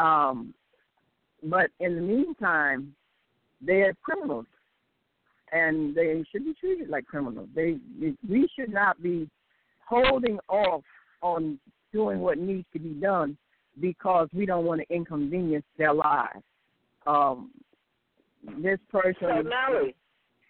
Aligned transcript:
Um, 0.00 0.54
but 1.42 1.70
in 1.80 1.94
the 1.96 2.00
meantime, 2.00 2.94
they 3.60 3.82
are 3.82 3.94
criminals, 4.02 4.46
and 5.52 5.94
they 5.94 6.24
should 6.30 6.44
be 6.44 6.54
treated 6.54 6.88
like 6.88 7.06
criminals. 7.06 7.48
They, 7.54 7.78
we 8.28 8.48
should 8.56 8.72
not 8.72 9.02
be 9.02 9.28
holding 9.86 10.38
off 10.48 10.84
on 11.22 11.58
doing 11.92 12.20
what 12.20 12.38
needs 12.38 12.66
to 12.72 12.78
be 12.78 12.90
done 12.90 13.36
because 13.80 14.28
we 14.32 14.46
don't 14.46 14.64
want 14.64 14.80
to 14.80 14.94
inconvenience 14.94 15.64
their 15.76 15.92
lives. 15.92 16.42
Um, 17.06 17.50
this 18.62 18.78
person, 18.90 19.14
So, 19.20 19.42
Mary, 19.42 19.94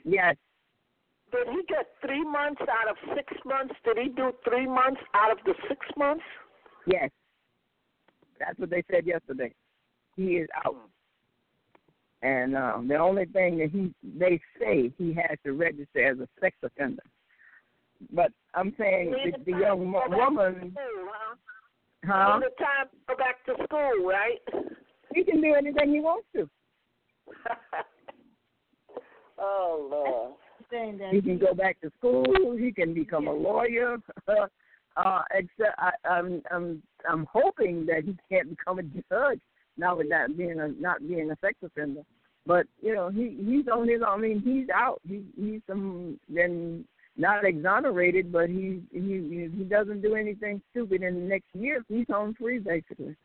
yes, 0.04 0.36
did 1.32 1.46
he 1.48 1.62
get 1.68 1.86
three 2.04 2.24
months 2.24 2.60
out 2.62 2.90
of 2.90 2.96
six 3.14 3.32
months? 3.44 3.74
Did 3.84 3.98
he 3.98 4.08
do 4.10 4.32
three 4.48 4.66
months 4.66 5.00
out 5.14 5.30
of 5.30 5.38
the 5.44 5.54
six 5.68 5.80
months? 5.96 6.24
yes, 6.86 7.10
that's 8.40 8.58
what 8.58 8.70
they 8.70 8.82
said 8.90 9.06
yesterday. 9.06 9.52
He 10.16 10.36
is 10.36 10.48
out. 10.66 10.76
And 12.22 12.56
um, 12.56 12.88
the 12.88 12.96
only 12.96 13.26
thing 13.26 13.58
that 13.58 13.70
he 13.70 13.94
they 14.18 14.40
say 14.58 14.90
he 14.98 15.14
has 15.14 15.38
to 15.44 15.52
register 15.52 16.04
as 16.04 16.18
a 16.18 16.26
sex 16.40 16.56
offender. 16.62 17.02
But 18.12 18.32
I'm 18.54 18.74
saying 18.78 19.10
the, 19.10 19.32
the 19.38 19.44
the 19.52 19.58
young 19.58 19.78
to 19.78 19.84
wo- 19.84 20.02
go 20.06 20.10
back 20.10 20.18
woman, 20.18 20.54
to 20.54 20.60
school, 20.60 21.08
huh? 21.12 21.34
huh? 22.06 22.38
Need 22.38 22.46
the 22.46 22.50
time 22.64 22.88
to 22.88 22.96
go 23.08 23.16
back 23.16 23.44
to 23.46 23.54
school, 23.64 24.06
right? 24.06 24.38
He 25.14 25.24
can 25.24 25.40
do 25.40 25.54
anything 25.54 25.90
he 25.92 26.00
wants 26.00 26.26
to. 26.34 26.48
oh 29.38 29.88
Lord. 29.90 30.32
saying 30.70 30.98
that 30.98 31.12
He 31.12 31.22
can 31.22 31.38
go 31.38 31.54
back 31.54 31.80
to 31.80 31.90
school. 31.98 32.56
He 32.58 32.72
can 32.72 32.92
become 32.92 33.28
a 33.28 33.32
lawyer. 33.32 33.96
uh, 35.04 35.22
except 35.32 35.78
I, 35.78 35.90
I'm 36.08 36.42
I'm 36.50 36.82
I'm 37.08 37.26
hoping 37.32 37.86
that 37.86 38.04
he 38.04 38.16
can't 38.30 38.50
become 38.50 38.78
a 38.78 38.82
judge 38.82 39.40
now 39.76 39.96
with 39.96 40.08
that 40.10 40.36
being 40.36 40.60
a 40.60 40.68
not 40.68 41.06
being 41.06 41.30
a 41.30 41.36
sex 41.40 41.54
offender. 41.64 42.02
But 42.46 42.66
you 42.82 42.94
know 42.94 43.08
he 43.08 43.36
he's 43.44 43.68
on 43.68 43.88
his. 43.88 44.00
I 44.06 44.16
mean 44.16 44.40
he's 44.44 44.68
out. 44.74 45.00
He 45.08 45.22
he's 45.36 45.60
some 45.66 46.18
then 46.28 46.84
not 47.16 47.44
exonerated, 47.44 48.32
but 48.32 48.48
he 48.48 48.82
he 48.92 49.48
he 49.56 49.64
doesn't 49.64 50.02
do 50.02 50.14
anything 50.14 50.60
stupid 50.70 51.02
in 51.02 51.14
the 51.14 51.28
next 51.28 51.48
year. 51.54 51.84
He's 51.88 52.06
home 52.10 52.34
free 52.38 52.58
basically. 52.58 53.16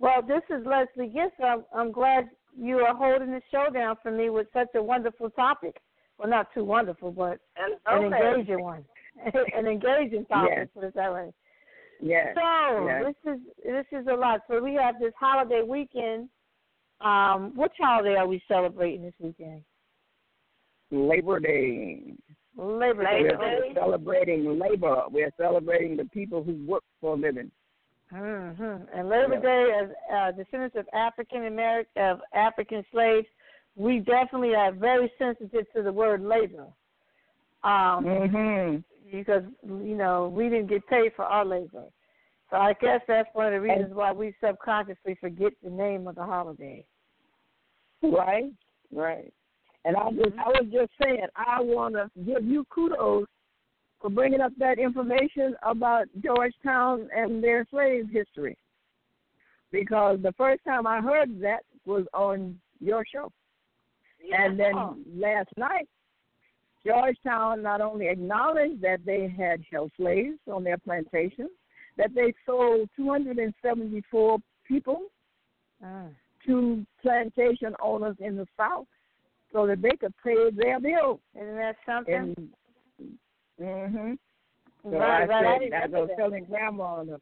Well, 0.00 0.22
this 0.22 0.42
is 0.50 0.64
Leslie 0.64 1.12
Gist. 1.12 1.34
I'm, 1.44 1.64
I'm 1.74 1.92
glad 1.92 2.30
you 2.56 2.78
are 2.78 2.94
holding 2.94 3.30
the 3.30 3.42
show 3.50 3.66
down 3.72 3.96
for 4.02 4.10
me 4.10 4.30
with 4.30 4.46
such 4.52 4.68
a 4.74 4.82
wonderful 4.82 5.30
topic. 5.30 5.76
Well, 6.18 6.28
not 6.28 6.52
too 6.52 6.64
wonderful, 6.64 7.12
but 7.12 7.38
And 7.56 7.74
an 7.86 8.12
engaging 8.12 8.62
one. 8.62 8.84
an 9.56 9.66
engaging 9.66 10.24
topic, 10.26 10.52
Yes. 10.56 10.68
put 10.74 10.84
it 10.84 10.94
that 10.94 11.12
way. 11.12 11.32
Yes. 12.00 12.34
So 12.36 12.86
yes. 12.86 13.04
this 13.24 13.34
is 13.34 13.40
this 13.64 14.00
is 14.00 14.06
a 14.06 14.14
lot. 14.14 14.40
So 14.48 14.62
we 14.62 14.74
have 14.74 14.98
this 15.00 15.12
holiday 15.18 15.62
weekend. 15.62 16.28
Um, 17.00 17.52
which 17.56 17.72
holiday 17.80 18.16
are 18.16 18.26
we 18.26 18.42
celebrating 18.48 19.02
this 19.02 19.14
weekend? 19.20 19.62
Labor 20.90 21.38
Day. 21.40 22.14
Labor 22.56 23.04
Day. 23.04 23.22
Labor 23.22 23.38
We're 23.38 23.74
celebrating 23.74 24.58
labor. 24.58 25.02
We're 25.10 25.32
celebrating 25.36 25.96
the 25.96 26.06
people 26.06 26.42
who 26.42 26.54
work 26.66 26.82
for 27.00 27.14
a 27.14 27.16
living. 27.16 27.50
Mm-hmm. 28.12 28.98
And 28.98 29.08
Labor 29.08 29.34
Yeah. 29.34 29.40
Day, 29.40 29.72
as 29.82 29.88
uh, 30.12 30.30
descendants 30.32 30.76
of 30.76 30.86
African 30.92 31.46
American 31.46 32.02
of 32.02 32.20
African 32.34 32.84
slaves, 32.90 33.26
we 33.78 34.00
definitely 34.00 34.54
are 34.56 34.72
very 34.72 35.10
sensitive 35.18 35.64
to 35.74 35.82
the 35.82 35.92
word 35.92 36.20
labor, 36.20 36.66
um, 37.62 38.04
Mhm. 38.04 38.84
because 39.10 39.44
you 39.62 39.94
know 39.94 40.28
we 40.28 40.48
didn't 40.48 40.66
get 40.66 40.86
paid 40.88 41.14
for 41.14 41.24
our 41.24 41.44
labor. 41.44 41.84
So 42.50 42.56
I 42.56 42.72
guess 42.74 43.00
that's 43.06 43.32
one 43.34 43.46
of 43.46 43.52
the 43.52 43.60
reasons 43.60 43.94
why 43.94 44.10
we 44.12 44.34
subconsciously 44.40 45.14
forget 45.16 45.52
the 45.62 45.70
name 45.70 46.08
of 46.08 46.16
the 46.16 46.24
holiday. 46.24 46.84
Right, 48.02 48.52
right. 48.92 49.32
And 49.84 49.96
I 49.96 50.08
was 50.08 50.32
I 50.38 50.48
was 50.48 50.66
just 50.72 50.92
saying 51.00 51.26
I 51.36 51.60
want 51.60 51.94
to 51.94 52.10
give 52.24 52.44
you 52.44 52.64
kudos 52.70 53.28
for 54.00 54.10
bringing 54.10 54.40
up 54.40 54.52
that 54.58 54.78
information 54.78 55.56
about 55.62 56.06
Georgetown 56.20 57.08
and 57.14 57.42
their 57.42 57.64
slave 57.70 58.08
history, 58.10 58.56
because 59.70 60.20
the 60.22 60.32
first 60.32 60.64
time 60.64 60.86
I 60.86 61.00
heard 61.00 61.40
that 61.40 61.64
was 61.84 62.06
on 62.12 62.60
your 62.80 63.04
show, 63.04 63.30
and 64.36 64.58
then 64.58 65.04
last 65.16 65.48
night. 65.56 65.88
Georgetown 66.86 67.60
not 67.62 67.80
only 67.80 68.08
acknowledged 68.08 68.80
that 68.82 69.04
they 69.04 69.28
had 69.28 69.62
held 69.70 69.90
slaves 69.96 70.38
on 70.50 70.62
their 70.62 70.78
plantation, 70.78 71.48
that 71.96 72.14
they 72.14 72.32
sold 72.46 72.88
274 72.96 74.38
people 74.66 75.02
Mm. 75.84 76.14
to 76.44 76.84
plantation 77.00 77.74
owners 77.80 78.16
in 78.18 78.36
the 78.36 78.46
South 78.56 78.86
so 79.52 79.66
that 79.66 79.80
they 79.80 79.96
could 79.96 80.14
pay 80.24 80.50
their 80.50 80.80
bills. 80.80 81.20
Isn't 81.34 81.56
that 81.56 81.76
something? 81.86 82.34
And 83.58 83.94
hmm 83.94 84.12
so 84.82 84.98
right, 84.98 85.22
I 85.22 85.26
right. 85.26 85.28
Said, 85.28 85.72
I 85.72 85.84
remember 85.84 85.98
was 86.00 86.08
that. 86.08 86.16
telling 86.16 86.44
Grandma 86.44 87.04
the 87.04 87.20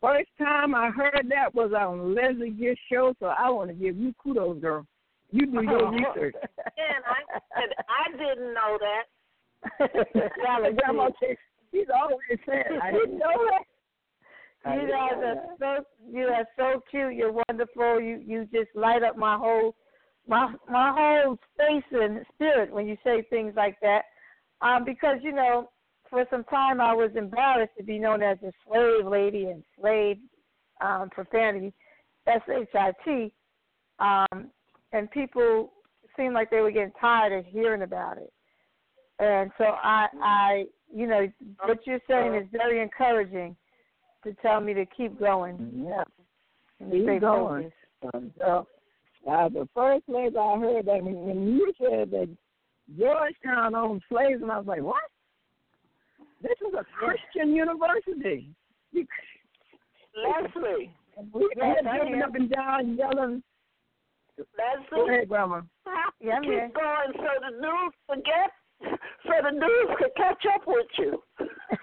first 0.00 0.30
time 0.38 0.74
I 0.74 0.90
heard 0.90 1.26
that 1.28 1.54
was 1.54 1.72
on 1.72 2.14
Leslie 2.14 2.50
Gist 2.50 2.80
show, 2.90 3.14
so 3.20 3.26
I 3.26 3.50
want 3.50 3.70
to 3.70 3.74
give 3.74 3.96
you 3.96 4.12
kudos, 4.18 4.60
girl. 4.60 4.86
You 5.32 5.46
do 5.46 5.62
your 5.62 5.90
research. 5.90 6.34
And 6.42 7.02
I 7.06 7.18
and 7.60 7.74
I 7.88 8.16
didn't 8.16 8.54
know 8.54 8.78
that. 8.78 9.04
Grandma, 10.34 10.70
Grandma, 10.72 11.08
she's 11.70 11.86
always 11.94 12.38
saying, 12.46 12.80
I 12.82 12.92
didn't 12.92 13.18
know 13.18 13.48
that. 13.50 13.64
I 14.64 14.74
You 14.76 14.88
guys 14.88 15.12
are 15.16 15.34
that. 15.34 15.56
so 15.58 15.84
you 16.10 16.26
are 16.26 16.46
so 16.56 16.82
cute. 16.90 17.14
You're 17.14 17.32
wonderful. 17.48 18.00
You 18.00 18.20
you 18.24 18.48
just 18.52 18.68
light 18.74 19.02
up 19.02 19.16
my 19.16 19.36
whole 19.36 19.74
my 20.28 20.54
my 20.70 20.92
whole 21.24 21.38
space 21.54 21.84
and 21.92 22.24
spirit 22.34 22.72
when 22.72 22.86
you 22.86 22.96
say 23.02 23.22
things 23.30 23.54
like 23.56 23.76
that. 23.80 24.02
Um, 24.60 24.84
because 24.84 25.16
you 25.22 25.32
know, 25.32 25.70
for 26.10 26.24
some 26.30 26.44
time 26.44 26.80
I 26.80 26.92
was 26.92 27.10
embarrassed 27.16 27.72
to 27.78 27.84
be 27.84 27.98
known 27.98 28.22
as 28.22 28.38
a 28.42 28.52
slave 28.66 29.06
lady 29.06 29.46
and 29.46 29.64
slave 29.80 30.18
um, 30.80 31.08
profanity, 31.10 31.72
S 32.26 32.42
H 32.48 32.68
I 32.74 32.92
T, 33.04 33.32
um, 33.98 34.50
and 34.92 35.10
people 35.10 35.72
seemed 36.16 36.34
like 36.34 36.50
they 36.50 36.60
were 36.60 36.70
getting 36.70 36.92
tired 37.00 37.32
of 37.32 37.44
hearing 37.46 37.82
about 37.82 38.18
it. 38.18 38.32
And 39.18 39.50
so 39.58 39.64
I 39.64 40.06
I 40.22 40.64
you 40.94 41.06
know 41.06 41.26
what 41.64 41.78
you're 41.86 42.00
saying 42.08 42.34
is 42.34 42.46
very 42.52 42.80
encouraging 42.82 43.56
to 44.24 44.34
tell 44.42 44.60
me 44.60 44.74
to 44.74 44.84
keep 44.86 45.18
going 45.18 45.84
Yeah. 45.88 46.04
and 46.80 46.92
Keep 46.92 47.02
stay 47.04 47.18
going. 47.18 47.70
focused. 48.00 48.38
So, 48.38 48.66
uh, 49.30 49.48
the 49.48 49.68
first 49.74 50.04
place 50.06 50.32
I 50.38 50.58
heard 50.58 50.86
that 50.86 51.02
when, 51.02 51.14
when 51.14 51.48
you 51.56 51.72
said 51.80 52.10
that 52.10 52.28
Georgetown 52.98 53.74
owned 53.74 54.02
slaves, 54.08 54.42
and 54.42 54.50
I 54.50 54.58
was 54.58 54.66
like, 54.66 54.82
what? 54.82 55.02
This 56.42 56.56
is 56.66 56.74
a 56.74 56.84
Christian 56.98 57.54
university. 57.54 58.50
You- 58.90 59.06
Leslie, 60.14 60.92
We 61.32 61.48
Yes, 61.56 61.76
had 61.76 61.86
I 61.86 61.98
jumping 61.98 62.22
up 62.22 62.34
and 62.34 62.50
down, 62.50 62.96
yelling. 62.96 63.42
Go 64.38 64.44
Leslie, 64.98 65.14
ahead, 65.14 65.28
Grandma. 65.28 65.60
Yeah, 66.20 66.34
I'm 66.36 66.42
keep 66.42 66.52
here. 66.52 66.70
going 66.74 67.12
so 67.16 67.28
the 67.50 67.60
news 67.60 67.92
forget, 68.06 68.52
so 69.24 69.32
the 69.42 69.50
news 69.50 69.96
could 69.98 70.14
catch 70.16 70.44
up 70.54 70.62
with 70.66 70.86
you. 70.98 71.22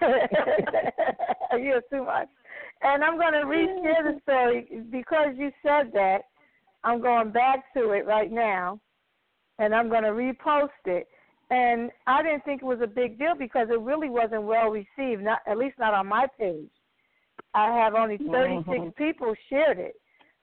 You're 1.58 1.82
too 1.90 2.04
much. 2.04 2.28
And 2.82 3.04
I'm 3.04 3.18
going 3.18 3.34
to 3.34 3.40
reshare 3.40 4.02
the 4.14 4.18
story 4.22 4.66
because 4.90 5.34
you 5.36 5.50
said 5.62 5.92
that. 5.92 6.20
I'm 6.82 7.02
going 7.02 7.30
back 7.30 7.64
to 7.74 7.90
it 7.90 8.06
right 8.06 8.32
now, 8.32 8.80
and 9.58 9.74
I'm 9.74 9.90
going 9.90 10.04
to 10.04 10.10
repost 10.10 10.70
it. 10.86 11.06
and 11.50 11.90
I 12.06 12.22
didn't 12.22 12.44
think 12.44 12.62
it 12.62 12.64
was 12.64 12.80
a 12.82 12.86
big 12.86 13.18
deal 13.18 13.34
because 13.38 13.68
it 13.70 13.80
really 13.80 14.08
wasn't 14.08 14.44
well 14.44 14.70
received. 14.70 15.22
Not 15.22 15.40
at 15.46 15.58
least 15.58 15.78
not 15.78 15.92
on 15.92 16.06
my 16.06 16.26
page. 16.38 16.70
I 17.54 17.66
have 17.76 17.94
only 17.94 18.16
36 18.16 18.66
Mhm. 18.68 18.96
people 18.96 19.34
shared 19.50 19.78
it, 19.78 19.99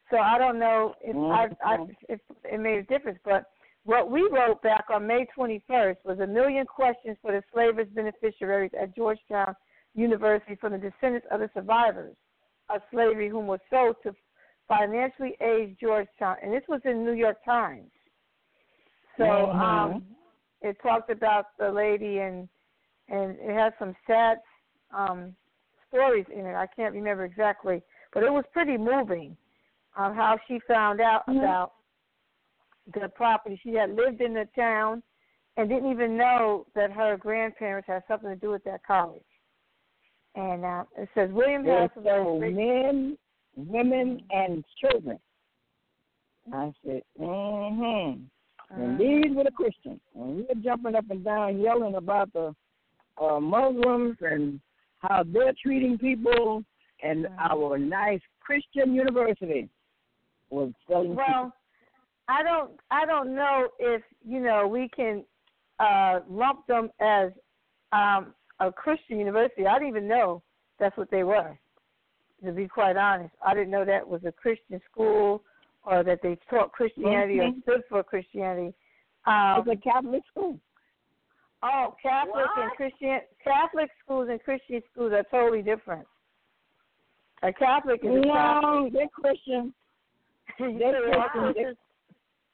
so 0.09 0.18
I 0.18 0.38
don't 0.38 0.59
know 0.59 0.95
if 1.01 1.15
I, 1.15 1.50
I 1.63 1.77
Mhm. 1.77 1.95
if 2.09 2.19
it 2.44 2.59
made 2.59 2.77
a 2.80 2.83
difference. 2.83 3.19
But 3.24 3.51
what 3.83 4.09
we 4.09 4.27
wrote 4.30 4.62
back 4.62 4.86
on 4.89 5.07
May 5.07 5.25
21st 5.38 6.04
was 6.04 6.19
a 6.19 6.27
million 6.27 6.65
questions 6.65 7.18
for 7.21 7.31
the 7.31 7.44
slavers' 7.51 7.89
beneficiaries 7.89 8.74
at 8.74 8.95
Georgetown 8.95 9.56
University 9.95 10.56
from 10.56 10.74
the 10.74 10.77
descendants 10.77 11.27
of 11.31 11.39
the 11.39 11.50
survivors 11.54 12.15
of 12.69 12.81
slavery 12.92 13.30
whom 13.30 13.48
were 13.48 13.62
sold 13.69 13.95
to 14.04 14.13
financially 14.68 15.38
aid 15.39 15.77
Georgetown, 15.80 16.36
and 16.42 16.51
this 16.51 16.63
was 16.68 16.81
in 16.83 17.06
New 17.06 17.13
York 17.13 17.44
Times. 17.45 17.92
So 19.18 19.24
Mhm. 19.24 19.60
um, 19.60 20.18
it 20.62 20.77
talked 20.81 21.10
about 21.10 21.57
the 21.57 21.71
lady 21.71 22.19
and 22.19 22.50
and 23.10 23.39
it 23.39 23.53
has 23.53 23.71
some 23.80 23.95
sad 24.06 24.42
um, 24.92 25.33
stories 25.88 26.25
in 26.30 26.45
it. 26.45 26.56
I 26.56 26.68
can't 26.68 26.94
remember 26.94 27.24
exactly, 27.24 27.81
but 28.13 28.24
it 28.24 28.31
was 28.31 28.44
pretty 28.51 28.77
moving 28.77 29.38
on 29.97 30.15
how 30.15 30.38
she 30.47 30.59
found 30.67 31.01
out 31.01 31.25
Mhm. 31.27 31.39
about 31.39 31.73
the 32.94 33.09
property. 33.09 33.57
She 33.57 33.73
had 33.73 33.94
lived 33.95 34.21
in 34.21 34.33
the 34.33 34.45
town 34.55 35.03
and 35.57 35.67
didn't 35.67 35.91
even 35.91 36.15
know 36.15 36.65
that 36.75 36.91
her 36.91 37.17
grandparents 37.17 37.88
had 37.88 38.05
something 38.07 38.29
to 38.29 38.35
do 38.35 38.51
with 38.51 38.63
that 38.63 38.83
college. 38.83 39.25
And 40.35 40.63
uh, 40.63 40.85
it 40.95 41.09
says 41.15 41.31
William 41.31 41.63
There's 41.63 41.89
Harrison 41.95 42.03
so 42.03 42.33
was 42.35 42.53
men, 42.53 43.17
women, 43.55 44.23
and 44.29 44.63
children. 44.79 45.19
I 46.53 46.71
said, 46.85 47.01
mm-hmm. 47.19 48.21
And 48.69 49.00
these 49.00 49.35
were 49.35 49.43
the 49.43 49.51
Christians. 49.51 50.00
And 50.13 50.45
we're 50.47 50.61
jumping 50.61 50.95
up 50.95 51.09
and 51.09 51.23
down 51.23 51.59
yelling 51.59 51.95
about 51.95 52.31
the 52.33 52.55
uh, 53.19 53.39
Muslims 53.39 54.17
and 54.21 54.61
how 55.00 55.23
they're 55.23 55.53
treating 55.61 55.97
people, 55.97 56.63
and 57.01 57.25
Mhm. 57.25 57.35
our 57.51 57.77
nice 57.79 58.21
Christian 58.39 58.93
university 58.93 59.69
was 60.49 60.71
selling 60.88 61.15
Well, 61.15 61.53
I 62.27 62.44
don't 62.44 62.71
I 62.91 63.05
don't 63.05 63.35
know 63.35 63.67
if 63.79 64.01
you 64.25 64.39
know 64.39 64.67
we 64.67 64.89
can 64.89 65.23
uh 65.79 66.19
lump 66.29 66.65
them 66.67 66.89
as 66.99 67.31
um 67.91 68.33
a 68.59 68.71
Christian 68.71 69.19
university. 69.19 69.67
I 69.67 69.73
didn't 69.75 69.89
even 69.89 70.07
know 70.07 70.41
that's 70.79 70.97
what 70.97 71.11
they 71.11 71.23
were. 71.23 71.57
To 72.45 72.51
be 72.51 72.67
quite 72.67 72.97
honest, 72.97 73.33
I 73.45 73.53
didn't 73.53 73.71
know 73.71 73.85
that 73.85 74.07
was 74.07 74.21
a 74.25 74.31
Christian 74.31 74.79
school 74.91 75.44
or 75.83 76.03
that 76.03 76.19
they 76.21 76.38
taught 76.50 76.71
Christianity 76.71 77.39
or 77.39 77.50
Mhm. 77.50 77.61
stood 77.63 77.83
for 77.89 78.03
Christianity. 78.03 78.73
people. 79.25 79.33
Um, 79.33 79.69
It's 79.69 79.79
a 79.79 79.89
Catholic 79.89 80.23
school. 80.27 80.59
oh, 81.63 81.95
Catholic 82.01 82.45
and 82.57 82.71
Christian 82.73 83.21
Catholic 83.43 83.89
schools 84.03 84.29
and 84.29 84.41
Christian 84.43 84.81
schools 84.91 85.13
are 85.13 85.23
totally 85.23 85.61
different. 85.61 86.07
A 87.43 87.53
Catholic 87.53 88.03
is 88.03 88.09
a 88.09 88.13
No, 88.13 88.21
they're 88.21 88.33
Catholic. 88.33 88.93
they're 88.93 89.07
Christian. 89.09 89.73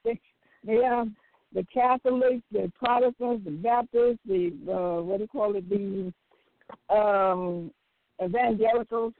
They, 0.04 0.20
yeah, 0.66 1.06
the 1.54 1.66
Catholics, 1.74 2.44
the 2.52 2.72
Protestants, 2.78 3.46
the 3.46 3.52
Baptists, 3.52 4.20
the 4.26 4.52
uh, 4.70 5.02
what 5.02 5.18
do 5.18 5.24
you 5.24 5.28
call 5.28 5.56
it, 5.56 5.70
the 5.70 6.14
um, 6.94 7.72
evangelicals. 8.24 9.14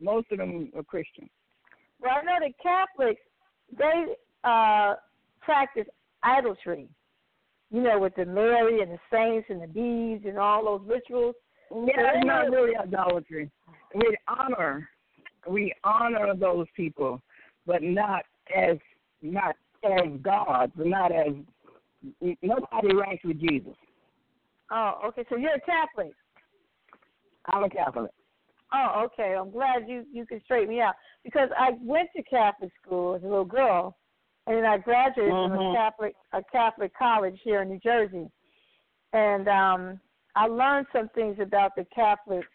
Most 0.00 0.26
of 0.30 0.38
them 0.38 0.70
are 0.76 0.82
Christian. 0.82 1.28
Well, 2.00 2.12
I 2.20 2.24
know 2.24 2.38
the 2.40 2.52
Catholics 2.62 3.20
they 3.76 4.14
uh 4.44 4.94
practice 5.40 5.86
idolatry. 6.24 6.88
You 7.70 7.82
know, 7.82 7.98
with 7.98 8.14
the 8.16 8.24
Mary 8.24 8.80
and 8.80 8.92
the 8.92 8.98
saints 9.12 9.46
and 9.50 9.62
the 9.62 9.66
beads 9.66 10.24
and 10.26 10.38
all 10.38 10.64
those 10.64 10.88
rituals. 10.88 11.34
Yeah, 11.70 12.12
it's 12.14 12.26
not 12.26 12.50
really 12.50 12.74
idolatry. 12.74 13.50
We 13.94 14.16
honor, 14.26 14.88
we 15.46 15.74
honor 15.84 16.34
those 16.34 16.66
people, 16.74 17.20
but 17.68 17.82
not 17.82 18.24
as 18.56 18.78
not 19.22 19.54
as 19.84 20.08
gods, 20.22 20.72
not 20.76 21.12
as 21.12 21.34
nobody 22.42 22.94
ranks 22.96 23.22
with 23.24 23.38
Jesus. 23.38 23.74
Oh, 24.72 24.94
okay. 25.06 25.24
So 25.28 25.36
you're 25.36 25.54
a 25.54 25.60
Catholic. 25.60 26.12
I'm 27.46 27.64
a 27.64 27.70
Catholic. 27.70 28.10
Oh, 28.72 29.04
okay. 29.06 29.36
I'm 29.38 29.50
glad 29.50 29.86
you 29.86 30.04
you 30.12 30.26
can 30.26 30.40
straighten 30.44 30.70
me 30.70 30.80
out 30.80 30.94
because 31.22 31.50
I 31.56 31.72
went 31.80 32.08
to 32.16 32.22
Catholic 32.24 32.70
school 32.82 33.14
as 33.14 33.22
a 33.22 33.26
little 33.26 33.44
girl, 33.44 33.96
and 34.46 34.56
then 34.56 34.64
I 34.64 34.78
graduated 34.78 35.34
from 35.34 35.52
a 35.52 35.58
Mhm. 35.58 35.74
Catholic 35.74 36.14
a 36.32 36.42
Catholic 36.50 36.92
college 36.94 37.38
here 37.44 37.62
in 37.62 37.68
New 37.68 37.80
Jersey, 37.80 38.30
and 39.12 39.46
um 39.46 40.00
I 40.34 40.46
learned 40.46 40.86
some 40.92 41.08
things 41.10 41.38
about 41.38 41.76
the 41.76 41.84
Catholic 41.94 42.46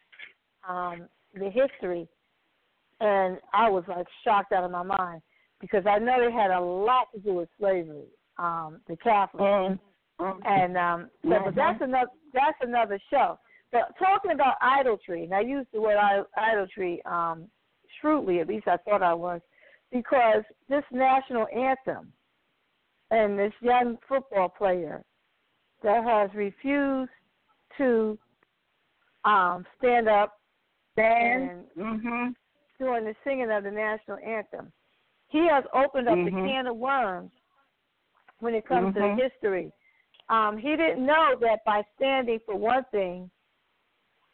um 0.68 1.08
the 1.36 1.50
history, 1.50 2.08
and 3.04 3.38
I 3.54 3.70
was 3.70 3.84
like 3.88 4.08
shocked 4.24 4.54
out 4.54 4.64
of 4.64 4.72
my 4.72 4.84
mind 4.84 5.22
because 5.60 5.86
I 5.86 6.00
know 6.00 6.16
they 6.20 6.32
had 6.32 6.52
a 6.52 6.60
lot 6.60 7.08
to 7.14 7.20
do 7.20 7.34
with 7.36 7.50
slavery. 7.60 8.08
Um, 8.38 8.80
the 8.88 8.98
Catholics. 8.98 9.80
Mm-hmm. 10.20 10.40
And 10.46 10.78
um 10.78 11.10
so, 11.24 11.30
but 11.46 11.56
that's 11.56 11.82
another 11.82 12.10
that's 12.34 12.58
another 12.62 13.00
show. 13.10 13.38
But 13.72 13.94
talking 14.00 14.32
about 14.32 14.56
idolatry, 14.62 15.24
and 15.24 15.34
I 15.34 15.42
use 15.42 15.66
the 15.74 15.82
word 15.82 15.98
idolatry 16.38 17.02
um 17.06 17.48
shrewdly, 18.00 18.40
at 18.40 18.48
least 18.48 18.68
I 18.68 18.78
thought 18.78 19.04
I 19.04 19.14
was, 19.14 19.42
because 19.92 20.44
this 20.70 20.84
national 20.92 21.48
anthem 21.48 22.14
and 23.12 23.38
this 23.38 23.54
young 23.62 23.98
football 24.08 24.50
player 24.50 25.04
that 25.84 26.04
has 26.04 26.30
refused 26.36 27.12
to 27.78 28.18
um 29.26 29.66
stand 29.78 30.08
up 30.08 30.40
and 30.98 31.66
Mm-hmm. 31.78 32.30
During 32.84 33.06
the 33.06 33.16
singing 33.24 33.50
of 33.50 33.64
the 33.64 33.72
national 33.72 34.18
anthem. 34.18 34.72
He 35.30 35.48
has 35.48 35.64
opened 35.74 36.10
up 36.10 36.18
the 36.26 36.32
Mhm. 36.32 36.46
can 36.46 36.68
of 36.68 36.76
worms 36.76 37.32
when 38.40 38.54
it 38.54 38.66
comes 38.66 38.94
to 38.94 39.00
Mhm. 39.00 39.18
the 39.18 39.24
history. 39.24 39.72
Um, 40.30 40.58
he 40.58 40.76
didn't 40.76 41.06
know 41.06 41.36
that 41.38 41.64
by 41.66 41.84
standing 41.96 42.40
for 42.42 42.56
one 42.56 42.84
thing, 42.86 43.32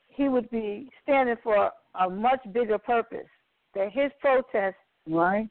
he 0.07 0.27
would 0.29 0.49
be 0.49 0.91
standing 1.03 1.37
for 1.37 1.71
a 1.95 2.09
much 2.09 2.41
bigger 2.51 2.79
purpose. 2.79 3.29
That 3.73 3.91
his 3.91 4.11
protest 4.19 4.77
Right. 5.05 5.47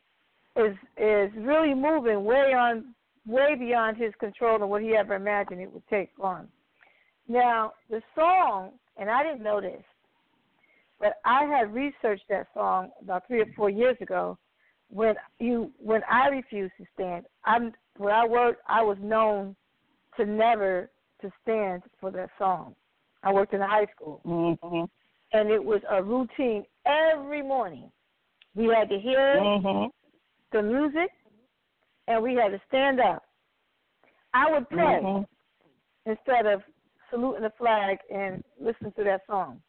is 0.56 0.76
is 0.96 1.32
really 1.36 1.72
moving 1.72 2.24
way 2.24 2.52
on 2.52 2.94
way 3.26 3.54
beyond 3.54 3.96
his 3.96 4.14
control 4.16 4.60
and 4.60 4.70
what 4.70 4.82
he 4.82 4.96
ever 4.96 5.14
imagined 5.14 5.60
it 5.60 5.72
would 5.72 5.86
take 5.86 6.10
on. 6.18 6.50
Now 7.28 7.74
the 7.88 8.02
song, 8.14 8.78
and 8.96 9.08
I 9.08 9.22
didn't 9.22 9.42
know 9.42 9.60
this, 9.60 9.84
but 11.00 11.14
I 11.24 11.44
had 11.44 11.72
researched 11.74 12.24
that 12.28 12.48
song 12.54 12.90
about 13.00 13.26
three 13.26 13.40
or 13.40 13.46
four 13.56 13.70
years 13.70 13.96
ago 14.00 14.38
when 14.90 15.14
you 15.38 15.70
when 15.78 16.02
I 16.10 16.28
refused 16.28 16.72
to 16.78 16.84
stand. 16.94 17.26
I'm 17.44 17.72
where 17.96 18.14
I 18.14 18.26
worked, 18.26 18.62
I 18.68 18.82
was 18.82 18.96
known 19.00 19.54
to 20.16 20.24
never 20.26 20.90
to 21.20 21.30
stand 21.42 21.82
for 22.00 22.10
that 22.12 22.30
song. 22.38 22.74
I 23.22 23.32
worked 23.32 23.54
in 23.54 23.60
a 23.60 23.66
high 23.68 23.86
school 23.94 24.20
Mm-hmm. 24.24 24.84
and 25.32 25.50
it 25.50 25.62
was 25.62 25.80
a 25.90 26.02
routine 26.02 26.64
every 26.86 27.42
morning. 27.42 27.90
We 28.54 28.66
had 28.66 28.88
to 28.88 28.98
hear 28.98 29.34
Mm-hmm. 29.36 29.86
the 30.52 30.62
music 30.62 31.10
and 32.06 32.22
we 32.22 32.34
had 32.34 32.48
to 32.50 32.60
stand 32.68 33.00
up. 33.00 33.22
I 34.32 34.50
would 34.50 34.68
pray 34.68 35.00
Mhm. 35.02 35.26
instead 36.06 36.46
of 36.46 36.62
saluting 37.10 37.42
the 37.42 37.50
flag 37.58 37.98
and 38.10 38.42
listening 38.60 38.92
to 38.92 39.04
that 39.04 39.26
song. 39.26 39.60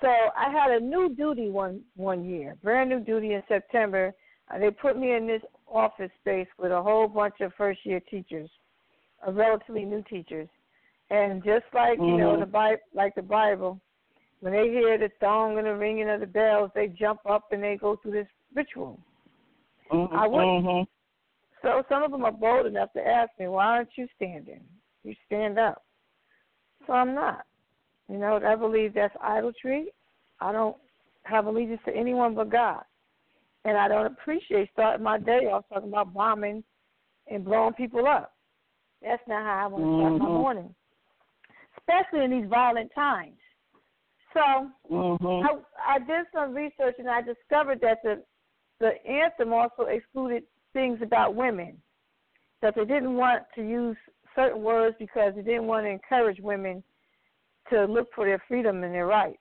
So 0.00 0.08
I 0.08 0.50
had 0.50 0.70
a 0.70 0.80
new 0.80 1.14
duty 1.14 1.50
one 1.50 1.82
one 1.96 2.24
year, 2.24 2.56
brand 2.62 2.88
new 2.90 3.00
duty 3.00 3.34
in 3.34 3.42
September. 3.48 4.14
Uh, 4.50 4.58
they 4.58 4.70
put 4.70 4.96
me 4.96 5.12
in 5.14 5.26
this 5.26 5.42
office 5.66 6.10
space 6.20 6.48
with 6.58 6.72
a 6.72 6.82
whole 6.82 7.06
bunch 7.06 7.40
of 7.40 7.52
first 7.54 7.84
year 7.84 8.00
teachers, 8.00 8.50
uh, 9.26 9.32
relatively 9.32 9.84
new 9.84 10.02
teachers, 10.08 10.48
and 11.10 11.44
just 11.44 11.66
like 11.74 11.98
you 11.98 12.16
know 12.16 12.36
Mhm. 12.36 12.40
the 12.40 12.46
Bible, 12.46 12.82
like 12.94 13.14
the 13.14 13.22
Bible, 13.22 13.80
when 14.40 14.52
they 14.52 14.70
hear 14.70 14.96
the 14.96 15.10
thong 15.20 15.58
and 15.58 15.66
the 15.66 15.76
ringing 15.76 16.08
of 16.08 16.20
the 16.20 16.26
bells, 16.26 16.70
they 16.74 16.88
jump 16.88 17.20
up 17.26 17.52
and 17.52 17.62
they 17.62 17.76
go 17.76 17.96
through 17.96 18.12
this 18.12 18.28
ritual. 18.54 18.98
Mm-hmm. 19.90 20.16
I 20.16 20.26
would- 20.26 20.46
Mhm. 20.46 20.88
So 21.62 21.84
some 21.90 22.02
of 22.02 22.10
them 22.10 22.24
are 22.24 22.32
bold 22.32 22.64
enough 22.64 22.90
to 22.94 23.06
ask 23.06 23.38
me, 23.38 23.46
"Why 23.46 23.66
aren't 23.66 23.98
you 23.98 24.08
standing? 24.16 24.66
You 25.02 25.14
stand 25.26 25.58
up." 25.58 25.84
So 26.86 26.94
I'm 26.94 27.14
not. 27.14 27.44
You 28.10 28.18
know, 28.18 28.40
I 28.44 28.56
believe 28.56 28.94
that's 28.94 29.14
idolatry. 29.22 29.92
I 30.40 30.52
don't 30.52 30.76
have 31.22 31.46
allegiance 31.46 31.80
to 31.86 31.94
anyone 31.94 32.34
but 32.34 32.50
God, 32.50 32.82
and 33.64 33.78
I 33.78 33.86
don't 33.86 34.06
appreciate 34.06 34.68
starting 34.72 35.04
my 35.04 35.18
day 35.18 35.46
off 35.52 35.64
talking 35.72 35.90
about 35.90 36.12
bombing 36.12 36.64
and 37.30 37.44
blowing 37.44 37.74
people 37.74 38.08
up. 38.08 38.32
That's 39.00 39.22
not 39.28 39.44
how 39.44 39.64
I 39.64 39.66
want 39.68 39.84
to 39.84 39.96
start 39.96 40.18
my 40.18 40.24
Mhm. 40.26 40.40
morning, 40.40 40.74
especially 41.78 42.24
in 42.24 42.30
these 42.32 42.48
violent 42.48 42.90
times. 42.92 43.38
So 44.34 44.72
Mhm. 44.90 45.44
I, 45.44 45.94
I 45.94 45.98
did 46.00 46.26
some 46.32 46.52
research 46.52 46.96
and 46.98 47.08
I 47.08 47.22
discovered 47.22 47.80
that 47.80 48.02
the 48.02 48.24
the 48.80 49.06
anthem 49.06 49.52
also 49.52 49.84
excluded 49.84 50.44
things 50.72 51.00
about 51.02 51.34
women. 51.34 51.80
That 52.60 52.74
they 52.74 52.86
didn't 52.86 53.16
want 53.16 53.44
to 53.54 53.62
use 53.62 53.96
certain 54.34 54.62
words 54.62 54.96
because 54.98 55.34
they 55.34 55.42
didn't 55.42 55.66
want 55.66 55.84
to 55.84 55.90
encourage 55.90 56.40
women 56.40 56.82
to 57.70 57.84
look 57.84 58.08
for 58.14 58.24
their 58.24 58.42
freedom 58.48 58.82
and 58.84 58.94
their 58.94 59.06
rights. 59.06 59.38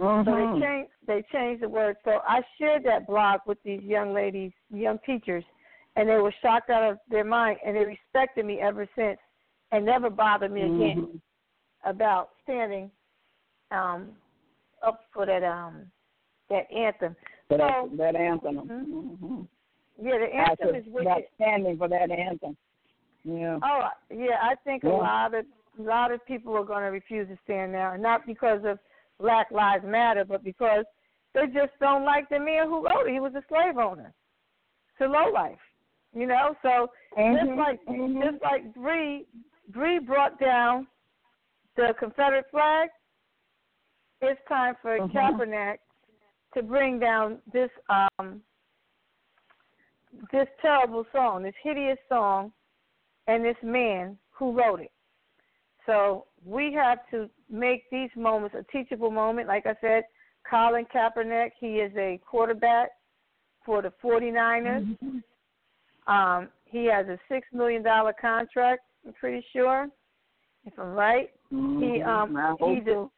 Mm-hmm. 0.00 0.28
So 0.30 0.34
they 0.34 0.66
changed 0.66 0.90
they 1.06 1.24
changed 1.32 1.62
the 1.62 1.68
word. 1.68 1.96
So 2.04 2.20
I 2.26 2.40
shared 2.58 2.84
that 2.84 3.06
blog 3.06 3.40
with 3.46 3.58
these 3.64 3.82
young 3.82 4.14
ladies, 4.14 4.52
young 4.72 4.98
teachers, 5.04 5.44
and 5.96 6.08
they 6.08 6.16
were 6.16 6.32
shocked 6.40 6.70
out 6.70 6.90
of 6.90 6.98
their 7.10 7.24
mind 7.24 7.58
and 7.66 7.76
they 7.76 7.84
respected 7.84 8.46
me 8.46 8.60
ever 8.60 8.88
since 8.96 9.18
and 9.72 9.84
never 9.84 10.08
bothered 10.10 10.52
me 10.52 10.62
again 10.62 11.06
Mhm. 11.06 11.20
about 11.84 12.30
standing 12.42 12.90
um 13.70 14.16
up 14.82 15.04
for 15.12 15.26
that 15.26 15.44
um 15.44 15.90
that 16.48 16.70
anthem. 16.72 17.14
That, 17.48 17.60
So 17.60 17.90
that 17.96 18.16
anthem. 18.16 18.56
Mhm. 18.56 18.68
Mm-hmm. 18.68 19.42
yeah, 20.06 20.18
the 20.18 20.34
anthem 20.34 20.74
is 20.76 20.86
wicked. 20.86 21.26
standing 21.34 21.76
for 21.76 21.88
that 21.88 22.10
anthem. 22.10 22.56
Yeah. 23.24 23.58
Oh 23.62 23.88
yeah, 24.10 24.38
I 24.40 24.54
think 24.64 24.84
a 24.84 24.88
lot 24.88 25.34
of 25.34 25.44
a 25.80 25.88
lot 25.88 26.12
of 26.12 26.24
people 26.26 26.56
are 26.56 26.64
going 26.64 26.82
to 26.82 26.90
refuse 26.90 27.28
to 27.28 27.38
stand 27.44 27.72
now, 27.72 27.94
not 27.96 28.26
because 28.26 28.60
of 28.64 28.78
Black 29.18 29.50
Lives 29.50 29.84
Matter, 29.86 30.24
but 30.24 30.42
because 30.42 30.84
they 31.34 31.46
just 31.46 31.72
don't 31.80 32.04
like 32.04 32.28
the 32.28 32.38
man 32.38 32.66
who 32.66 32.84
wrote 32.84 33.06
it. 33.06 33.12
He 33.12 33.20
was 33.20 33.34
a 33.34 33.44
slave 33.48 33.76
owner 33.78 34.12
to 34.98 35.06
low 35.06 35.30
life, 35.32 35.58
you 36.14 36.26
know. 36.26 36.56
So 36.62 36.90
just 37.16 37.50
Mhm, 37.50 37.56
like 37.56 37.84
mhm. 37.86 38.22
just 38.22 38.42
like 38.42 38.74
Bree 38.74 39.26
Bree 39.68 39.98
brought 39.98 40.38
down 40.40 40.88
the 41.76 41.94
Confederate 41.98 42.50
flag, 42.50 42.90
it's 44.20 44.40
time 44.48 44.74
for 44.82 44.98
Mhm. 44.98 45.12
Kaepernick 45.12 45.78
to 46.54 46.62
bring 46.62 46.98
down 46.98 47.40
this 47.52 47.70
um 47.88 48.42
this 50.32 50.48
terrible 50.60 51.06
song, 51.12 51.42
this 51.44 51.54
hideous 51.62 51.98
song, 52.08 52.52
and 53.28 53.44
this 53.44 53.56
man 53.62 54.18
who 54.30 54.52
wrote 54.52 54.80
it. 54.80 54.90
So 55.86 56.26
we 56.44 56.72
have 56.74 56.98
to 57.10 57.28
make 57.50 57.90
these 57.90 58.10
moments 58.16 58.56
a 58.58 58.64
teachable 58.72 59.10
moment. 59.10 59.48
Like 59.48 59.66
I 59.66 59.74
said, 59.80 60.04
Colin 60.48 60.86
Kaepernick, 60.94 61.50
he 61.58 61.76
is 61.76 61.92
a 61.96 62.20
quarterback 62.28 62.90
for 63.64 63.82
the 63.82 63.92
49ers. 64.02 64.86
Um, 66.06 66.48
he 66.64 66.86
has 66.86 67.06
a 67.08 67.18
six 67.28 67.46
million 67.52 67.82
dollar 67.82 68.12
contract. 68.20 68.82
I'm 69.06 69.12
pretty 69.14 69.44
sure, 69.52 69.88
if 70.64 70.78
I'm 70.78 70.92
right. 70.92 71.30
He 71.50 71.56
Mhm. 72.00 72.06
um 72.06 72.56
he 72.58 72.80
de- 72.80 73.10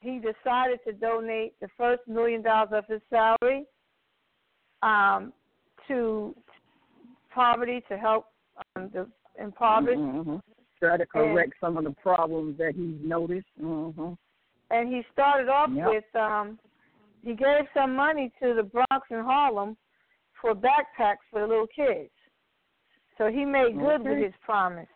he 0.00 0.18
decided 0.18 0.80
to 0.84 0.92
donate 0.92 1.58
the 1.60 1.68
first 1.76 2.06
million 2.08 2.42
dollars 2.42 2.72
of 2.72 2.86
his 2.86 3.00
salary 3.08 3.66
um, 4.82 5.32
to 5.88 6.34
poverty 7.30 7.80
to 7.88 7.96
help 7.96 8.26
um, 8.76 8.88
the 8.90 9.08
impoverished, 9.38 10.00
Mhm. 10.00 10.40
Try 10.82 10.96
to 10.96 11.06
correct 11.06 11.52
some 11.60 11.76
of 11.76 11.84
the 11.84 11.92
problems 11.92 12.58
that 12.58 12.72
he's 12.74 12.96
noticed. 13.06 13.46
Mm-hmm. 13.62 14.14
and 14.70 14.88
he 14.92 15.02
started 15.12 15.48
off 15.48 15.70
Yep. 15.72 15.86
with 15.88 16.16
um, 16.16 16.58
he 17.22 17.34
gave 17.34 17.66
some 17.72 17.94
money 17.94 18.32
to 18.42 18.54
the 18.54 18.64
Bronx 18.64 19.06
and 19.10 19.24
Harlem 19.24 19.76
for 20.40 20.54
backpacks 20.54 21.22
for 21.30 21.40
the 21.42 21.46
little 21.46 21.68
kids. 21.68 22.10
So 23.16 23.28
he 23.28 23.44
made 23.44 23.78
good 23.78 24.02
with 24.02 24.18
his 24.18 24.32
promise. 24.44 24.88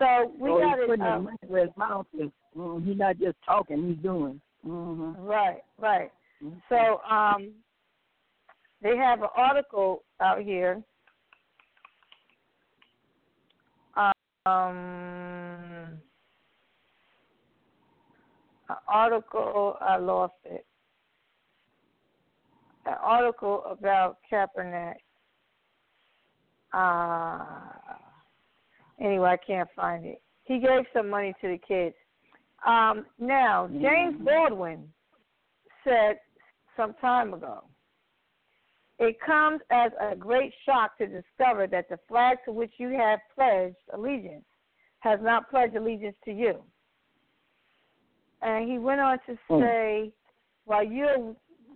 So 0.00 0.32
we 0.40 0.48
so 0.50 0.58
got 0.58 0.74
he's 0.78 0.82
it. 0.82 0.86
putting 0.88 1.04
his 1.04 1.12
Um, 1.14 1.24
money 1.24 1.36
where 1.46 1.66
his 1.66 1.76
mouth 1.76 2.06
is. 2.18 2.30
Mm, 2.56 2.84
he's 2.84 2.98
not 2.98 3.16
just 3.18 3.36
talking; 3.46 3.86
he's 3.88 4.02
doing. 4.02 4.40
Mm-hmm. 4.66 5.22
right, 5.22 5.62
right. 5.78 6.10
So 6.68 7.00
um, 7.08 7.52
they 8.82 8.96
have 8.96 9.22
an 9.22 9.28
article 9.36 10.02
out 10.20 10.40
here. 10.42 10.82
Um, 14.44 16.00
an 18.68 18.76
article. 18.88 19.76
I 19.80 19.96
lost 19.98 20.34
it. 20.44 20.66
An 22.86 22.94
article 23.00 23.62
about 23.70 24.18
Kaepernick. 24.30 24.94
Uh, 26.72 27.44
anyway, 29.00 29.30
I 29.30 29.36
can't 29.46 29.68
find 29.76 30.04
it. 30.04 30.20
He 30.44 30.58
gave 30.58 30.84
some 30.92 31.08
money 31.08 31.34
to 31.40 31.48
the 31.48 31.58
kids. 31.58 31.94
Um, 32.66 33.06
now, 33.20 33.68
James 33.68 34.16
Baldwin 34.24 34.88
said 35.84 36.18
some 36.76 36.94
time 37.00 37.34
ago. 37.34 37.64
It 39.02 39.16
comes 39.20 39.60
as 39.70 39.90
a 40.00 40.14
great 40.14 40.54
shock 40.64 40.96
to 40.98 41.06
discover 41.08 41.66
that 41.66 41.88
the 41.88 41.98
flag 42.06 42.38
to 42.44 42.52
which 42.52 42.70
you 42.78 42.90
have 42.90 43.18
pledged 43.34 43.74
allegiance 43.92 44.44
has 45.00 45.18
not 45.20 45.50
pledged 45.50 45.74
allegiance 45.74 46.14
to 46.24 46.30
you. 46.30 46.62
And 48.42 48.70
he 48.70 48.78
went 48.78 49.00
on 49.00 49.18
to 49.26 49.36
Hmm. 49.48 49.60
say, 49.60 50.12
while 50.66 50.84
you're 50.84 51.34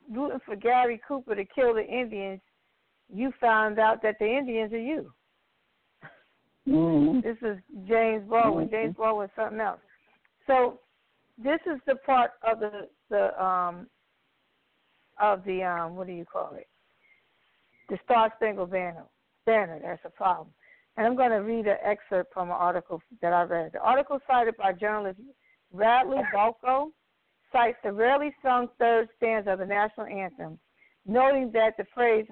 rooting 0.08 0.38
for 0.46 0.54
Gary 0.54 0.98
Cooper 0.98 1.34
to 1.34 1.44
kill 1.44 1.74
the 1.74 1.84
Indians, 1.84 2.40
you 3.08 3.32
found 3.40 3.80
out 3.80 4.02
that 4.02 4.20
the 4.20 4.28
Indians 4.28 4.72
are 4.72 4.78
you. 4.78 5.12
Mm-hmm. 6.68 7.20
This 7.22 7.38
is 7.42 7.58
James 7.88 8.28
Baldwin. 8.28 8.70
James 8.70 8.94
Baldwin 8.94 9.26
is 9.26 9.34
something 9.34 9.60
else. 9.60 9.80
So 10.46 10.78
this 11.38 11.60
is 11.66 11.80
the 11.86 11.96
part 11.96 12.32
of 12.44 12.60
the 12.60 12.88
the 13.10 13.44
um 13.44 13.88
of 15.20 15.44
the 15.44 15.64
um 15.64 15.96
what 15.96 16.06
do 16.06 16.12
you 16.12 16.24
call 16.24 16.54
it? 16.54 16.68
The 17.88 17.98
Star 18.04 18.32
Spangled 18.36 18.70
Banner. 18.70 19.04
Banner. 19.44 19.78
That's 19.82 20.02
a 20.04 20.10
problem. 20.10 20.48
And 20.96 21.06
I'm 21.06 21.16
going 21.16 21.30
to 21.30 21.36
read 21.36 21.66
an 21.66 21.76
excerpt 21.84 22.32
from 22.32 22.48
an 22.48 22.56
article 22.58 23.00
that 23.20 23.32
I 23.32 23.42
read. 23.42 23.72
The 23.72 23.80
article 23.80 24.18
cited 24.26 24.56
by 24.56 24.72
journalist 24.72 25.20
Radley 25.72 26.18
Balko 26.34 26.90
cites 27.52 27.78
the 27.84 27.92
rarely 27.92 28.34
sung 28.42 28.68
third 28.78 29.08
stanza 29.16 29.50
of 29.52 29.58
the 29.58 29.66
national 29.66 30.06
anthem, 30.06 30.58
noting 31.06 31.50
that 31.52 31.76
the 31.76 31.84
phrase 31.94 32.26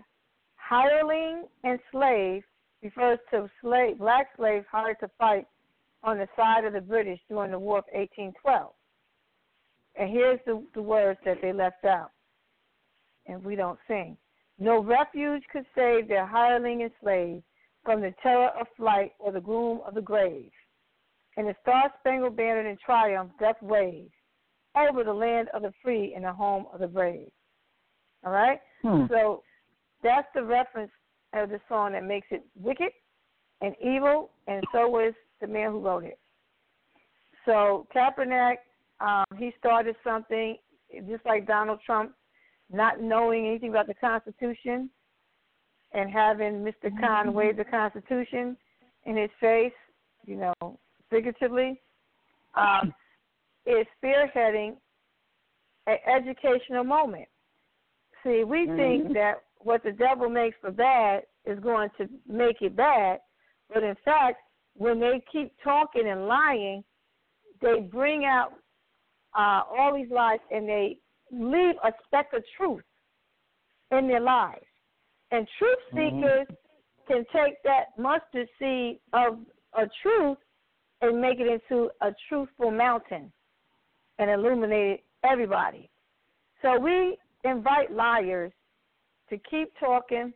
hireling 0.56 1.44
and 1.62 1.78
slave 1.92 2.42
refers 2.82 3.18
to 3.30 3.48
slave, 3.60 3.98
black 3.98 4.28
slaves 4.36 4.66
hired 4.70 4.96
to 5.00 5.10
fight 5.18 5.46
on 6.02 6.18
the 6.18 6.28
side 6.36 6.64
of 6.64 6.72
the 6.72 6.80
British 6.80 7.18
during 7.28 7.50
the 7.50 7.58
War 7.58 7.78
of 7.78 7.84
1812. 7.92 8.72
And 9.96 10.10
here's 10.10 10.40
the, 10.44 10.62
the 10.74 10.82
words 10.82 11.18
that 11.24 11.38
they 11.40 11.52
left 11.52 11.84
out, 11.84 12.10
and 13.26 13.42
we 13.44 13.56
don't 13.56 13.78
sing. 13.88 14.16
No 14.58 14.82
refuge 14.82 15.42
could 15.52 15.66
save 15.74 16.08
their 16.08 16.26
hireling 16.26 16.82
and 16.82 16.90
slave 17.02 17.42
from 17.84 18.00
the 18.00 18.14
terror 18.22 18.50
of 18.58 18.66
flight 18.76 19.12
or 19.18 19.32
the 19.32 19.40
gloom 19.40 19.80
of 19.86 19.94
the 19.94 20.00
grave. 20.00 20.50
And 21.36 21.48
the 21.48 21.54
star 21.62 21.92
spangled 22.00 22.36
banner 22.36 22.68
in 22.68 22.76
triumph 22.84 23.32
doth 23.40 23.60
wave 23.60 24.10
over 24.76 25.04
the 25.04 25.12
land 25.12 25.48
of 25.52 25.62
the 25.62 25.72
free 25.82 26.14
and 26.14 26.24
the 26.24 26.32
home 26.32 26.66
of 26.72 26.80
the 26.80 26.86
brave. 26.86 27.30
All 28.24 28.32
right? 28.32 28.60
Hmm. 28.82 29.06
So 29.08 29.42
that's 30.02 30.28
the 30.34 30.42
reference 30.42 30.92
of 31.32 31.50
the 31.50 31.60
song 31.68 31.92
that 31.92 32.04
makes 32.04 32.28
it 32.30 32.44
wicked 32.56 32.90
and 33.60 33.74
evil, 33.80 34.30
and 34.46 34.64
so 34.72 35.00
is 35.00 35.14
the 35.40 35.46
man 35.46 35.70
who 35.70 35.80
wrote 35.80 36.04
it. 36.04 36.18
So 37.44 37.86
Kaepernick, 37.94 38.56
um, 39.00 39.24
he 39.36 39.52
started 39.58 39.96
something 40.04 40.56
just 41.08 41.24
like 41.26 41.46
Donald 41.46 41.80
Trump, 41.84 42.12
not 42.70 43.00
knowing 43.00 43.46
anything 43.46 43.70
about 43.70 43.86
the 43.86 43.94
Constitution 43.94 44.90
and 45.92 46.10
having 46.10 46.64
Mr. 46.64 46.90
Khan 47.00 47.32
wave 47.34 47.56
the 47.56 47.64
Constitution 47.64 48.56
in 49.04 49.16
his 49.16 49.30
face, 49.40 49.72
you 50.26 50.36
know, 50.36 50.78
figuratively, 51.10 51.80
um, 52.54 52.92
is 53.66 53.86
spearheading 54.02 54.76
an 55.86 55.98
educational 56.06 56.84
moment. 56.84 57.28
See, 58.22 58.44
we 58.44 58.66
think 58.66 59.08
Mhm. 59.08 59.14
that 59.14 59.44
what 59.58 59.82
the 59.82 59.92
devil 59.92 60.28
makes 60.28 60.56
for 60.60 60.70
bad 60.70 61.26
is 61.44 61.58
going 61.60 61.90
to 61.98 62.08
make 62.26 62.62
it 62.62 62.74
bad, 62.74 63.20
but 63.68 63.82
in 63.82 63.94
fact, 63.96 64.40
when 64.74 64.98
they 64.98 65.20
keep 65.30 65.52
talking 65.62 66.08
and 66.08 66.26
lying, 66.26 66.84
they 67.60 67.80
bring 67.80 68.24
out 68.24 68.54
uh, 69.34 69.64
all 69.68 69.92
these 69.94 70.10
lies 70.10 70.40
and 70.50 70.68
they 70.68 70.98
leave 71.38 71.74
a 71.84 71.92
speck 72.06 72.32
of 72.32 72.42
truth 72.56 72.84
in 73.90 74.08
their 74.08 74.20
lives. 74.20 74.66
And 75.30 75.48
truth 75.58 75.78
Mhm. 75.92 76.20
seekers 76.20 76.48
can 77.06 77.24
take 77.26 77.62
that 77.62 77.96
mustard 77.98 78.48
seed 78.58 79.00
of 79.12 79.44
a 79.74 79.88
truth 80.02 80.38
and 81.00 81.20
make 81.20 81.40
it 81.40 81.46
into 81.46 81.90
a 82.00 82.14
truthful 82.28 82.70
mountain 82.70 83.32
and 84.18 84.30
illuminate 84.30 85.04
everybody. 85.22 85.90
So 86.62 86.78
we 86.78 87.18
invite 87.44 87.90
liars 87.90 88.52
to 89.28 89.38
keep 89.38 89.76
talking 89.78 90.32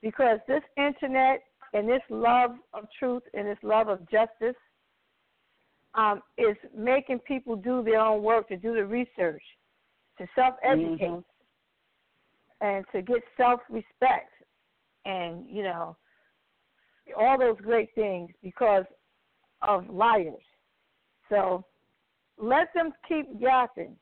because 0.00 0.38
this 0.46 0.62
internet 0.76 1.42
and 1.74 1.88
this 1.88 2.02
love 2.08 2.56
of 2.72 2.88
truth 2.98 3.22
and 3.34 3.46
this 3.46 3.58
love 3.62 3.88
of 3.88 4.08
justice 4.08 4.56
um, 5.94 6.22
is 6.36 6.56
making 6.76 7.18
people 7.20 7.56
do 7.56 7.82
their 7.82 8.00
own 8.00 8.22
work, 8.22 8.48
to 8.48 8.56
do 8.56 8.74
the 8.74 8.84
research, 8.84 9.42
to 10.18 10.26
self 10.34 10.56
educate, 10.62 11.00
Mhm. 11.00 11.24
and 12.60 12.84
to 12.92 13.02
get 13.02 13.22
self 13.36 13.60
respect. 13.70 14.32
And, 15.04 15.48
you 15.48 15.62
know, 15.62 15.96
all 17.16 17.38
those 17.38 17.58
great 17.60 17.94
things 17.94 18.30
because 18.42 18.84
of 19.62 19.88
liars. 19.88 20.44
So 21.28 21.64
let 22.36 22.72
them 22.74 22.92
keep 23.06 23.26
yapping 23.38 23.96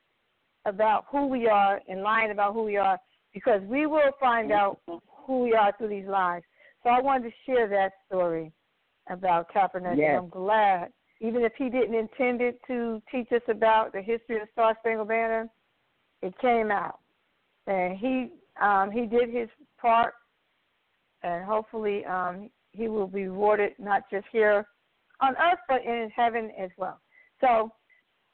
about 0.65 1.05
who 1.09 1.27
we 1.27 1.47
are 1.47 1.81
and 1.87 2.01
lying 2.01 2.31
about 2.31 2.53
who 2.53 2.63
we 2.63 2.77
are 2.77 2.99
because 3.33 3.61
we 3.63 3.85
will 3.85 4.11
find 4.19 4.51
out 4.51 4.79
who 5.25 5.43
we 5.43 5.53
are 5.53 5.71
through 5.77 5.89
these 5.89 6.07
lies. 6.07 6.41
So 6.83 6.89
I 6.89 6.99
wanted 6.99 7.29
to 7.29 7.35
share 7.45 7.67
that 7.67 7.93
story 8.05 8.51
about 9.09 9.49
Kaepernick. 9.49 9.97
Yes. 9.97 10.09
And 10.09 10.17
I'm 10.17 10.29
glad, 10.29 10.91
even 11.21 11.43
if 11.43 11.53
he 11.57 11.69
didn't 11.69 11.95
intend 11.95 12.41
it 12.41 12.59
to 12.67 13.01
teach 13.11 13.31
us 13.31 13.41
about 13.47 13.93
the 13.93 14.01
history 14.01 14.35
of 14.35 14.41
the 14.43 14.51
Star 14.51 14.75
Spangled 14.79 15.07
Banner, 15.07 15.49
it 16.21 16.33
came 16.39 16.71
out, 16.71 16.99
and 17.67 17.97
he 17.97 18.31
um, 18.61 18.91
he 18.91 19.05
did 19.05 19.29
his 19.29 19.49
part, 19.79 20.13
and 21.23 21.45
hopefully 21.45 22.03
um, 22.05 22.49
he 22.71 22.87
will 22.87 23.07
be 23.07 23.27
rewarded 23.27 23.73
not 23.79 24.03
just 24.11 24.25
here 24.31 24.67
on 25.21 25.35
earth 25.37 25.59
but 25.67 25.83
in 25.83 26.09
heaven 26.15 26.51
as 26.59 26.69
well. 26.77 26.99
So 27.41 27.71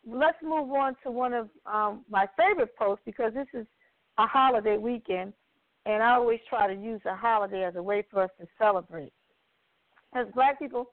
let's 0.06 0.38
move 0.42 0.72
on 0.72 0.96
to 1.04 1.12
one 1.12 1.34
of 1.34 1.50
um, 1.66 2.04
my 2.10 2.28
favorite 2.38 2.75
posts 2.78 3.04
because 3.06 3.34
this 3.34 3.48
is 3.54 3.66
a 4.18 4.28
holiday 4.28 4.78
weekend, 4.78 5.34
and 5.86 6.04
I 6.04 6.13
always 6.13 6.40
try 6.50 6.74
to 6.74 6.82
use 6.82 7.02
a 7.06 7.16
holiday 7.16 7.63
as 7.63 7.75
a 7.75 7.84
way 7.84 8.06
for 8.10 8.24
us 8.24 8.30
to 8.40 8.48
celebrate. 8.58 9.13
As 10.16 10.28
black 10.36 10.60
people, 10.60 10.90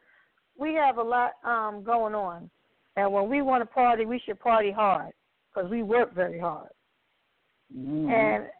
we 0.58 0.74
have 0.74 0.98
a 0.98 1.02
lot 1.02 1.32
um, 1.44 1.82
going 1.84 2.14
on, 2.14 2.50
and 2.96 3.12
when 3.12 3.28
we 3.28 3.42
want 3.42 3.62
to 3.62 3.66
party, 3.66 4.06
we 4.06 4.20
should 4.24 4.40
party 4.40 4.70
hard 4.70 5.12
because 5.52 5.70
we 5.70 5.82
work 5.82 6.14
very 6.14 6.38
hard. 6.38 6.68
Mhm. 7.74 8.10
And 8.10 8.50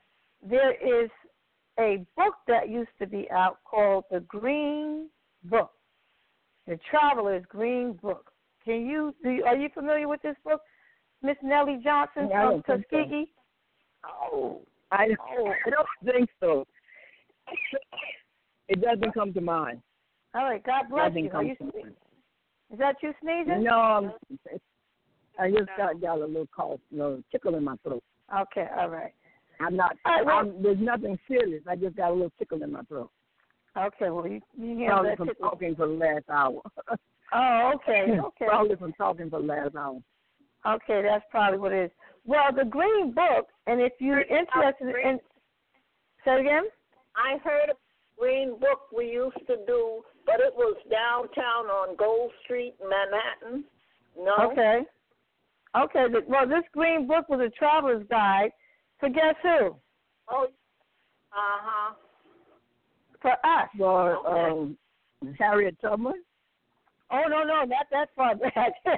there 0.42 0.72
is 0.72 1.10
a 1.78 2.04
book 2.16 2.34
that 2.46 2.68
used 2.68 2.90
to 2.98 3.06
be 3.06 3.30
out 3.30 3.58
called 3.64 4.04
The 4.10 4.20
Green 4.20 5.08
Book, 5.44 5.72
The 6.66 6.76
Traveler's 6.90 7.44
Green 7.46 7.94
Book. 7.94 8.32
Can 8.64 8.86
you, 8.86 9.14
do 9.22 9.30
you 9.30 9.44
are 9.44 9.56
you 9.56 9.68
familiar 9.70 10.06
with 10.06 10.20
this 10.22 10.36
book, 10.44 10.60
Miss 11.22 11.36
Nellie 11.42 11.80
Johnson 11.82 12.26
I 12.26 12.28
from 12.28 12.50
don't 12.50 12.66
so. 12.66 12.76
Tuskegee? 12.76 13.32
Oh, 14.04 14.60
I, 14.92 15.08
Oh. 15.38 15.52
I 15.66 15.70
don't 15.70 15.88
think 16.04 16.30
so. 16.40 16.66
It 18.68 18.80
doesn't 18.80 19.12
come 19.12 19.32
to 19.32 19.40
mind. 19.40 19.82
all 20.34 20.44
right. 20.44 20.62
God 20.62 20.84
bless 20.90 21.14
you. 21.14 21.30
Are 21.32 21.42
you 21.42 21.56
mind. 21.60 21.94
is 22.72 22.78
that 22.78 22.96
you 23.02 23.12
sneezing? 23.20 23.64
No, 23.64 23.74
I'm, 23.74 24.12
I 25.38 25.50
just 25.50 25.70
got, 25.76 26.00
got 26.00 26.18
a 26.18 26.26
little 26.26 26.46
cough, 26.54 26.80
a 26.92 26.94
little 26.96 27.22
tickle 27.32 27.56
in 27.56 27.64
my 27.64 27.76
throat. 27.82 28.02
Okay. 28.34 28.66
All 28.78 28.88
right. 28.88 29.12
I'm 29.60 29.76
not. 29.76 29.96
All 30.04 30.12
right, 30.12 30.26
well- 30.26 30.38
I'm, 30.38 30.62
there's 30.62 30.78
nothing 30.80 31.18
serious. 31.28 31.62
I 31.68 31.76
just 31.76 31.96
got 31.96 32.10
a 32.10 32.12
little 32.14 32.32
tickle 32.38 32.62
in 32.62 32.72
my 32.72 32.82
throat. 32.82 33.10
Okay. 33.76 34.10
Well, 34.10 34.26
you 34.26 34.40
you 34.58 34.68
handle 34.78 34.86
Probably 34.88 35.10
that. 35.10 35.16
from 35.18 35.28
tickle. 35.28 35.50
talking 35.50 35.76
for 35.76 35.86
the 35.86 35.94
last 35.94 36.24
hour. 36.30 36.60
Oh, 37.32 37.72
okay. 37.76 38.18
Okay. 38.24 38.46
Probably 38.48 38.74
from 38.76 38.92
talking 38.94 39.30
for 39.30 39.40
the 39.40 39.46
last 39.46 39.76
hour. 39.76 40.00
Okay, 40.66 41.02
that's 41.02 41.24
probably 41.30 41.58
what 41.58 41.72
it 41.72 41.84
is. 41.84 41.90
Well, 42.26 42.52
the 42.54 42.64
Green 42.64 43.12
Book, 43.14 43.46
and 43.66 43.80
if 43.80 43.92
you're 44.00 44.22
interested 44.22 44.94
in, 45.02 45.20
say 46.24 46.32
it 46.34 46.40
again. 46.40 46.64
I 47.16 47.38
heard 47.44 47.70
of 47.70 47.76
Green 48.18 48.58
Book 48.58 48.90
we 48.94 49.10
used 49.12 49.38
to 49.46 49.56
do, 49.66 50.02
but 50.26 50.40
it 50.40 50.52
was 50.54 50.76
downtown 50.90 51.66
on 51.66 51.96
Gold 51.96 52.32
Street, 52.44 52.74
Manhattan. 52.82 53.64
No. 54.18 54.50
Okay. 54.50 54.80
Okay. 55.76 56.06
Well, 56.26 56.48
this 56.48 56.64
Green 56.72 57.06
Book 57.06 57.28
was 57.28 57.40
a 57.40 57.50
traveler's 57.50 58.06
guide 58.10 58.50
for 58.98 59.08
guess 59.08 59.34
who? 59.42 59.76
Oh. 60.28 60.46
Uh 61.32 61.60
huh. 61.62 61.94
For 63.22 63.32
us. 63.32 63.68
For 63.76 64.16
Okay. 64.26 64.50
um, 64.50 64.78
Harriet 65.38 65.76
Tubman. 65.80 66.24
Oh 67.12 67.22
no, 67.28 67.42
no, 67.42 67.64
not 67.64 67.86
that 67.90 68.08
far 68.16 68.34
back. 68.36 68.72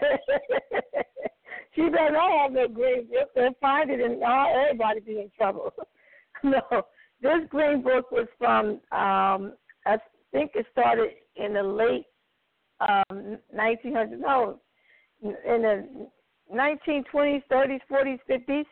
she 1.75 1.89
better 1.89 2.13
not 2.13 2.31
have 2.43 2.53
no 2.53 2.69
Green 2.69 3.07
Book. 3.07 3.31
They'll 3.35 3.55
find 3.61 3.91
it, 3.91 4.01
and 4.01 4.23
uh, 4.23 4.47
everybody 4.55 5.01
be 5.01 5.21
in 5.21 5.31
trouble. 5.37 5.73
no, 6.43 6.61
this 7.23 7.41
Green 7.49 7.83
Book 7.83 8.11
was 8.11 8.29
from. 8.39 8.81
um 8.93 9.55
I 9.85 9.97
think 10.31 10.53
it 10.55 10.67
started 10.71 11.11
in 11.37 11.55
the 11.55 11.63
late 11.63 12.07
um 12.81 13.39
1900s. 13.57 14.19
No, 14.19 14.61
in 15.23 15.33
the 15.63 16.09
1920s, 16.53 17.43
30s, 17.51 17.81
40s, 17.91 18.19
50s. 18.29 18.65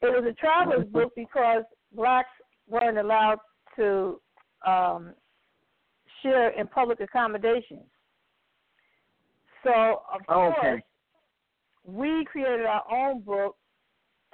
It 0.00 0.06
was 0.06 0.24
a 0.28 0.34
traveler's 0.34 0.86
book 0.88 1.12
because 1.16 1.62
blacks 1.94 2.28
weren't 2.68 2.98
allowed 2.98 3.38
to 3.76 4.20
um, 4.66 5.14
share 6.22 6.50
in 6.58 6.66
public 6.66 7.00
accommodations. 7.00 7.86
So, 9.64 10.02
of 10.12 10.20
Okay. 10.28 10.54
course, 10.54 10.82
we 11.84 12.24
created 12.30 12.66
our 12.66 12.82
own 12.90 13.20
book 13.20 13.56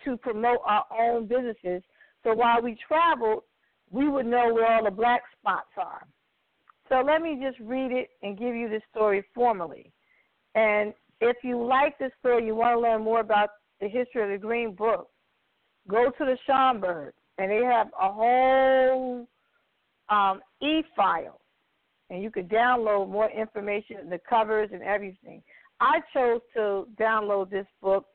to 0.04 0.16
promote 0.16 0.58
our 0.64 0.84
own 0.98 1.26
businesses. 1.26 1.82
So 2.24 2.34
while 2.34 2.62
we 2.62 2.76
traveled, 2.86 3.42
we 3.90 4.08
would 4.08 4.26
know 4.26 4.52
where 4.52 4.66
all 4.66 4.84
the 4.84 4.90
black 4.90 5.22
spots 5.38 5.70
are. 5.76 6.06
So 6.88 7.02
let 7.04 7.22
me 7.22 7.38
just 7.42 7.58
read 7.60 7.92
it 7.92 8.10
and 8.22 8.38
give 8.38 8.54
you 8.54 8.68
the 8.68 8.80
story 8.90 9.24
formally. 9.34 9.92
And 10.54 10.94
if 11.20 11.36
you 11.42 11.62
like 11.64 11.98
this 11.98 12.12
story, 12.20 12.46
you 12.46 12.54
want 12.54 12.76
to 12.76 12.80
learn 12.80 13.02
more 13.02 13.20
about 13.20 13.50
the 13.80 13.88
history 13.88 14.22
of 14.22 14.30
the 14.30 14.46
Green 14.46 14.74
Book, 14.74 15.08
go 15.88 16.10
to 16.10 16.24
the 16.24 16.36
Schomburg, 16.48 17.12
and 17.38 17.50
they 17.50 17.62
have 17.64 17.88
a 18.00 18.12
whole 18.12 19.28
um, 20.08 20.40
e-file, 20.60 21.40
and 22.10 22.22
you 22.22 22.30
could 22.30 22.48
download 22.48 23.08
more 23.08 23.30
information, 23.30 24.08
the 24.10 24.20
covers 24.28 24.70
and 24.72 24.82
everything. 24.82 25.42
I 25.80 26.00
chose 26.12 26.40
to 26.54 26.88
download 26.98 27.50
this 27.50 27.66
book. 27.80 28.06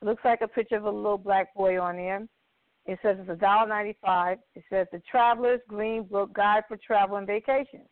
It 0.00 0.06
looks 0.06 0.24
like 0.24 0.40
a 0.40 0.48
picture 0.48 0.76
of 0.76 0.84
a 0.84 0.90
little 0.90 1.18
black 1.18 1.54
boy 1.54 1.78
on 1.78 1.96
there. 1.96 2.26
It 2.86 2.98
says 3.02 3.18
it's 3.20 3.28
a 3.28 3.36
dollar 3.36 3.68
ninety-five. 3.68 4.38
It 4.54 4.64
says 4.70 4.86
the 4.90 5.02
Traveler's 5.10 5.60
Green 5.68 6.04
Book 6.04 6.32
Guide 6.32 6.62
for 6.66 6.78
Travel 6.78 7.18
and 7.18 7.26
Vacation. 7.26 7.82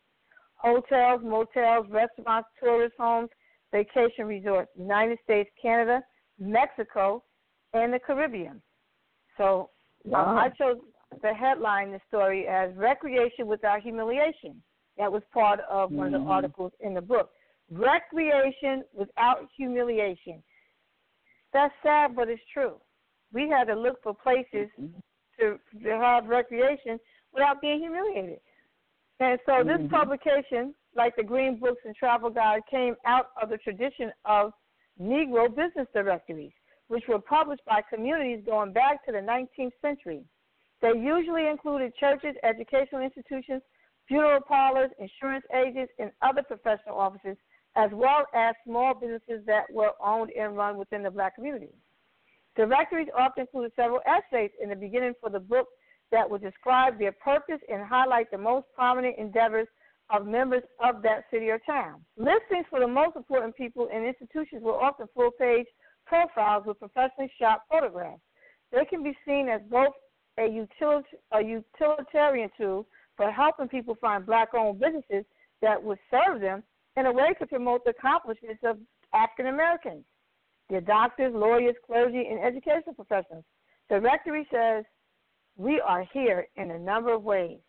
Hotels, 0.55 1.21
motels, 1.23 1.85
restaurants, 1.89 2.49
tourist 2.59 2.95
homes, 2.97 3.29
vacation 3.71 4.25
resorts, 4.25 4.71
United 4.75 5.17
States, 5.23 5.49
Canada, 5.61 6.01
Mexico, 6.39 7.23
and 7.73 7.93
the 7.93 7.99
Caribbean. 7.99 8.61
So 9.37 9.69
um, 10.13 10.37
I 10.37 10.49
chose 10.57 10.77
the 11.21 11.33
headline, 11.33 11.91
the 11.91 11.99
story, 12.07 12.47
as 12.47 12.75
Recreation 12.75 13.47
Without 13.47 13.81
Humiliation. 13.81 14.61
That 14.97 15.11
was 15.11 15.23
part 15.33 15.59
of 15.61 15.91
one 15.91 16.13
of 16.13 16.21
Mhm. 16.21 16.25
the 16.25 16.31
articles 16.31 16.73
in 16.81 16.93
the 16.93 17.01
book. 17.01 17.31
Recreation 17.71 18.83
without 18.93 19.49
humiliation. 19.55 20.43
That's 21.53 21.73
sad, 21.81 22.15
but 22.15 22.29
it's 22.29 22.45
true. 22.51 22.81
We 23.31 23.47
had 23.49 23.65
to 23.67 23.75
look 23.75 24.01
for 24.01 24.13
places 24.13 24.69
to, 25.39 25.59
to 25.83 25.97
have 25.97 26.27
recreation 26.27 26.99
without 27.31 27.61
being 27.61 27.79
humiliated. 27.79 28.41
And 29.19 29.39
so 29.45 29.63
this 29.63 29.81
Mhm. 29.81 29.89
publication, 29.89 30.75
like 30.95 31.15
the 31.15 31.23
Green 31.23 31.59
Books 31.59 31.81
and 31.85 31.95
Travel 31.95 32.29
Guide, 32.29 32.61
came 32.69 32.95
out 33.05 33.27
of 33.41 33.49
the 33.49 33.57
tradition 33.57 34.11
of 34.25 34.51
Negro 35.01 35.47
business 35.49 35.87
directories, 35.93 36.51
which 36.87 37.03
were 37.07 37.19
published 37.19 37.63
by 37.65 37.81
communities 37.93 38.43
going 38.45 38.73
back 38.73 39.05
to 39.05 39.11
the 39.11 39.19
19th 39.19 39.71
century. 39.81 40.23
They 40.81 40.89
usually 40.89 41.47
included 41.47 41.93
churches, 41.95 42.35
educational 42.43 43.01
institutions, 43.01 43.61
funeral 44.07 44.41
parlors, 44.41 44.89
insurance 44.99 45.45
agents, 45.53 45.91
and 45.99 46.11
other 46.21 46.41
professional 46.41 46.97
offices, 46.97 47.37
as 47.75 47.91
well 47.93 48.25
as 48.33 48.55
small 48.65 48.93
businesses 48.93 49.45
that 49.45 49.71
were 49.71 49.91
owned 50.03 50.31
and 50.31 50.57
run 50.57 50.77
within 50.77 51.03
the 51.03 51.11
black 51.11 51.35
community. 51.35 51.69
Directories 52.55 53.07
often 53.17 53.41
included 53.41 53.71
several 53.75 54.01
essays 54.05 54.51
in 54.61 54.69
the 54.69 54.75
beginning 54.75 55.13
for 55.21 55.29
the 55.29 55.39
book 55.39 55.67
that 56.11 56.29
would 56.29 56.41
describe 56.41 56.97
their 56.97 57.11
purpose 57.11 57.61
and 57.71 57.85
highlight 57.85 58.31
the 58.31 58.37
most 58.37 58.65
prominent 58.75 59.17
endeavors 59.17 59.67
of 60.09 60.25
members 60.25 60.63
of 60.83 61.01
that 61.03 61.25
city 61.31 61.49
or 61.49 61.59
town. 61.59 62.03
Listings 62.17 62.65
for 62.69 62.79
the 62.79 62.87
most 62.87 63.15
important 63.15 63.55
people 63.55 63.87
and 63.93 64.05
institutions 64.05 64.63
were 64.63 64.73
often 64.81 65.07
full 65.15 65.31
page 65.31 65.67
profiles 66.05 66.65
with 66.65 66.79
professionally 66.79 67.31
shot 67.39 67.61
photographs. 67.69 68.21
They 68.71 68.85
can 68.85 69.03
be 69.03 69.15
seen 69.25 69.47
as 69.49 69.61
both 69.69 69.93
a, 70.39 70.43
a 70.43 71.41
utilitarian 71.41 72.49
tool 72.57 72.87
for 73.15 73.31
helping 73.31 73.67
people 73.67 73.95
find 73.99 74.25
black 74.25 74.53
owned 74.53 74.79
businesses 74.79 75.25
that 75.61 75.81
would 75.81 75.99
serve 76.09 76.41
them 76.41 76.63
and 76.95 77.07
a 77.07 77.11
way 77.11 77.33
to 77.39 77.47
promote 77.47 77.83
the 77.83 77.91
accomplishments 77.91 78.61
of 78.63 78.77
African 79.13 79.47
Americans, 79.47 80.03
their 80.69 80.81
doctors, 80.81 81.33
lawyers, 81.33 81.75
clergy, 81.85 82.27
and 82.29 82.39
educational 82.39 82.93
professionals. 82.93 83.43
The 83.89 83.99
rectory 83.99 84.47
says, 84.51 84.85
We 85.57 85.81
are 85.81 86.05
here 86.13 86.47
in 86.55 86.71
a 86.71 86.79
number 86.79 87.13
of 87.13 87.23
ways. 87.23 87.59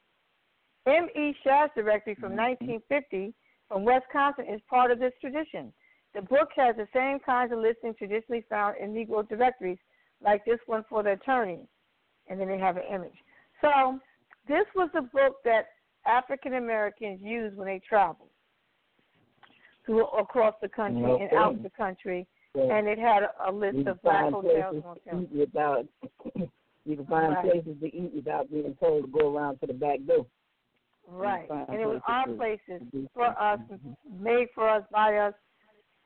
M.E. 0.86 1.36
Shaw's 1.44 1.70
directory 1.74 2.14
from 2.14 2.32
mm-hmm. 2.32 2.82
1950 2.82 3.34
from 3.68 3.84
Wisconsin 3.84 4.46
is 4.52 4.60
part 4.68 4.90
of 4.90 4.98
this 4.98 5.12
tradition. 5.20 5.72
The 6.14 6.22
book 6.22 6.48
has 6.56 6.74
the 6.76 6.88
same 6.92 7.18
kinds 7.20 7.52
of 7.52 7.58
listings 7.58 7.96
traditionally 7.98 8.44
found 8.48 8.76
in 8.78 8.92
Negro 8.92 9.28
directories, 9.28 9.78
like 10.24 10.44
this 10.44 10.58
one 10.66 10.84
for 10.88 11.02
the 11.02 11.12
attorney, 11.12 11.60
and 12.28 12.40
then 12.40 12.48
they 12.48 12.58
have 12.58 12.76
an 12.76 12.82
image. 12.92 13.14
So, 13.60 13.98
this 14.48 14.64
was 14.74 14.90
the 14.92 15.02
book 15.02 15.36
that 15.44 15.68
African 16.06 16.54
Americans 16.54 17.20
used 17.22 17.56
when 17.56 17.66
they 17.66 17.80
traveled. 17.88 18.28
through 19.86 20.06
across 20.08 20.54
the 20.60 20.68
country 20.68 21.02
and 21.20 21.32
out 21.32 21.54
um, 21.54 21.62
the 21.62 21.70
country, 21.70 22.26
So 22.54 22.70
and 22.70 22.86
it 22.86 22.98
had 22.98 23.22
a, 23.22 23.50
a 23.50 23.52
list 23.52 23.86
of 23.86 24.00
black 24.02 24.30
hotels 24.30 24.74
and 24.74 24.82
places 24.82 25.00
to 25.04 25.14
motels. 25.14 25.28
eat 25.32 25.38
without. 25.38 25.86
you 26.84 26.96
can 26.96 27.06
find 27.06 27.34
Right. 27.34 27.44
places 27.44 27.80
to 27.80 27.86
eat 27.86 28.12
without 28.14 28.50
being 28.50 28.76
told 28.80 29.04
to 29.04 29.10
go 29.10 29.34
around 29.36 29.58
to 29.60 29.66
the 29.66 29.74
back 29.74 29.98
door. 30.06 30.26
Right, 31.12 31.49
and 31.51 31.81
it 31.81 31.87
was 31.87 32.01
our 32.07 32.29
places 32.29 32.83
for 33.14 33.27
us, 33.27 33.59
things. 33.68 33.96
made 34.20 34.46
for 34.55 34.68
us, 34.68 34.85
by 34.92 35.16
us, 35.16 35.35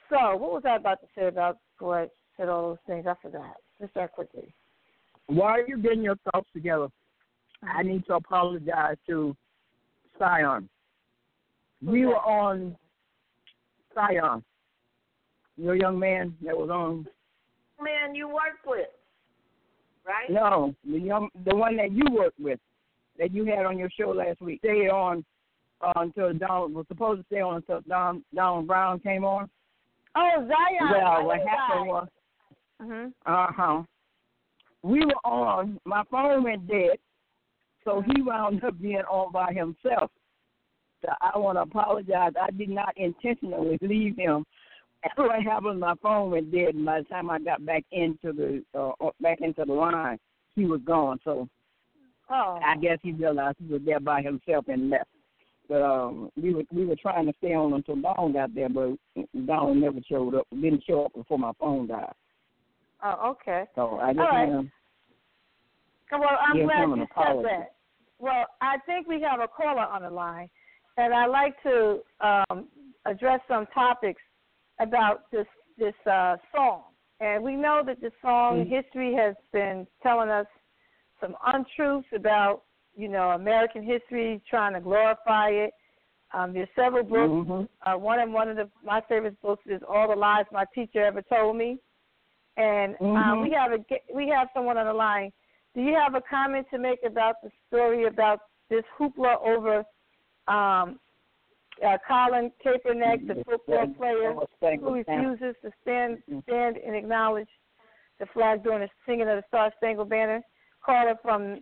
so 0.09 0.35
what 0.35 0.51
was 0.51 0.63
I 0.65 0.75
about 0.75 1.01
to 1.01 1.07
say 1.17 1.27
about 1.27 1.57
before 1.73 2.03
I 2.03 2.07
said 2.37 2.49
all 2.49 2.69
those 2.69 2.77
things? 2.87 3.05
I 3.07 3.13
forgot. 3.21 3.55
Just 3.79 3.93
that 3.95 4.13
quickly. 4.13 4.53
While 5.27 5.65
you're 5.67 5.77
getting 5.77 6.03
your 6.03 6.17
thoughts 6.31 6.47
together, 6.53 6.87
I 7.63 7.83
need 7.83 8.05
to 8.05 8.15
apologize 8.15 8.97
to 9.07 9.35
Scion. 10.19 10.69
We 11.83 12.05
were 12.05 12.15
on 12.15 12.75
Scion. 13.93 14.43
Your 15.57 15.75
young 15.75 15.97
man 15.97 16.35
that 16.43 16.55
was 16.55 16.69
on 16.69 17.07
Man, 17.81 18.15
you 18.15 18.27
work 18.27 18.59
with, 18.65 18.87
right? 20.05 20.29
no, 20.29 20.73
the 20.89 20.97
young 20.97 21.29
the 21.45 21.55
one 21.55 21.75
that 21.75 21.91
you 21.91 22.03
worked 22.09 22.39
with 22.39 22.59
that 23.19 23.33
you 23.33 23.45
had 23.45 23.65
on 23.65 23.77
your 23.77 23.89
show 23.97 24.11
last 24.11 24.41
week. 24.41 24.59
Stayed 24.59 24.89
on 24.89 25.25
uh, 25.81 25.91
until 25.97 26.33
Donald 26.33 26.73
was 26.73 26.85
supposed 26.87 27.21
to 27.21 27.25
stay 27.25 27.41
on 27.41 27.57
until 27.57 27.81
Don 27.81 28.23
Donald 28.33 28.67
Brown 28.67 28.99
came 28.99 29.25
on. 29.25 29.49
Oh, 30.15 30.47
Zion. 30.47 30.91
well, 30.91 31.25
what 31.25 31.39
happened 31.39 31.88
was 31.88 32.08
hmm 32.82 33.08
Uh 33.25 33.47
huh. 33.51 33.84
We 34.84 35.04
were 35.06 35.25
on. 35.25 35.80
My 35.86 36.04
phone 36.12 36.43
went 36.43 36.67
dead, 36.67 36.97
so 37.84 38.04
he 38.06 38.21
wound 38.21 38.63
up 38.63 38.80
being 38.80 39.01
on 39.10 39.32
by 39.32 39.51
himself. 39.54 40.12
So 41.04 41.12
I 41.21 41.38
want 41.38 41.58
to 41.58 41.63
apologize. 41.63 42.34
I 42.39 42.51
did 42.51 42.69
not 42.69 42.95
intentionally 42.97 43.78
leave 43.82 44.15
him. 44.17 44.45
What 45.17 45.43
happened? 45.43 45.80
My 45.80 45.93
phone 46.01 46.32
went 46.32 46.51
dead, 46.51 46.75
and 46.75 46.86
by 46.86 47.01
the 47.01 47.08
time 47.08 47.30
I 47.30 47.39
got 47.39 47.65
back 47.65 47.84
into 47.91 48.34
the 48.34 48.63
uh, 48.80 49.10
back 49.21 49.39
into 49.41 49.63
the 49.65 49.73
line, 49.73 50.17
he 50.56 50.65
was 50.65 50.82
gone. 50.86 51.19
So 51.23 51.47
Oh. 52.30 52.60
I 52.63 52.75
guess 52.78 52.97
he 53.04 53.12
realized 53.12 53.58
he 53.60 53.71
was 53.71 53.82
there 53.86 53.99
by 53.99 54.21
himself 54.21 54.65
and 54.67 54.89
left. 54.89 55.10
But 55.67 55.82
um, 55.82 56.30
we 56.41 56.54
were 56.54 56.63
we 56.71 56.86
were 56.86 56.95
trying 56.95 57.25
to 57.25 57.34
stay 57.38 57.54
on 57.54 57.73
until 57.73 57.95
Dawn 57.95 58.34
got 58.34 58.54
there, 58.54 58.69
but 58.69 58.95
Dawn 59.45 59.82
never 59.82 59.99
showed 60.08 60.36
up. 60.36 60.47
Didn't 60.54 60.84
show 60.88 61.06
up 61.06 61.13
before 61.13 61.39
my 61.39 61.51
phone 61.60 61.88
died. 61.88 62.13
Oh, 63.04 63.32
okay. 63.32 63.65
So 63.75 63.99
I 64.01 64.13
just 64.13 64.19
All 64.19 64.28
right. 64.28 64.65
Well, 66.12 66.30
I'm 66.47 66.63
glad 66.63 66.97
you 66.97 67.08
said 67.17 67.43
that. 67.43 67.73
Well, 68.19 68.45
I 68.62 68.78
think 68.86 69.08
we 69.08 69.21
have 69.21 69.39
a 69.39 69.47
caller 69.47 69.82
on 69.82 70.04
the 70.04 70.10
line, 70.10 70.49
and 70.97 71.13
I'd 71.13 71.28
like 71.28 71.62
to 71.63 71.99
um, 72.21 72.67
address 73.06 73.41
some 73.47 73.65
topics 73.73 74.21
about 74.80 75.30
this 75.32 75.47
this 75.78 75.95
uh, 76.10 76.38
song. 76.54 76.84
And 77.19 77.43
we 77.43 77.56
know 77.56 77.82
that 77.86 78.01
the 78.01 78.12
song 78.21 78.60
Mm-hmm. 78.60 78.73
history 78.73 79.15
has 79.15 79.36
been 79.51 79.88
telling 80.04 80.30
us 80.30 80.47
some 81.21 81.36
untruths 81.45 82.08
about 82.13 82.63
you 82.95 83.08
know 83.08 83.31
American 83.31 83.84
history, 83.84 84.41
trying 84.49 84.73
to 84.73 84.79
glorify 84.81 85.49
it. 85.49 85.73
Um, 86.34 86.53
there's 86.53 86.69
several 86.75 87.03
books. 87.03 87.49
Mhm. 87.49 87.67
Uh, 87.86 87.97
one 87.97 88.19
of 88.19 88.29
one 88.31 88.49
of 88.49 88.58
the 88.58 88.69
my 88.84 89.01
favorite 89.01 89.39
books 89.41 89.65
is 89.67 89.81
All 89.84 90.08
the 90.08 90.15
Lies 90.15 90.45
My 90.51 90.65
Teacher 90.73 91.03
Ever 91.05 91.21
Told 91.21 91.55
Me. 91.55 91.79
And 92.58 92.95
um, 93.01 93.15
Mhm. 93.15 93.41
we 93.43 93.49
have 93.51 93.71
a 93.73 93.79
we 94.13 94.27
have 94.29 94.49
someone 94.53 94.77
on 94.77 94.88
the 94.88 94.93
line. 94.93 95.31
Do 95.73 95.81
you 95.81 95.93
have 95.95 96.15
a 96.15 96.21
comment 96.21 96.67
to 96.71 96.77
make 96.77 97.03
about 97.03 97.41
the 97.41 97.51
story 97.67 98.05
about 98.05 98.39
this 98.69 98.86
hoopla 98.97 99.41
over 99.41 99.86
um, 100.47 100.99
uh, 101.84 101.97
Colin 102.08 102.51
Kaepernick, 102.63 103.27
the 103.27 103.43
football 103.43 103.88
player 103.88 104.34
who 104.79 104.95
refuses 104.95 105.55
to 105.62 105.71
stand 105.81 106.23
stand 106.43 106.77
and 106.77 106.95
acknowledge 106.95 107.49
the 108.19 108.25
flag 108.27 108.63
during 108.63 108.79
the 108.79 108.89
singing 109.05 109.27
of 109.27 109.36
the 109.38 109.43
Star 109.47 109.71
Spangled 109.77 110.10
Banner? 110.10 110.41
Caller 110.81 111.15
from 111.21 111.62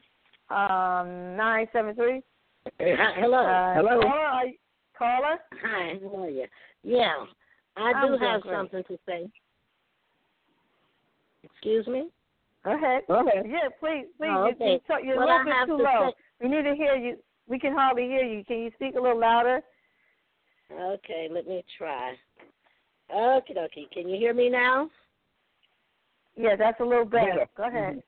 um, 0.53 1.35
nine 1.35 1.67
seven 1.73 1.95
three. 1.95 2.21
Hello. 2.79 3.39
Uh, 3.45 3.73
Hello. 3.75 4.01
Caller, 4.01 4.19
are 4.19 4.45
you- 4.47 4.57
caller. 4.97 5.37
Hi, 5.63 5.99
how 6.01 6.23
are 6.23 6.29
you? 6.29 6.45
Yeah, 6.83 7.25
I 7.75 8.05
do 8.05 8.17
have 8.17 8.41
great. 8.41 8.53
something 8.55 8.83
to 8.87 8.97
say. 9.05 9.29
Excuse 11.43 11.87
me? 11.87 12.09
Go 12.63 12.75
ahead. 12.75 13.03
Go 13.07 13.27
ahead. 13.27 13.45
Yeah, 13.47 13.67
please, 13.79 14.05
please. 14.17 14.29
Oh, 14.31 14.47
you, 14.59 14.65
you 14.71 14.79
talk, 14.87 14.99
you're 15.03 15.17
What 15.17 15.29
a 15.29 15.43
little 15.43 15.45
bit 15.45 15.65
too 15.67 15.77
to 15.77 15.83
low. 15.83 16.09
say- 16.09 16.15
We 16.41 16.47
need 16.49 16.63
to 16.63 16.75
hear 16.75 16.95
you. 16.95 17.17
We 17.47 17.59
can 17.59 17.73
hardly 17.73 18.03
hear 18.07 18.23
you. 18.23 18.43
Can 18.45 18.59
you 18.59 18.71
speak 18.75 18.95
a 18.95 19.01
little 19.01 19.19
louder? 19.19 19.61
Okay, 20.71 21.27
let 21.29 21.45
me 21.47 21.63
try. 21.77 22.13
Okay, 23.13 23.53
dokie. 23.53 23.91
Can 23.91 24.07
you 24.07 24.17
hear 24.17 24.33
me 24.33 24.49
now? 24.49 24.89
Yeah, 26.37 26.55
that's 26.55 26.79
a 26.79 26.83
little 26.85 27.05
better. 27.05 27.31
Better. 27.31 27.47
Go 27.57 27.63
ahead. 27.67 28.03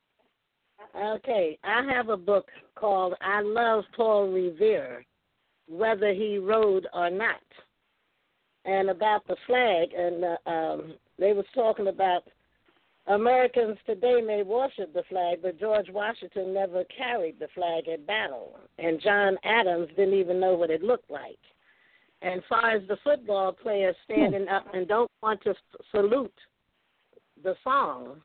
Okay, 0.97 1.57
I 1.63 1.83
have 1.91 2.09
a 2.09 2.17
book 2.17 2.47
called 2.75 3.15
I 3.19 3.41
Love 3.41 3.83
Paul 3.97 4.31
Revere, 4.31 5.05
Whether 5.67 6.13
He 6.13 6.37
Rode 6.37 6.87
or 6.93 7.09
Not, 7.09 7.41
and 8.63 8.89
about 8.89 9.27
the 9.27 9.35
flag. 9.45 9.89
And 9.93 10.23
uh, 10.23 10.49
um, 10.49 10.93
they 11.19 11.33
was 11.33 11.45
talking 11.53 11.87
about 11.87 12.23
Americans 13.07 13.77
today 13.85 14.21
may 14.25 14.41
worship 14.43 14.93
the 14.93 15.03
flag, 15.09 15.39
but 15.41 15.59
George 15.59 15.89
Washington 15.91 16.53
never 16.53 16.83
carried 16.85 17.39
the 17.39 17.49
flag 17.53 17.87
at 17.89 18.07
battle, 18.07 18.57
and 18.79 19.01
John 19.01 19.37
Adams 19.43 19.89
didn't 19.97 20.15
even 20.15 20.39
know 20.39 20.55
what 20.55 20.71
it 20.71 20.81
looked 20.81 21.11
like. 21.11 21.37
And 22.21 22.39
as 22.39 22.43
far 22.47 22.71
as 22.71 22.87
the 22.87 22.97
football 23.03 23.51
players 23.51 23.95
standing 24.05 24.47
up 24.47 24.65
and 24.73 24.87
don't 24.87 25.11
want 25.21 25.41
to 25.43 25.53
salute 25.91 26.33
the 27.43 27.55
song, 27.63 28.21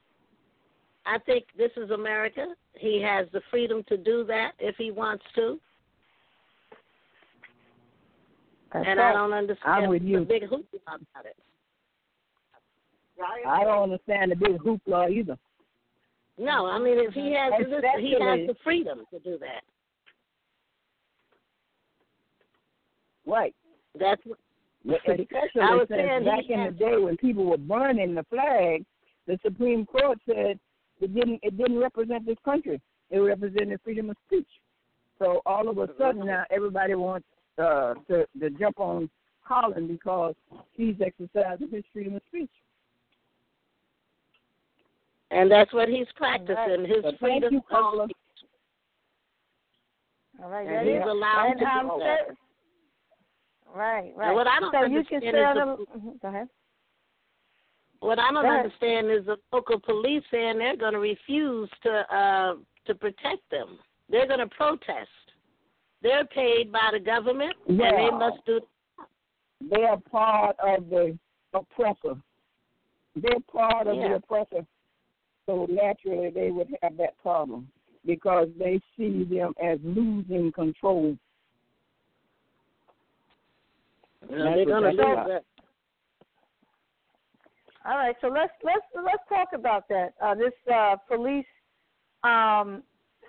I 1.06 1.18
think 1.18 1.44
this 1.56 1.70
is 1.76 1.90
America. 1.90 2.46
He 2.74 3.00
has 3.02 3.26
the 3.32 3.40
freedom 3.50 3.82
to 3.88 3.96
do 3.96 4.24
that 4.24 4.52
if 4.58 4.76
he 4.76 4.90
wants 4.90 5.24
to, 5.34 5.58
That's 8.72 8.86
and 8.86 8.98
right. 8.98 9.10
I 9.10 9.12
don't 9.12 9.32
understand 9.32 9.84
I'm 9.84 9.88
with 9.88 10.02
you. 10.02 10.20
the 10.20 10.24
big 10.24 10.42
hoopla 10.44 10.64
about 10.84 11.24
it. 11.24 11.36
I 13.46 13.64
don't 13.64 13.82
understand 13.84 14.32
the 14.32 14.36
big 14.36 14.58
hoopla 14.58 15.10
either. 15.10 15.36
No, 16.38 16.66
I 16.66 16.78
mean 16.78 16.98
if 16.98 17.12
he 17.12 17.34
has 17.34 17.52
this, 17.58 17.82
he 17.98 18.12
has 18.12 18.46
the 18.46 18.54
freedom 18.64 19.04
to 19.12 19.18
do 19.18 19.38
that. 19.38 19.62
Right. 23.26 23.54
That's 23.98 24.20
what. 24.24 24.38
Especially 24.88 25.28
I 25.60 25.74
was 25.74 25.86
saying 25.90 26.24
back 26.24 26.44
in 26.48 26.64
the 26.64 26.70
day 26.70 26.96
when 26.96 27.18
people 27.18 27.44
were 27.44 27.58
burning 27.58 28.14
the 28.14 28.24
flag, 28.30 28.84
the 29.26 29.38
Supreme 29.42 29.84
Court 29.84 30.18
said 30.26 30.58
it 31.00 31.14
didn't 31.14 31.40
it 31.42 31.56
didn't 31.56 31.78
represent 31.78 32.26
this 32.26 32.36
country. 32.44 32.80
It 33.10 33.18
represented 33.18 33.80
freedom 33.82 34.10
of 34.10 34.16
speech. 34.26 34.48
So 35.18 35.42
all 35.46 35.68
of 35.68 35.78
a 35.78 35.88
sudden 35.98 36.26
now 36.26 36.44
everybody 36.50 36.94
wants 36.94 37.26
uh, 37.58 37.94
to 38.08 38.26
to 38.40 38.50
jump 38.50 38.78
on 38.80 39.10
Colin 39.46 39.86
because 39.88 40.34
he's 40.72 40.94
exercising 41.04 41.68
his 41.70 41.84
freedom 41.92 42.14
of 42.16 42.22
speech. 42.28 42.50
and 45.32 45.50
that's 45.50 45.72
what 45.72 45.88
he's 45.88 46.06
practicing 46.16 46.84
his 46.86 47.02
But 47.02 47.18
thank 47.18 47.18
freedom 47.20 47.52
you, 47.54 47.58
of 47.58 47.66
caller. 47.68 48.04
speech. 48.06 48.16
All 50.42 50.48
right, 50.50 50.66
And 50.66 50.76
that 50.76 50.86
he's 50.86 50.96
is- 51.02 51.06
allowed 51.08 51.46
and, 51.50 51.58
to 51.58 51.64
do 51.64 51.98
that. 52.00 52.36
Right, 53.74 54.12
right. 54.16 54.26
And 54.28 54.34
what 54.34 54.46
I 54.48 54.58
don't 54.58 54.72
so 54.72 54.84
you 54.86 55.04
can 55.04 55.18
understand 55.18 55.22
say 55.22 55.28
is 55.28 55.34
the- 55.34 55.66
little. 55.66 55.86
mhm, 55.86 56.20
Go 56.22 56.28
ahead. 56.28 56.48
What 58.00 58.18
I 58.18 58.32
don't 58.32 58.46
understand 58.46 59.10
is 59.10 59.26
the 59.26 59.36
local 59.52 59.78
police 59.78 60.22
saying 60.30 60.58
they're 60.58 60.76
going 60.76 60.94
to 60.94 60.98
refuse 60.98 61.68
to 61.82 62.16
uh, 62.16 62.54
to 62.86 62.94
protect 62.94 63.48
them. 63.50 63.78
They're 64.08 64.26
going 64.26 64.40
to 64.40 64.46
protest. 64.48 65.08
They're 66.02 66.24
paid 66.24 66.72
by 66.72 66.90
the 66.92 66.98
government, 66.98 67.52
and 67.68 67.78
they 67.78 68.10
must 68.10 68.44
do. 68.46 68.60
They 69.70 69.82
are 69.82 69.98
part 70.10 70.56
of 70.60 70.88
the 70.88 71.18
oppressor. 71.52 72.18
They're 73.16 73.40
part 73.52 73.86
of 73.86 73.96
Yeah. 73.96 74.08
the 74.08 74.14
oppressor. 74.16 74.66
So 75.44 75.66
naturally, 75.68 76.30
they 76.30 76.50
would 76.50 76.68
have 76.82 76.96
that 76.96 77.18
problem 77.18 77.68
because 78.06 78.48
they 78.58 78.80
see 78.96 79.24
them 79.24 79.52
as 79.62 79.78
losing 79.82 80.52
control. 80.52 81.18
They're 84.28 84.38
going 84.38 84.56
to 84.56 84.64
That's 84.64 84.66
what 84.66 84.82
lose 84.84 84.96
that's 84.96 85.28
that. 85.28 85.44
All 87.86 87.96
right, 87.96 88.14
so 88.20 88.28
let's 88.28 88.52
let's 88.62 88.84
let's 88.94 89.22
talk 89.28 89.48
about 89.54 89.88
that. 89.88 90.12
Uh, 90.22 90.34
this 90.34 90.52
uh, 90.72 90.96
police 91.08 91.46
um, 92.24 92.82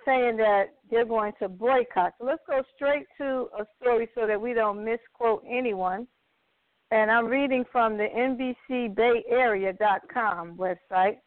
saying 0.05 0.35
that 0.37 0.73
they're 0.89 1.05
going 1.05 1.33
to 1.39 1.47
boycott. 1.47 2.15
So 2.19 2.25
let's 2.25 2.41
go 2.47 2.61
straight 2.75 3.05
to 3.17 3.47
a 3.57 3.65
story 3.79 4.09
so 4.13 4.27
that 4.27 4.41
we 4.41 4.53
don't 4.53 4.83
misquote 4.83 5.45
anyone. 5.49 6.05
And 6.91 7.09
I'm 7.09 7.27
reading 7.27 7.63
from 7.71 7.97
the 7.97 8.07
NBCBayArea.com 8.69 10.57
website, 10.57 11.19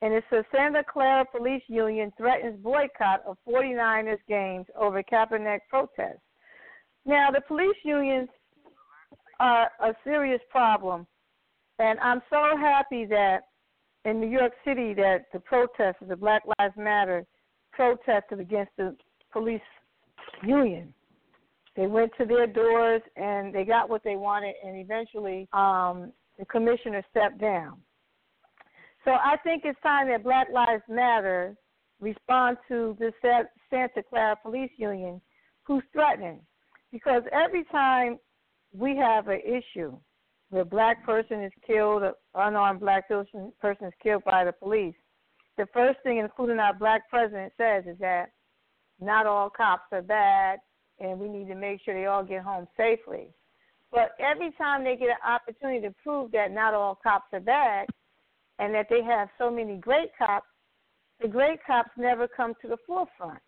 and 0.00 0.14
it 0.14 0.24
says 0.30 0.46
Santa 0.54 0.82
Clara 0.90 1.26
Police 1.30 1.64
Union 1.68 2.10
threatens 2.16 2.58
boycott 2.62 3.22
of 3.26 3.36
49ers 3.46 4.16
games 4.26 4.64
over 4.78 5.02
Kaepernick 5.02 5.60
protest. 5.68 6.20
Now, 7.04 7.30
the 7.30 7.42
police 7.42 7.76
unions 7.84 8.30
are 9.38 9.70
a 9.80 9.92
serious 10.02 10.40
problem 10.50 11.06
and 11.78 11.98
I'm 12.00 12.22
so 12.30 12.56
happy 12.58 13.04
that 13.06 13.40
in 14.04 14.20
New 14.20 14.28
York 14.28 14.52
City 14.64 14.94
that 14.94 15.26
the 15.32 15.40
protesters, 15.40 16.08
the 16.08 16.16
Black 16.16 16.42
Lives 16.58 16.74
Matter 16.76 17.26
protested 17.72 18.40
against 18.40 18.72
the 18.76 18.96
police 19.32 19.60
union. 20.44 20.94
They 21.74 21.86
went 21.86 22.12
to 22.18 22.24
their 22.24 22.46
doors 22.46 23.02
and 23.16 23.54
they 23.54 23.64
got 23.64 23.90
what 23.90 24.02
they 24.02 24.16
wanted 24.16 24.54
and 24.64 24.76
eventually 24.76 25.48
um 25.52 26.12
the 26.38 26.44
commissioner 26.46 27.02
stepped 27.10 27.38
down. 27.38 27.78
So 29.04 29.12
I 29.12 29.36
think 29.42 29.62
it's 29.64 29.80
time 29.82 30.08
that 30.08 30.22
Black 30.22 30.48
Lives 30.52 30.82
Matter 30.88 31.56
respond 32.00 32.58
to 32.68 32.96
the 32.98 33.12
Santa 33.70 34.02
Clara 34.08 34.36
Police 34.42 34.70
Union 34.76 35.20
who's 35.64 35.82
threatening. 35.92 36.40
Because 36.92 37.22
every 37.32 37.64
time 37.64 38.18
we 38.72 38.96
have 38.96 39.28
an 39.28 39.40
issue 39.40 39.96
a 40.54 40.64
black 40.64 41.04
person 41.04 41.42
is 41.42 41.52
killed, 41.66 42.02
an 42.02 42.12
unarmed 42.34 42.80
black 42.80 43.08
person 43.08 43.52
is 43.86 43.92
killed 44.02 44.24
by 44.24 44.44
the 44.44 44.52
police, 44.52 44.94
the 45.56 45.66
first 45.72 45.98
thing, 46.02 46.18
including 46.18 46.58
our 46.58 46.74
black 46.74 47.08
president, 47.08 47.52
says 47.56 47.84
is 47.86 47.98
that 47.98 48.26
not 49.00 49.26
all 49.26 49.50
cops 49.50 49.84
are 49.92 50.02
bad, 50.02 50.58
and 51.00 51.18
we 51.18 51.28
need 51.28 51.48
to 51.48 51.54
make 51.54 51.80
sure 51.82 51.94
they 51.94 52.06
all 52.06 52.24
get 52.24 52.42
home 52.42 52.66
safely. 52.76 53.28
But 53.90 54.10
every 54.18 54.52
time 54.52 54.84
they 54.84 54.96
get 54.96 55.08
an 55.08 55.16
opportunity 55.26 55.80
to 55.86 55.94
prove 56.02 56.32
that 56.32 56.52
not 56.52 56.74
all 56.74 56.98
cops 57.02 57.26
are 57.32 57.40
bad, 57.40 57.86
and 58.58 58.74
that 58.74 58.86
they 58.90 59.02
have 59.02 59.28
so 59.38 59.50
many 59.50 59.76
great 59.76 60.10
cops, 60.16 60.46
the 61.20 61.28
great 61.28 61.58
cops 61.66 61.90
never 61.96 62.28
come 62.28 62.54
to 62.62 62.68
the 62.68 62.76
forefront. 62.86 63.40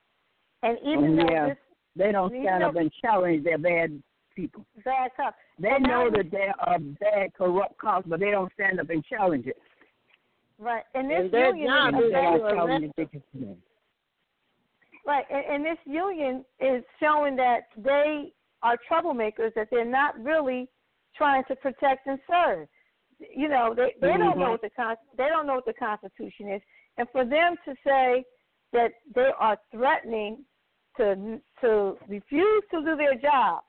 And 0.63 0.79
even 0.85 1.17
though 1.17 1.23
oh, 1.23 1.49
this 1.49 1.57
They 1.97 2.13
don't 2.13 2.31
stand 2.31 2.61
know- 2.61 2.69
up 2.69 2.77
and 2.77 2.91
challenge 3.03 3.45
their 3.45 3.59
bad 3.59 4.03
people. 4.39 4.65
bad 4.85 5.11
cop, 5.17 5.35
They 5.59 5.71
And 5.71 5.83
know 5.83 6.05
now- 6.05 6.11
that 6.17 6.31
there 6.31 6.55
are 6.61 6.79
bad, 6.79 7.35
corrupt 7.35 7.77
cops, 7.79 8.07
but 8.07 8.21
they 8.21 8.31
don't 8.31 8.53
stand 8.53 8.79
up 8.81 8.89
and 8.91 9.05
challenge 9.05 9.47
it. 9.49 9.59
right, 10.59 10.85
and 10.95 11.11
this 11.11 11.25
And 11.33 11.59
union 11.59 11.69
job 11.69 11.95
is 11.95 12.01
is 12.05 12.13
They 12.13 12.21
to 12.21 12.23
don't 12.23 12.43
bad. 12.43 12.55
challenge. 12.55 13.59
Right, 15.07 15.27
and, 15.31 15.45
and 15.53 15.65
this 15.65 15.79
union 15.87 16.45
is 16.61 16.85
showing 17.01 17.35
that 17.37 17.69
they 17.77 18.33
are 18.63 18.77
troublemakers, 18.91 19.55
that 19.55 19.69
they're 19.71 19.85
not 19.85 20.19
really 20.23 20.69
trying 21.17 21.45
to 21.45 21.57
protect 21.57 22.07
and 22.07 22.19
serve. 22.31 22.69
You 23.19 23.49
know, 23.49 23.75
they 23.75 23.95
they 24.01 24.17
don't 24.17 24.39
know 24.39 24.51
what 24.51 24.61
the 24.63 24.71
con- 24.71 24.97
they 25.17 25.29
don't 25.29 25.47
know 25.47 25.57
what 25.57 25.65
the 25.67 25.73
Constitution 25.73 26.49
is, 26.51 26.63
and 26.99 27.09
for 27.11 27.25
them 27.25 27.57
to 27.65 27.75
say 27.85 28.25
that 28.73 28.93
they 29.15 29.31
are 29.39 29.57
threatening 29.73 30.45
to 30.99 31.41
to 31.63 31.97
refuse 32.07 32.63
to 32.73 32.85
do 32.85 32.95
their 32.97 33.15
job, 33.17 33.63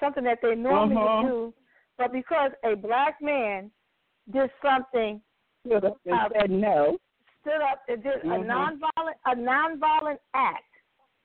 something 0.00 0.24
that 0.24 0.38
they 0.42 0.54
normally 0.54 0.96
would 0.96 1.28
do, 1.28 1.54
but 1.98 2.12
because 2.12 2.50
a 2.64 2.74
black 2.76 3.20
man 3.20 3.70
did 4.32 4.50
something 4.62 5.20
Stood 5.64 5.84
up 5.84 5.98
and 6.04 6.14
Uh, 6.14 6.28
said 6.40 6.50
no. 6.50 6.98
stood 7.40 7.60
up 7.60 7.82
and 7.88 8.00
did 8.02 8.22
Mhm. 8.22 8.34
a 8.36 8.44
nonviolent 8.44 9.14
a 9.24 9.34
nonviolent 9.34 10.18
act, 10.34 10.64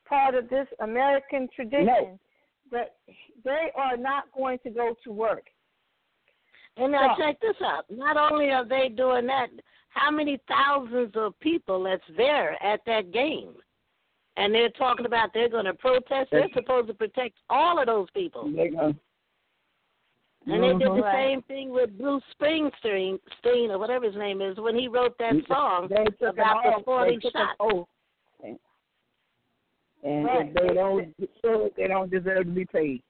part 0.06 0.34
of 0.34 0.50
this 0.50 0.68
American 0.80 1.48
tradition, 1.50 2.20
that 2.72 2.96
they 3.44 3.72
are 3.76 3.98
not 3.98 4.32
going 4.32 4.58
to 4.60 4.70
go 4.72 4.96
to 5.04 5.12
work. 5.12 5.52
And 6.78 6.92
now 6.94 7.16
So- 7.16 7.22
check 7.22 7.40
this 7.40 7.62
out. 7.62 7.90
Not 7.92 8.18
only 8.18 8.52
are 8.52 8.64
they 8.64 8.90
doing 8.90 9.28
that, 9.28 9.52
how 9.90 10.10
many 10.10 10.38
thousands 10.48 11.16
of 11.16 11.38
people 11.40 11.84
that's 11.84 12.08
there 12.08 12.58
at 12.64 12.84
that 12.86 13.12
game? 13.12 13.62
And 14.38 14.54
they're 14.56 14.70
talking 14.70 15.06
about 15.06 15.34
they're 15.34 15.50
going 15.50 15.66
to 15.66 15.74
protest. 15.74 16.30
They're 16.32 16.48
supposed 16.54 16.88
to 16.88 16.94
protect 16.94 17.36
all 17.50 17.80
of 17.80 17.86
those 17.86 18.08
people. 18.14 18.50
They 18.56 18.70
go. 18.70 18.94
And 20.48 20.64
they 20.64 20.70
did 20.70 20.80
the 20.80 20.86
Mhm. 20.86 21.12
Same 21.12 21.42
thing 21.44 21.70
with 21.70 21.96
Bruce 22.00 22.24
Springsteen, 22.40 23.20
Steen, 23.40 23.70
or 23.72 23.78
whatever 23.78 24.06
his 24.06 24.16
name 24.16 24.42
is, 24.42 24.58
when 24.58 24.76
he 24.78 24.88
wrote 24.88 25.16
that 25.20 25.36
song 25.48 25.88
They 25.88 26.06
about 26.26 26.64
the 26.78 26.84
40 26.84 27.18
they 27.18 27.30
shots. 27.30 27.56
And 30.04 30.26
Right. 30.26 30.48
if 30.48 30.54
they 30.56 30.74
don't 30.74 31.16
show 31.44 31.70
they 31.78 31.88
don't 31.88 32.10
deserve 32.10 32.46
to 32.46 32.52
be 32.52 32.66
paid. 32.66 33.04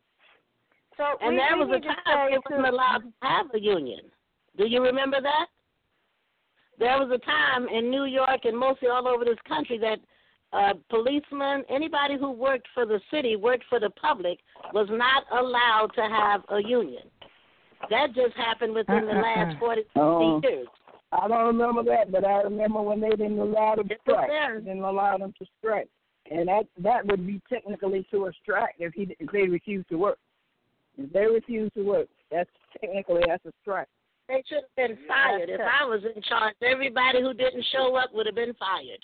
So 0.97 1.17
And 1.21 1.31
we, 1.31 1.37
there 1.37 1.55
we 1.55 1.63
was 1.65 1.77
a 1.77 1.79
time 1.79 1.95
say 2.05 2.31
they 2.31 2.37
wasn't 2.37 2.65
to- 2.65 2.69
allowed 2.71 3.03
to 3.03 3.13
have 3.21 3.53
a 3.53 3.59
union. 3.59 4.11
Do 4.57 4.65
you 4.67 4.83
remember 4.83 5.21
that? 5.21 5.47
There 6.79 6.97
was 6.99 7.09
a 7.11 7.17
time 7.19 7.69
in 7.69 7.89
New 7.89 8.03
York 8.05 8.43
and 8.43 8.57
mostly 8.57 8.89
all 8.89 9.07
over 9.07 9.23
this 9.23 9.39
country 9.47 9.77
that 9.77 10.01
uh, 10.53 10.73
policemen, 10.89 11.63
anybody 11.69 12.17
who 12.17 12.31
worked 12.31 12.67
for 12.73 12.85
the 12.85 12.99
city, 13.09 13.35
worked 13.35 13.63
for 13.69 13.79
the 13.79 13.89
public, 13.91 14.39
was 14.73 14.87
not 14.91 15.23
allowed 15.39 15.91
to 15.95 16.01
have 16.01 16.41
a 16.49 16.61
union. 16.67 17.03
That 17.89 18.13
just 18.13 18.35
happened 18.35 18.73
within 18.73 19.05
the 19.07 19.13
last 19.13 19.55
uh, 19.61 19.65
uh, 19.65 19.73
uh. 19.73 19.75
40 19.75 19.81
Oh. 19.95 20.41
years. 20.43 20.67
I 21.13 21.27
don't 21.27 21.45
remember 21.47 21.83
that, 21.83 22.11
but 22.11 22.23
I 22.25 22.41
remember 22.41 22.81
when 22.81 23.01
they 23.01 23.09
didn't 23.09 23.39
allow 23.39 23.75
them 23.75 23.87
to 23.89 23.93
It 23.93 24.01
strike. 24.01 24.29
They 24.29 24.59
didn't 24.59 24.83
allow 24.83 25.17
them 25.17 25.33
to 25.39 25.45
strike, 25.59 25.89
and 26.29 26.47
that 26.47 26.67
that 26.77 27.05
would 27.05 27.27
be 27.27 27.41
technically 27.49 28.07
to 28.11 28.27
a 28.27 28.31
strike 28.41 28.75
if 28.79 28.93
he 28.93 29.13
if 29.19 29.29
they 29.31 29.47
refuse 29.47 29.85
to 29.89 29.97
work. 29.97 30.19
If 30.97 31.11
they 31.11 31.25
refuse 31.25 31.69
to 31.75 31.83
work, 31.83 32.07
that's 32.31 32.49
technically 32.79 33.23
that's 33.27 33.45
a 33.45 33.51
strike. 33.61 33.89
They 34.29 34.41
should 34.47 34.63
have 34.63 34.75
been 34.77 34.97
fired. 35.05 35.49
If 35.49 35.59
I 35.59 35.83
was 35.83 36.01
in 36.15 36.21
charge, 36.21 36.55
everybody 36.61 37.21
who 37.21 37.33
didn't 37.33 37.65
show 37.73 37.95
up 37.97 38.13
would 38.13 38.25
have 38.25 38.35
been 38.35 38.53
fired. 38.53 39.03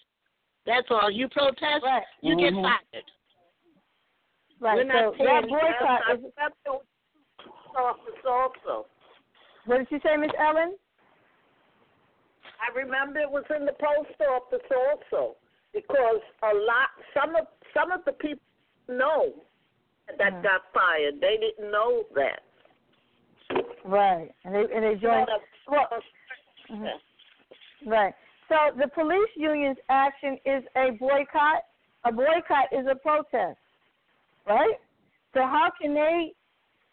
That's 0.67 0.86
all. 0.91 1.10
You 1.10 1.30
protest, 1.30 1.82
Right. 1.84 2.03
you 2.21 2.36
get 2.36 2.53
Mhm. 2.53 2.62
fired. 2.62 3.12
right. 4.60 4.75
We're 4.77 4.84
not 4.84 4.95
so 4.95 5.12
paying 5.13 5.27
that 5.27 5.47
boycott 5.47 6.08
I 6.08 6.12
is. 6.13 6.19
remember 6.23 6.56
it 6.65 6.82
office 7.77 8.25
also. 8.25 8.88
What 9.65 9.77
did 9.77 9.91
you 9.91 9.99
say, 10.01 10.17
Miss 10.17 10.32
Ellen? 10.38 10.77
I 12.60 12.71
remember 12.73 13.19
it 13.19 13.30
was 13.30 13.45
in 13.56 13.65
the 13.65 13.73
post 13.73 14.19
office 14.21 14.65
also 14.71 15.38
because 15.73 16.21
a 16.43 16.53
lot 16.53 16.89
some 17.13 17.36
of 17.36 17.47
some 17.73 17.91
of 17.91 18.03
the 18.06 18.13
people 18.13 18.43
know 18.88 19.32
that 20.17 20.34
Mhm. 20.34 20.41
got 20.43 20.71
fired. 20.73 21.21
They 21.21 21.38
didn't 21.38 21.69
know 21.71 22.03
that. 22.15 22.43
Right, 23.84 24.34
and 24.43 24.53
they 24.56 24.62
and 24.73 24.84
they 24.84 24.95
joined. 24.95 25.30
Well, 25.67 26.03
mhm. 26.69 26.99
Right. 27.86 28.15
So 28.49 28.55
the 28.77 28.88
police 28.88 29.29
union's 29.36 29.77
action 29.89 30.38
is 30.45 30.63
a 30.75 30.91
boycott. 30.99 31.63
A 32.05 32.12
boycott 32.12 32.67
is 32.71 32.86
a 32.89 32.95
protest, 32.95 33.57
right? 34.47 34.75
So 35.33 35.41
how 35.41 35.69
can 35.79 35.93
they 35.93 36.31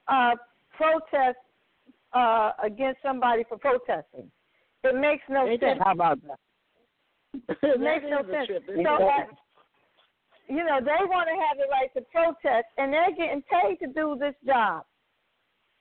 uh, 0.08 0.32
protest 0.76 1.38
uh, 2.12 2.52
against 2.62 3.00
somebody 3.02 3.44
for 3.48 3.58
protesting? 3.58 4.30
It 4.82 4.96
makes 4.96 5.22
no 5.28 5.46
They 5.46 5.58
sense. 5.58 5.80
How 5.84 5.92
about 5.92 6.18
that? 6.26 6.38
It 7.62 7.80
makes 7.80 8.04
no 8.08 8.18
sense. 8.30 8.48
So, 8.66 8.72
isn't 8.72 8.86
uh, 8.86 9.24
you 10.48 10.64
know, 10.64 10.78
they 10.80 11.04
want 11.08 11.28
to 11.28 11.36
have 11.40 11.56
the 11.56 11.68
right 11.70 11.92
to 11.94 12.02
protest, 12.12 12.66
and 12.76 12.92
they're 12.92 13.14
getting 13.16 13.42
paid 13.50 13.78
to 13.84 13.92
do 13.92 14.16
this 14.18 14.34
job. 14.46 14.84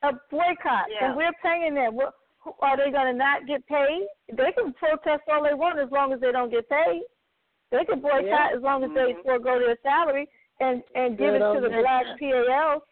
A 0.03 0.11
boycott, 0.31 0.87
Yeah. 0.89 1.07
and 1.07 1.17
we're 1.17 1.33
paying 1.41 1.75
them. 1.75 1.95
What, 1.95 2.05
who- 2.05 2.22
are 2.59 2.77
they 2.77 2.91
going 2.91 3.07
to 3.07 3.13
not 3.13 3.47
get 3.47 3.65
paid? 3.67 4.07
They 4.31 4.51
can 4.51 4.73
protest 4.73 5.23
all 5.31 5.43
they 5.43 5.53
want 5.53 5.79
as 5.79 5.89
long 5.91 6.13
as 6.13 6.19
they 6.19 6.31
don't 6.31 6.51
get 6.51 6.69
paid. 6.69 7.03
They 7.71 7.85
can 7.85 7.99
boycott 8.01 8.25
Yeah. 8.25 8.51
as 8.55 8.61
long 8.61 8.83
as 8.83 8.91
they 8.93 9.13
Mhm. 9.13 9.23
forego 9.23 9.59
their 9.59 9.77
salary 9.81 10.29
and 10.59 10.83
and 10.95 11.17
give 11.17 11.33
Good 11.33 11.41
it 11.41 11.53
to 11.55 11.61
the 11.61 11.69
black. 11.69 12.05
PALs. 12.19 12.83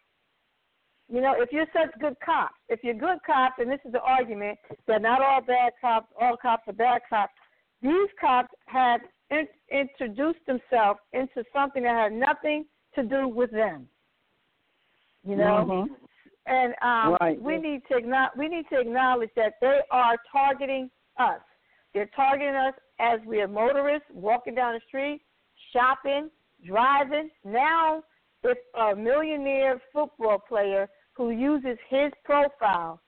You 1.08 1.20
know, 1.20 1.34
if 1.40 1.52
you're 1.52 1.66
such 1.72 1.92
good 1.98 2.18
cops, 2.20 2.56
if 2.68 2.82
you're 2.82 2.94
good 2.94 3.22
cops, 3.22 3.58
and 3.58 3.70
this 3.70 3.80
is 3.84 3.92
the 3.92 4.00
argument 4.02 4.58
that 4.86 5.02
not 5.02 5.20
all 5.20 5.40
bad 5.42 5.74
cops, 5.80 6.10
all 6.18 6.36
cops 6.36 6.66
are 6.68 6.72
bad 6.72 7.02
cops. 7.08 7.34
These 7.82 8.10
cops 8.20 8.54
have 8.66 9.02
in, 9.30 9.46
introduced 9.68 10.44
themselves 10.46 11.00
into 11.12 11.44
something 11.52 11.82
that 11.82 11.94
had 11.94 12.12
nothing 12.12 12.66
to 12.94 13.02
do 13.02 13.28
with 13.28 13.50
them. 13.50 13.88
You 15.24 15.36
know, 15.36 15.64
Mhm. 15.64 15.96
And 16.46 16.74
um, 16.82 17.16
Right. 17.20 17.40
we 17.40 17.58
need 17.58 17.82
to 17.90 17.96
acknowledge, 17.96 18.32
we 18.36 18.48
need 18.48 18.64
to 18.72 18.80
acknowledge 18.80 19.30
that 19.36 19.54
they 19.60 19.80
are 19.90 20.16
targeting 20.30 20.90
us. 21.18 21.40
They're 21.94 22.10
targeting 22.16 22.54
us 22.54 22.74
as 23.00 23.20
we 23.26 23.40
are 23.40 23.48
motorists 23.48 24.08
walking 24.12 24.54
down 24.54 24.74
the 24.74 24.80
street, 24.86 25.22
shopping, 25.72 26.30
driving. 26.64 27.30
Now, 27.44 28.02
if 28.42 28.58
a 28.74 28.96
millionaire 28.96 29.80
football 29.92 30.38
player 30.38 30.88
who 31.12 31.30
uses 31.30 31.78
his 31.88 32.10
profile, 32.24 33.00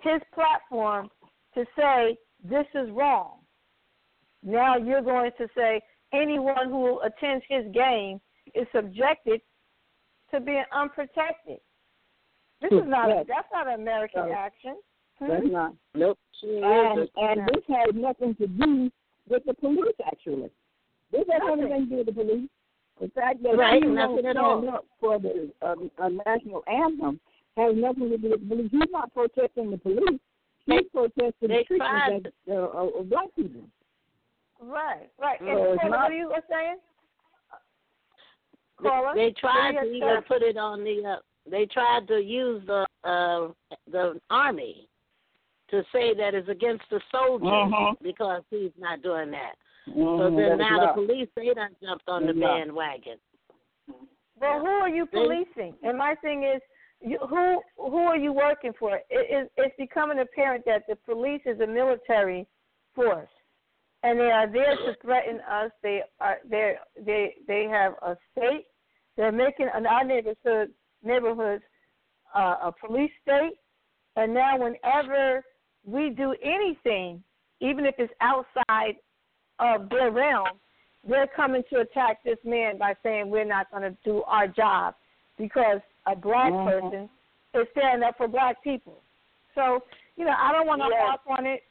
his 0.00 0.20
platform 0.34 1.08
to 1.54 1.64
say 1.76 2.16
this 2.44 2.66
is 2.74 2.90
wrong, 2.90 3.38
now 4.42 4.76
you're 4.76 5.02
going 5.02 5.30
to 5.38 5.48
say 5.56 5.80
anyone 6.12 6.68
who 6.68 7.00
attends 7.00 7.44
his 7.48 7.64
game 7.72 8.20
is 8.54 8.66
subjected 8.74 9.40
to 10.30 10.40
being 10.40 10.64
unprotected. 10.72 11.58
This 12.62 12.72
is 12.72 12.84
not 12.86 13.10
a, 13.10 13.24
that's 13.28 13.48
not 13.52 13.66
an 13.68 13.74
American 13.80 14.28
No. 14.28 14.32
action. 14.34 14.76
Hmm? 15.18 15.28
That's 15.28 15.46
not. 15.46 15.74
Nope. 15.94 16.18
She 16.40 16.60
And, 16.62 17.08
and 17.16 17.40
this 17.48 17.62
has 17.68 17.94
nothing 17.94 18.34
to 18.36 18.46
do 18.46 18.90
with 19.28 19.44
the 19.44 19.54
police, 19.54 19.94
actually. 20.06 20.50
This 21.12 21.24
has 21.30 21.40
Nothing. 21.46 21.68
nothing 21.68 21.84
to 21.84 21.90
do 21.90 21.96
with 21.96 22.06
the 22.06 22.12
police. 22.12 22.48
The 23.00 23.08
fact 23.08 23.42
that 23.42 23.56
Right, 23.56 23.82
he 23.82 23.88
nothing 23.88 24.14
won't 24.16 24.26
at 24.26 24.36
all. 24.36 24.68
up 24.70 24.86
for 25.00 25.18
the 25.18 25.50
um, 25.62 25.90
uh, 25.98 26.08
national 26.26 26.62
anthem 26.66 27.20
has 27.56 27.74
nothing 27.76 28.08
to 28.10 28.18
do 28.18 28.30
with 28.30 28.40
the 28.40 28.46
police. 28.54 28.70
He's 28.70 28.90
not 28.90 29.12
protesting 29.12 29.70
the 29.70 29.78
police. 29.78 30.18
He's 30.66 30.80
protesting 30.92 31.48
they 31.48 31.58
the 31.58 31.64
treatment 31.64 31.78
tried- 31.90 32.32
of, 32.48 32.74
uh, 32.74 32.78
of 32.78 32.94
of 32.96 33.08
black 33.10 33.28
people. 33.36 33.62
Right, 34.60 35.10
right. 35.18 35.38
And 35.40 35.48
No, 35.50 35.72
it's 35.74 35.82
Paula, 35.82 35.90
not. 35.90 36.02
what 36.04 36.12
are 36.12 36.14
you 36.16 36.32
saying? 36.50 36.76
Caller, 38.80 39.14
They 39.14 39.32
tried 39.32 39.72
to 39.72 39.82
even 39.84 40.22
put 40.28 40.42
it 40.42 40.56
on 40.56 40.84
the. 40.84 41.02
Uh, 41.04 41.16
they 41.50 41.66
tried 41.66 42.08
to 42.08 42.18
use 42.22 42.62
the 42.66 42.86
uh, 43.04 43.48
the 43.90 44.20
army 44.30 44.88
to 45.70 45.82
say 45.92 46.14
that 46.14 46.34
it's 46.34 46.48
against 46.48 46.84
the 46.90 47.00
soldiers 47.10 47.48
Mhm. 47.48 47.96
because 48.02 48.42
he's 48.50 48.72
not 48.78 49.02
doing 49.02 49.30
that. 49.32 49.54
So 49.86 49.92
Mhm, 49.92 50.36
then 50.36 50.36
that 50.36 50.52
is 50.52 50.58
now 50.58 50.76
not- 50.76 50.96
the 50.96 51.06
police 51.06 51.28
they 51.34 51.52
done 51.54 51.74
jumped 51.80 52.08
on 52.08 52.26
the 52.26 52.32
not. 52.32 52.56
bandwagon. 52.58 53.18
Well, 54.40 54.60
who 54.60 54.66
are 54.66 54.88
you 54.88 55.06
policing? 55.06 55.74
And 55.82 55.96
my 55.96 56.14
thing 56.16 56.42
is, 56.44 56.60
you, 57.00 57.18
who 57.18 57.62
who 57.76 57.98
are 57.98 58.16
you 58.16 58.32
working 58.32 58.72
for? 58.74 58.96
It, 58.96 59.04
it, 59.10 59.52
it's 59.56 59.76
becoming 59.76 60.18
apparent 60.18 60.64
that 60.66 60.86
the 60.88 60.96
police 60.96 61.42
is 61.46 61.60
a 61.60 61.66
military 61.66 62.46
force, 62.94 63.30
and 64.02 64.18
they 64.18 64.30
are 64.30 64.46
there 64.46 64.76
to 64.76 64.94
threaten 65.02 65.40
us. 65.42 65.70
They 65.82 66.02
are 66.20 66.38
they 66.44 66.76
they 66.98 67.36
they 67.46 67.64
have 67.64 67.94
a 68.02 68.16
state. 68.32 68.66
They're 69.16 69.32
making 69.32 69.68
in 69.76 69.86
our 69.86 70.04
neighborhood 70.04 70.72
neighborhoods 71.02 71.62
uh, 72.34 72.56
a 72.64 72.72
police 72.72 73.10
state, 73.22 73.54
and 74.16 74.34
now 74.34 74.58
whenever 74.58 75.44
we 75.86 76.10
do 76.10 76.34
anything, 76.42 77.22
even 77.60 77.86
if 77.86 77.94
it's 77.98 78.12
outside 78.20 78.96
of 79.58 79.88
their 79.88 80.10
realm, 80.10 80.58
they're 81.08 81.28
coming 81.28 81.62
to 81.70 81.80
attack 81.80 82.22
this 82.24 82.38
man 82.44 82.78
by 82.78 82.94
saying 83.02 83.30
we're 83.30 83.44
not 83.44 83.70
going 83.70 83.82
to 83.82 83.96
do 84.04 84.22
our 84.24 84.48
job 84.48 84.94
because 85.38 85.80
a 86.06 86.16
black 86.16 86.52
Mhm. 86.52 86.80
person 86.80 87.10
is 87.54 87.68
standing 87.70 88.02
up 88.06 88.16
for 88.16 88.28
black 88.28 88.60
people. 88.62 89.00
So, 89.54 89.82
you 90.16 90.24
know, 90.24 90.34
I 90.36 90.52
don't 90.52 90.66
want 90.66 90.82
to 90.82 90.88
Yes. 90.88 91.00
harp 91.00 91.20
on 91.26 91.46
it, 91.46 91.64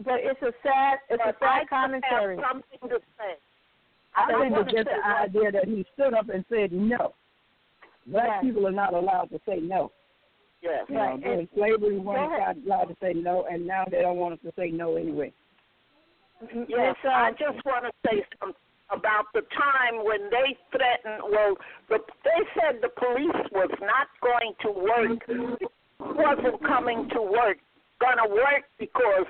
but 0.00 0.20
it's 0.20 0.40
a 0.42 0.52
sad, 0.62 1.00
it's 1.08 1.22
But 1.24 1.34
a 1.34 1.44
I 1.44 1.48
sad 1.48 1.60
just 1.60 1.70
commentary. 1.70 2.36
have 2.36 2.44
something 2.46 2.88
to 2.88 3.02
say. 3.18 3.36
I 4.14 4.22
I 4.22 4.40
think 4.40 4.56
it's 4.56 4.72
just 4.72 4.88
the 4.88 5.06
idea 5.06 5.52
that 5.52 5.66
he 5.66 5.84
stood 5.94 6.14
up 6.14 6.28
and 6.28 6.44
said 6.48 6.72
no. 6.72 7.14
Black 8.08 8.28
Right. 8.28 8.42
people 8.42 8.66
are 8.66 8.72
not 8.72 8.94
allowed 8.94 9.30
to 9.30 9.40
say 9.46 9.60
no. 9.60 9.92
Yes. 10.62 10.84
You 10.88 10.96
know, 10.96 11.16
during 11.22 11.48
slavery, 11.54 11.94
we 11.94 11.98
weren't 11.98 12.64
allowed 12.66 12.86
to 12.86 12.96
say 13.00 13.12
no, 13.12 13.46
and 13.50 13.66
now 13.66 13.84
they 13.90 14.00
don't 14.02 14.16
want 14.16 14.34
us 14.34 14.40
to 14.44 14.52
say 14.56 14.70
no 14.70 14.96
anyway. 14.96 15.32
Yes, 16.68 16.96
uh, 17.04 17.08
I 17.08 17.30
just 17.32 17.64
want 17.64 17.84
to 17.84 17.92
say 18.08 18.24
something 18.38 18.54
about 18.90 19.26
the 19.34 19.42
time 19.52 20.04
when 20.04 20.30
they 20.30 20.56
threatened. 20.70 21.22
Well, 21.30 21.56
the, 21.88 21.98
they 22.24 22.42
said 22.54 22.80
the 22.80 22.88
police 22.88 23.46
was 23.52 23.70
not 23.80 24.08
going 24.22 24.54
to 24.62 24.70
work, 24.70 25.22
wasn't 26.16 26.62
coming 26.64 27.08
to 27.12 27.22
work, 27.22 27.58
gonna 28.00 28.28
work 28.28 28.64
because 28.78 29.26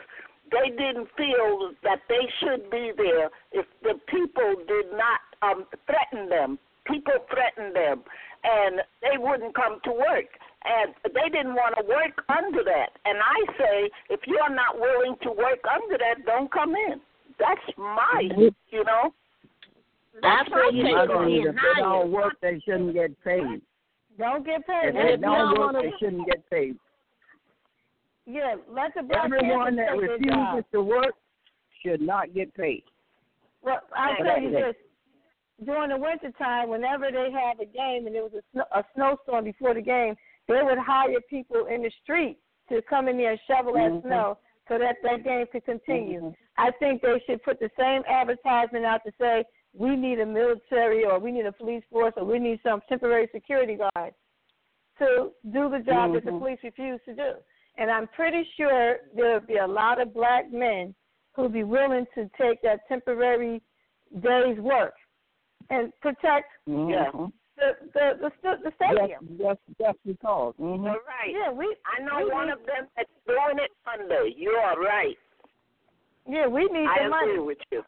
they 0.52 0.70
didn't 0.70 1.08
feel 1.16 1.72
that 1.82 2.00
they 2.08 2.24
should 2.40 2.70
be 2.70 2.92
there 2.96 3.30
if 3.52 3.66
the 3.82 3.94
people 4.08 4.54
did 4.66 4.86
not 4.92 5.20
um, 5.42 5.64
threaten 5.86 6.28
them. 6.28 6.58
People 6.86 7.20
threatened 7.28 7.76
them, 7.76 8.02
and 8.44 8.80
they 9.02 9.18
wouldn't 9.18 9.54
come 9.54 9.78
to 9.84 9.90
work. 9.92 10.26
And 10.64 10.92
they 11.14 11.28
didn't 11.30 11.54
want 11.54 11.76
to 11.78 11.84
work 11.86 12.24
under 12.28 12.62
that. 12.64 12.90
And 13.04 13.18
I 13.18 13.52
say, 13.58 13.90
if 14.10 14.20
you're 14.26 14.50
not 14.54 14.78
willing 14.78 15.16
to 15.22 15.30
work 15.30 15.60
under 15.72 15.96
that, 15.98 16.26
don't 16.26 16.50
come 16.52 16.74
in. 16.74 17.00
That's 17.38 17.60
my, 17.78 18.28
you 18.70 18.84
know. 18.84 19.14
That's 20.20 20.50
where 20.50 20.72
you 20.72 20.82
my 20.82 20.90
should 20.90 21.06
take 21.08 21.16
on 21.16 21.26
be 21.26 21.36
it. 21.36 21.46
if 21.48 21.54
they 21.54 21.80
don't 21.82 22.10
work, 22.12 22.34
they 22.42 22.60
shouldn't 22.64 22.92
get 22.94 23.12
paid. 23.22 23.62
don't 24.18 24.44
get 24.44 24.66
paid. 24.66 24.88
If 24.88 24.94
And 24.96 24.96
they 25.08 25.12
if 25.14 25.20
don't 25.20 25.32
don't 25.38 25.48
work, 25.50 25.58
wanna- 25.74 25.82
they 25.82 25.92
shouldn't 26.00 26.26
get 26.26 26.50
paid. 26.50 26.76
Yeah, 28.26 28.56
let 28.68 28.92
the 28.94 29.02
black 29.04 29.24
Everyone 29.26 29.76
that 29.76 29.88
Panthers 29.88 30.10
take 30.18 30.20
their 30.28 30.34
job. 30.36 30.54
refuses 30.56 30.70
to 30.72 30.82
work 30.82 31.14
should 31.82 32.00
not 32.02 32.34
get 32.34 32.52
paid. 32.54 32.82
Well, 33.62 33.80
I'll 33.96 34.16
tell 34.16 34.42
you 34.42 34.50
this. 34.50 34.74
During 35.64 35.90
the 35.90 35.96
winter 35.96 36.30
time, 36.38 36.68
whenever 36.68 37.10
they 37.10 37.30
have 37.32 37.58
a 37.58 37.64
game 37.66 38.06
and 38.06 38.14
there 38.14 38.22
was 38.22 38.34
a, 38.34 38.42
snow, 38.52 38.64
a 38.72 38.84
snowstorm 38.94 39.44
before 39.44 39.74
the 39.74 39.82
game, 39.82 40.14
they 40.46 40.62
would 40.62 40.78
hire 40.78 41.20
people 41.28 41.66
in 41.66 41.82
the 41.82 41.90
street 42.02 42.38
to 42.68 42.80
come 42.82 43.08
in 43.08 43.16
there 43.16 43.32
and 43.32 43.40
shovel 43.46 43.72
that 43.72 43.90
Mhm. 43.90 44.02
snow 44.02 44.38
so 44.68 44.78
that 44.78 44.96
that 45.02 45.24
game 45.24 45.46
could 45.48 45.64
continue. 45.64 46.20
Mhm. 46.20 46.36
I 46.58 46.70
think 46.72 47.02
they 47.02 47.18
should 47.20 47.42
put 47.42 47.58
the 47.58 47.70
same 47.76 48.04
advertisement 48.06 48.84
out 48.84 49.02
to 49.04 49.12
say 49.18 49.44
we 49.74 49.96
need 49.96 50.20
a 50.20 50.26
military 50.26 51.04
or 51.04 51.18
we 51.18 51.32
need 51.32 51.46
a 51.46 51.52
police 51.52 51.84
force 51.90 52.14
or 52.16 52.24
we 52.24 52.38
need 52.38 52.60
some 52.62 52.80
temporary 52.82 53.26
security 53.32 53.76
guards 53.76 54.16
to 54.98 55.32
do 55.50 55.68
the 55.68 55.80
job 55.80 56.12
that 56.12 56.24
the 56.24 56.30
Mhm. 56.30 56.38
police 56.38 56.62
refuse 56.62 57.02
to 57.04 57.14
do. 57.14 57.36
And 57.76 57.90
I'm 57.90 58.08
pretty 58.08 58.44
sure 58.56 59.00
there 59.12 59.34
would 59.34 59.46
be 59.46 59.56
a 59.56 59.66
lot 59.66 60.00
of 60.00 60.12
black 60.12 60.50
men 60.50 60.94
who'd 61.34 61.52
be 61.52 61.64
willing 61.64 62.06
to 62.14 62.28
take 62.30 62.60
that 62.62 62.86
temporary 62.88 63.60
day's 64.20 64.58
work 64.60 64.97
and 65.70 65.92
protect 66.00 66.50
Mhm. 66.68 67.32
the 67.56 67.76
the 67.92 68.18
the, 68.20 68.32
st- 68.42 68.62
the 68.64 68.72
stadium. 68.76 69.28
Just, 69.38 69.38
just, 69.38 69.78
just 69.80 69.98
because. 70.06 70.54
Mhm. 70.58 70.84
You're 70.84 71.04
right. 71.04 71.30
Yeah, 71.30 71.50
we 71.50 71.76
I 71.86 72.00
know 72.02 72.24
we 72.24 72.30
one 72.32 72.46
need, 72.46 72.52
of 72.54 72.66
them 72.66 72.88
that's 72.96 73.10
doing 73.26 73.58
it 73.58 73.70
under. 73.86 74.26
You 74.26 74.50
are 74.50 74.78
right. 74.80 75.18
Yeah, 76.26 76.46
we 76.46 76.66
need 76.66 76.86
I 76.86 77.08
the 77.08 77.14
agree 77.14 77.38
with 77.40 77.58
you. 77.70 77.84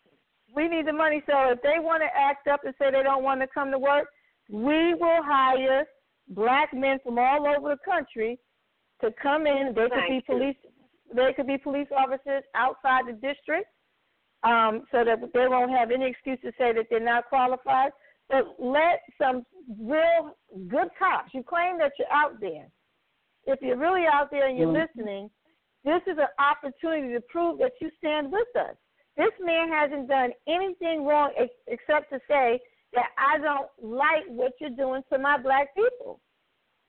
We 0.54 0.66
need 0.68 0.86
the 0.86 0.92
money. 0.92 1.22
So 1.26 1.50
if 1.50 1.62
they 1.62 1.78
want 1.78 2.02
to 2.02 2.08
act 2.16 2.48
up 2.48 2.64
and 2.64 2.74
say 2.78 2.90
they 2.90 3.02
don't 3.02 3.22
want 3.22 3.40
to 3.40 3.46
come 3.46 3.70
to 3.70 3.78
work, 3.78 4.08
we 4.50 4.94
will 4.94 5.22
hire 5.22 5.86
black 6.28 6.72
men 6.72 6.98
from 7.04 7.18
all 7.18 7.46
over 7.46 7.68
the 7.68 7.78
country 7.84 8.38
to 9.00 9.12
come 9.22 9.46
in. 9.46 9.72
They 9.74 9.82
could 9.82 9.90
Thank 9.92 10.08
be 10.08 10.14
you. 10.16 10.22
police. 10.38 10.56
They 11.14 11.32
could 11.34 11.46
be 11.46 11.58
police 11.58 11.88
officers 11.96 12.42
outside 12.54 13.06
the 13.06 13.12
district, 13.12 13.68
um, 14.42 14.84
so 14.90 15.04
that 15.04 15.20
they 15.34 15.48
won't 15.48 15.70
have 15.70 15.90
any 15.90 16.06
excuse 16.06 16.38
to 16.42 16.52
say 16.58 16.72
that 16.72 16.86
they're 16.90 17.00
not 17.00 17.28
qualified. 17.28 17.92
But 18.28 18.54
let 18.58 19.00
some 19.20 19.44
real 19.78 20.36
good 20.68 20.88
cops. 20.98 21.34
You 21.34 21.42
claim 21.42 21.78
that 21.78 21.92
you're 21.98 22.12
out 22.12 22.40
there. 22.40 22.68
If 23.46 23.60
you're 23.60 23.76
really 23.76 24.06
out 24.06 24.30
there 24.30 24.46
and 24.46 24.56
you're 24.56 24.68
Mhm. 24.68 24.86
listening, 24.86 25.30
this 25.84 26.02
is 26.06 26.18
an 26.18 26.28
opportunity 26.38 27.12
to 27.14 27.20
prove 27.22 27.58
that 27.58 27.72
you 27.80 27.90
stand 27.98 28.30
with 28.30 28.54
us. 28.56 28.76
This 29.16 29.32
man 29.40 29.68
hasn't 29.68 30.08
done 30.08 30.32
anything 30.46 31.04
wrong 31.04 31.32
ex- 31.36 31.52
except 31.66 32.10
to 32.10 32.20
say 32.28 32.60
that 32.92 33.10
I 33.16 33.38
don't 33.38 33.68
like 33.82 34.24
what 34.26 34.52
you're 34.60 34.70
doing 34.70 35.02
to 35.10 35.18
my 35.18 35.36
black 35.38 35.74
people. 35.74 36.20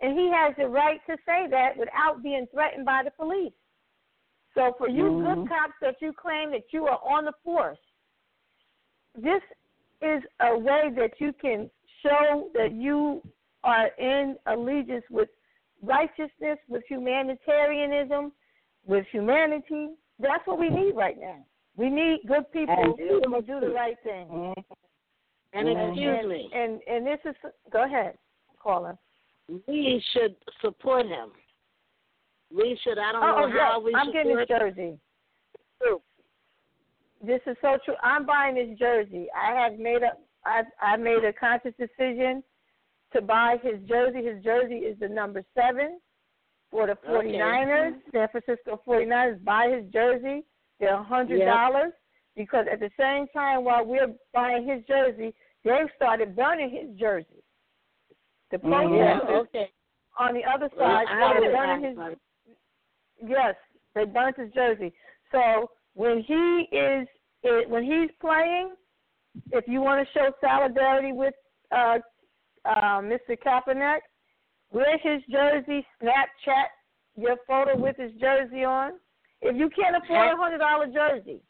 And 0.01 0.17
he 0.17 0.29
has 0.31 0.55
the 0.55 0.67
right 0.67 0.99
to 1.07 1.17
say 1.25 1.47
that 1.47 1.77
without 1.77 2.21
being 2.23 2.47
threatened 2.47 2.85
by 2.85 3.03
the 3.03 3.11
police. 3.11 3.53
So 4.53 4.73
for 4.77 4.89
you 4.89 5.03
Mhm. 5.03 5.35
good 5.35 5.49
cops 5.49 5.73
that 5.81 6.01
you 6.01 6.13
claim 6.13 6.51
that 6.51 6.73
you 6.73 6.87
are 6.87 6.99
on 7.03 7.25
the 7.25 7.33
force, 7.43 7.79
this 9.15 9.41
is 10.01 10.23
a 10.39 10.57
way 10.57 10.89
that 10.89 11.19
you 11.19 11.33
can 11.33 11.69
show 12.01 12.49
that 12.53 12.71
you 12.71 13.21
are 13.63 13.87
in 13.97 14.37
allegiance 14.47 15.05
with 15.09 15.29
righteousness, 15.81 16.59
with 16.67 16.83
humanitarianism, 16.87 18.31
with 18.85 19.05
humanity. 19.07 19.95
That's 20.19 20.45
what 20.47 20.59
we 20.59 20.69
need 20.69 20.95
right 20.95 21.19
now. 21.19 21.45
We 21.75 21.89
need 21.89 22.21
good 22.27 22.51
people 22.51 22.75
And 22.77 22.99
who 22.99 23.31
will 23.31 23.41
do 23.41 23.59
the 23.59 23.69
right 23.69 23.97
thing. 24.03 24.27
Mhm. 24.27 24.65
And 25.53 25.67
Mhm. 25.67 25.89
excuse 25.89 26.19
and, 26.19 26.29
me, 26.29 26.49
And 26.53 26.81
and 26.87 27.07
this 27.07 27.19
is 27.25 27.35
go 27.69 27.83
ahead, 27.83 28.17
caller. 28.59 28.97
we 29.67 29.99
should 30.11 30.35
support 30.61 31.05
him. 31.05 31.31
We 32.55 32.77
should. 32.83 32.97
I 32.97 33.11
don't 33.11 33.23
Oh, 33.23 33.47
know 33.47 33.55
oh 33.55 33.59
how 33.59 33.79
we 33.79 33.93
I'm 33.95 34.07
should 34.07 34.13
getting 34.13 34.33
do 34.33 34.37
his 34.39 34.47
it. 34.49 34.59
jersey. 34.59 34.99
True. 35.81 36.01
This 37.23 37.41
is 37.45 37.55
so 37.61 37.77
true. 37.85 37.95
I'm 38.01 38.25
buying 38.25 38.55
his 38.55 38.77
jersey. 38.77 39.27
I 39.35 39.53
have 39.53 39.77
made 39.79 40.01
a 40.03 40.11
I 40.45 40.63
I 40.81 40.97
made 40.97 41.23
a 41.23 41.31
conscious 41.33 41.73
decision 41.77 42.43
to 43.13 43.21
buy 43.21 43.57
his 43.61 43.79
jersey. 43.87 44.23
His 44.25 44.43
jersey 44.43 44.77
is 44.79 44.97
the 44.99 45.07
number 45.07 45.43
seven 45.55 45.99
for 46.71 46.87
the 46.87 46.95
49ers, 47.07 47.93
San 48.11 48.27
Francisco 48.29 48.81
49ers. 48.87 49.43
Buy 49.43 49.69
his 49.69 49.85
jersey. 49.91 50.43
They're 50.79 50.95
a 50.95 51.03
hundred 51.03 51.45
dollars 51.45 51.93
because 52.35 52.65
at 52.71 52.79
the 52.79 52.89
same 52.99 53.27
time 53.27 53.63
while 53.65 53.85
we're 53.85 54.13
buying 54.33 54.67
his 54.67 54.83
jersey, 54.87 55.33
they 55.63 55.79
started 55.95 56.35
burning 56.35 56.71
his 56.71 56.97
jersey. 56.99 57.43
The 58.49 58.57
Mhm. 58.57 58.97
Yeah. 58.97 59.19
protesters 59.19 59.47
Okay. 59.47 59.71
on 60.17 60.33
the 60.33 60.43
other 60.45 60.69
side 60.77 61.07
I 61.07 61.17
started 61.17 61.51
burning 61.53 61.81
his. 61.83 62.17
Yes, 63.25 63.55
they 63.95 64.05
burnt 64.05 64.37
his 64.37 64.51
jersey. 64.53 64.93
So 65.31 65.69
when 65.93 66.23
he 66.27 66.67
is 66.75 67.07
it, 67.43 67.69
when 67.69 67.83
he's 67.83 68.09
playing, 68.19 68.73
if 69.51 69.65
you 69.67 69.81
want 69.81 70.05
to 70.05 70.19
show 70.19 70.31
solidarity 70.41 71.13
with 71.13 71.33
uh, 71.71 71.97
uh, 72.65 73.01
Mr. 73.01 73.37
Kaepernick, 73.45 73.99
wear 74.71 74.97
his 74.99 75.21
jersey, 75.29 75.85
Snapchat 76.01 76.67
your 77.17 77.37
photo 77.47 77.77
with 77.77 77.97
his 77.97 78.11
jersey 78.19 78.63
on. 78.63 78.93
If 79.41 79.55
you 79.57 79.69
can't 79.69 79.95
afford 80.01 80.33
a 80.33 80.37
hundred 80.37 80.59
dollar 80.59 80.87
jersey, 80.87 81.41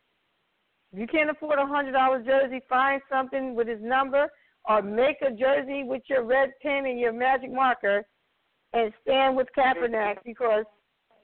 if 0.93 0.99
you 0.99 1.07
can't 1.07 1.29
afford 1.29 1.59
a 1.59 1.65
hundred 1.65 1.91
dollar 1.91 2.23
jersey, 2.23 2.61
find 2.67 3.01
something 3.09 3.55
with 3.55 3.67
his 3.67 3.81
number 3.81 4.27
or 4.67 4.81
make 4.81 5.17
a 5.21 5.31
jersey 5.31 5.83
with 5.83 6.01
your 6.07 6.23
red 6.23 6.51
pen 6.61 6.85
and 6.85 6.99
your 6.99 7.13
magic 7.13 7.51
marker 7.51 8.03
and 8.73 8.93
stand 9.01 9.35
with 9.35 9.47
Kaepernick 9.57 10.17
because 10.25 10.65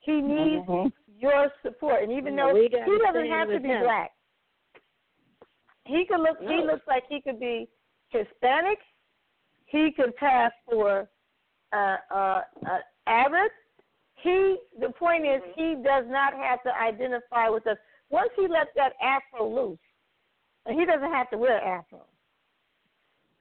he 0.08 0.22
needs 0.22 0.66
Mhm. 0.66 0.92
your 1.20 1.52
support. 1.62 2.02
And 2.02 2.12
even 2.14 2.36
though 2.36 2.56
he 2.56 2.70
doesn't 2.70 3.28
have 3.28 3.50
to 3.50 3.60
be 3.60 3.68
him. 3.68 3.84
black, 3.84 4.14
he 5.86 6.06
could 6.06 6.22
look. 6.22 6.40
He 6.40 6.62
looks 6.62 6.88
like 6.88 7.06
he 7.08 7.22
could 7.22 7.40
be 7.40 7.70
Hispanic. 8.10 8.80
He 9.66 9.92
could 9.92 10.16
pass 10.16 10.54
for 10.66 11.10
uh, 11.74 11.98
uh, 12.10 12.44
uh, 12.66 12.80
Arab. 13.06 13.52
He. 14.16 14.58
The 14.80 14.92
point 14.92 15.26
is, 15.26 15.42
he 15.56 15.76
does 15.76 16.08
not 16.08 16.34
have 16.34 16.64
to 16.64 16.76
identify 16.76 17.50
with 17.50 17.68
us. 17.68 17.78
Once 18.10 18.32
he 18.38 18.48
lets 18.48 18.74
that 18.76 18.94
afro 19.02 19.46
loose, 19.50 19.80
and 20.66 20.80
he 20.80 20.86
doesn't 20.86 21.12
have 21.12 21.30
to 21.32 21.38
wear 21.38 21.62
afro. 21.62 22.06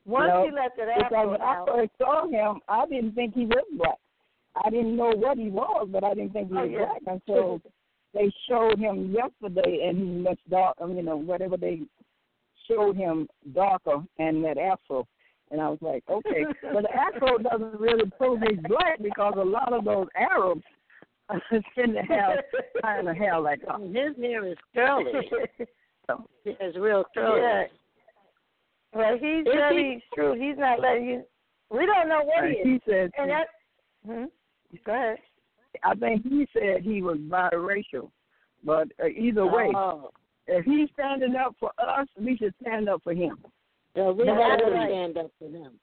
Once 0.04 0.28
No, 0.28 0.44
he 0.44 0.50
lets 0.50 0.76
that 0.76 0.88
Because 0.96 1.12
afro 1.12 1.30
when 1.30 1.40
I 1.40 1.64
first 1.64 1.92
saw 1.98 2.26
him, 2.28 2.60
I 2.68 2.86
didn't 2.86 3.12
think 3.14 3.34
he 3.34 3.46
was 3.46 3.64
black. 3.76 3.98
I 4.64 4.70
didn't 4.70 4.96
know 4.96 5.12
what 5.14 5.38
he 5.38 5.50
was, 5.50 5.88
but 5.90 6.04
I 6.04 6.14
didn't 6.14 6.32
think 6.32 6.50
he 6.50 6.56
Oh, 6.56 6.62
was 6.62 6.70
yeah. 6.70 6.86
black 6.86 7.02
until 7.28 7.60
they 8.14 8.32
showed 8.48 8.78
him 8.78 9.12
yesterday, 9.14 9.86
and 9.88 9.98
he 9.98 10.04
much 10.04 10.38
dark. 10.48 10.76
You 10.80 11.02
know, 11.02 11.16
whatever 11.16 11.56
they 11.56 11.82
showed 12.68 12.96
him 12.96 13.28
darker 13.54 14.02
and 14.18 14.44
that 14.44 14.58
afro, 14.58 15.06
and 15.50 15.60
I 15.60 15.68
was 15.68 15.78
like, 15.80 16.02
okay, 16.08 16.44
but 16.72 16.82
the 16.82 16.92
afro 16.94 17.38
doesn't 17.38 17.78
really 17.80 18.10
prove 18.18 18.40
he's 18.48 18.58
black 18.68 19.00
because 19.02 19.34
a 19.36 19.44
lot 19.44 19.72
of 19.72 19.84
those 19.84 20.06
Arabs 20.16 20.62
tend 21.74 21.94
to 21.94 22.02
have 22.02 22.38
kind 22.82 23.08
of 23.08 23.16
hair 23.16 23.38
like 23.38 23.60
us. 23.68 23.80
His 23.92 24.16
hair 24.20 24.46
is 24.46 24.56
curly. 24.74 25.12
so, 26.06 26.24
It's 26.44 26.76
real 26.78 27.04
curly. 27.14 27.40
Yeah. 27.42 27.64
Well, 28.94 29.12
he's 29.18 29.40
Is 29.46 29.52
very 29.52 30.02
shrewd. 30.14 30.40
He's 30.40 30.56
not 30.56 30.80
letting 30.80 31.06
you. 31.06 31.22
We 31.70 31.84
don't 31.84 32.08
know 32.08 32.22
what 32.22 32.44
And 32.44 32.52
he 32.54 32.60
is. 32.60 32.80
he 32.86 32.90
says, 32.90 33.10
And 33.18 33.30
that. 33.30 33.46
Hmm? 34.06 34.24
Ahead. 34.86 35.18
I 35.84 35.94
think 35.94 36.22
he 36.24 36.46
said 36.52 36.82
he 36.82 37.02
was 37.02 37.18
biracial, 37.18 38.10
but 38.64 38.88
uh, 39.02 39.06
either 39.08 39.46
way, 39.46 39.70
Oh. 39.74 40.10
if 40.46 40.64
he's 40.64 40.88
standing 40.94 41.36
up 41.36 41.54
for 41.60 41.70
us, 41.78 42.08
we 42.18 42.36
should 42.36 42.54
stand 42.62 42.88
up 42.88 43.02
for 43.02 43.12
him. 43.12 43.36
So 43.94 44.12
we 44.12 44.24
That's 44.26 44.38
got 44.38 44.56
to 44.56 44.70
right. 44.72 44.88
stand 44.88 45.18
up 45.18 45.30
for 45.38 45.48
him 45.48 45.78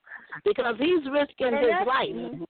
because 0.46 0.76
he's 0.80 1.06
risking 1.12 1.54
his 1.58 1.88
life. 1.88 2.48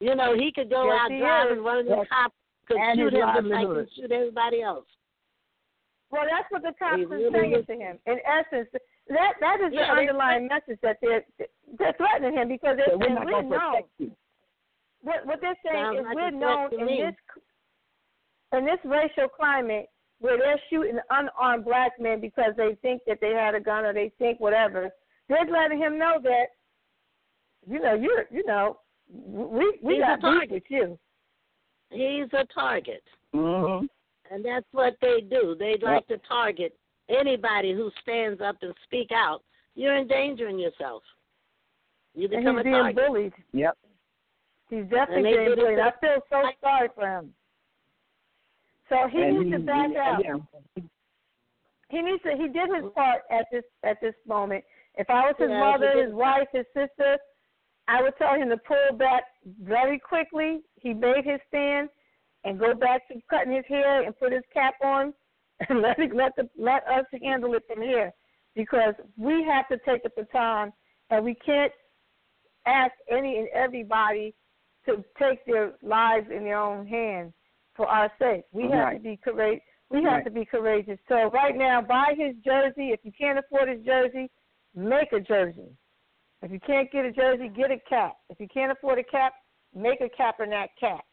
You 0.00 0.14
know, 0.14 0.34
he 0.34 0.52
could 0.52 0.70
go 0.70 0.86
Yes, 0.86 1.00
out 1.00 1.18
driving, 1.18 1.64
one 1.64 1.78
of 1.78 1.86
the 1.86 1.96
Yes. 1.96 2.08
cops 2.08 2.34
could 2.66 2.76
And 2.78 2.98
shoot 2.98 3.14
him 3.14 3.28
just 3.34 3.46
like 3.46 3.88
he 3.94 4.00
shoot 4.02 4.12
everybody 4.12 4.62
else. 4.62 4.86
Well, 6.10 6.24
that's 6.30 6.50
what 6.50 6.62
the 6.62 6.72
cops 6.78 7.02
are 7.02 7.06
really 7.06 7.32
saying 7.32 7.52
is. 7.54 7.66
to 7.66 7.74
him. 7.74 7.98
In 8.06 8.20
essence, 8.24 8.68
that 9.08 9.34
that 9.40 9.60
is 9.60 9.72
Yeah, 9.72 9.94
the 9.94 10.00
underlying 10.00 10.48
message 10.48 10.78
that 10.82 10.98
they're 11.00 11.24
they're 11.78 11.94
threatening 11.94 12.34
him 12.34 12.48
because 12.48 12.76
they're 12.76 12.86
So 12.90 12.98
we're 12.98 13.08
not 13.08 13.24
we're 13.24 13.32
going 13.42 13.50
to 13.50 13.58
known. 13.58 14.16
Protect 15.04 15.24
you. 15.24 15.26
What 15.26 15.26
what 15.26 15.40
they're 15.40 15.56
saying 15.64 15.84
Sounds 15.84 15.98
is 16.00 16.04
like 16.06 16.14
we're 16.16 16.30
known 16.30 16.80
in 16.80 16.86
me. 16.86 17.02
this 17.04 17.14
in 18.58 18.64
this 18.64 18.78
racial 18.84 19.28
climate 19.28 19.86
where 20.20 20.38
they're 20.38 20.60
shooting 20.70 20.98
unarmed 21.10 21.64
black 21.64 21.92
men 22.00 22.20
because 22.20 22.52
they 22.56 22.76
think 22.82 23.02
that 23.06 23.18
they 23.20 23.30
had 23.32 23.54
a 23.54 23.60
gun 23.60 23.84
or 23.84 23.92
they 23.92 24.10
think 24.18 24.40
whatever. 24.40 24.88
They're 25.28 25.44
letting 25.50 25.78
him 25.78 25.98
know 25.98 26.18
that 26.22 26.46
you 27.68 27.80
know 27.80 27.94
you're 27.94 28.24
you 28.30 28.44
know 28.46 28.78
we 29.12 29.78
we 29.82 29.94
He's 29.94 30.02
a 30.02 30.06
got 30.06 30.16
beef 30.16 30.22
target. 30.22 30.50
with 30.50 30.62
you. 30.68 30.98
He's 31.90 32.32
a 32.32 32.44
target, 32.52 33.02
Mm-hmm. 33.34 33.86
and 34.34 34.44
that's 34.44 34.66
what 34.72 34.94
they 35.00 35.20
do. 35.20 35.54
They 35.58 35.76
like 35.80 36.06
to 36.08 36.18
target 36.28 36.76
anybody 37.08 37.72
who 37.74 37.90
stands 38.02 38.40
up 38.40 38.56
and 38.62 38.74
speak 38.84 39.10
out. 39.12 39.42
You're 39.76 39.96
endangering 39.96 40.58
yourself. 40.58 41.02
You 42.14 42.22
And 42.24 42.30
become 42.30 42.56
he's 42.56 42.60
a 42.60 42.64
being 42.64 42.74
target. 42.74 42.96
bullied. 42.96 43.32
Yep. 43.52 43.78
He's 44.68 44.84
definitely 44.84 45.22
they 45.22 45.36
being 45.36 45.48
did 45.48 45.58
it 45.58 45.58
bullied. 45.58 45.78
I 45.78 45.92
feel 46.00 46.18
so 46.30 46.42
sorry 46.60 46.88
for 46.94 47.06
him. 47.06 47.34
So 48.88 49.08
he 49.10 49.24
needs 49.24 49.50
to 49.52 49.58
back 49.60 49.90
out. 49.96 50.22
He 51.88 52.02
needs 52.02 52.22
to. 52.22 52.36
He 52.36 52.48
did 52.48 52.70
his 52.74 52.90
part 52.94 53.22
at 53.30 53.46
this 53.52 53.64
at 53.84 54.00
this 54.00 54.14
moment. 54.26 54.64
If 54.96 55.08
I 55.10 55.26
was 55.26 55.34
his 55.38 55.50
Yeah, 55.50 55.60
mother, 55.60 56.04
his 56.04 56.12
wife, 56.12 56.48
his 56.52 56.66
sister, 56.74 57.18
I 57.86 58.02
would 58.02 58.16
tell 58.16 58.34
him 58.34 58.48
to 58.48 58.56
pull 58.56 58.96
back 58.96 59.24
very 59.62 59.98
quickly. 59.98 60.62
He 60.80 60.94
made 60.94 61.24
his 61.24 61.40
stand 61.48 61.88
and 62.44 62.58
go 62.58 62.74
back 62.74 63.06
to 63.08 63.20
cutting 63.28 63.52
his 63.52 63.64
hair 63.68 64.02
and 64.02 64.18
put 64.18 64.32
his 64.32 64.42
cap 64.52 64.74
on 64.82 65.12
and 65.68 65.80
let 65.80 65.98
it, 65.98 66.14
let 66.14 66.34
the 66.36 66.48
let 66.56 66.86
us 66.88 67.04
handle 67.22 67.54
it 67.54 67.62
from 67.66 67.82
here 67.82 68.12
because 68.54 68.94
we 69.16 69.44
have 69.44 69.68
to 69.68 69.78
take 69.84 70.02
the 70.02 70.10
baton 70.16 70.72
and 71.10 71.24
we 71.24 71.34
can't 71.34 71.72
ask 72.66 72.92
any 73.10 73.38
and 73.38 73.48
everybody 73.48 74.34
to 74.86 75.04
take 75.18 75.44
their 75.44 75.74
lives 75.82 76.26
in 76.30 76.44
their 76.44 76.58
own 76.58 76.86
hands 76.86 77.32
for 77.74 77.86
our 77.86 78.10
sake. 78.18 78.44
We 78.52 78.70
have 78.70 78.94
to 78.94 78.98
be 78.98 79.16
courageous. 79.16 79.62
We 79.90 80.02
have 80.02 80.12
Right. 80.14 80.24
to 80.24 80.30
be 80.30 80.44
courageous. 80.44 80.98
So 81.08 81.30
right 81.30 81.54
now, 81.54 81.80
buy 81.80 82.14
his 82.16 82.34
jersey. 82.36 82.90
If 82.90 83.04
you 83.04 83.12
can't 83.12 83.38
afford 83.38 83.68
his 83.68 83.84
jersey, 83.84 84.30
make 84.74 85.12
a 85.12 85.20
jersey. 85.20 85.76
If 86.42 86.50
you 86.50 86.60
can't 86.60 86.90
get 86.90 87.04
a 87.04 87.12
jersey, 87.12 87.48
get 87.48 87.70
a 87.70 87.78
cap. 87.88 88.16
If 88.28 88.40
you 88.40 88.48
can't 88.48 88.72
afford 88.72 88.98
a 88.98 89.04
cap, 89.04 89.34
make 89.74 90.00
a 90.00 90.08
Kaepernick 90.08 90.68
cap. 90.78 91.04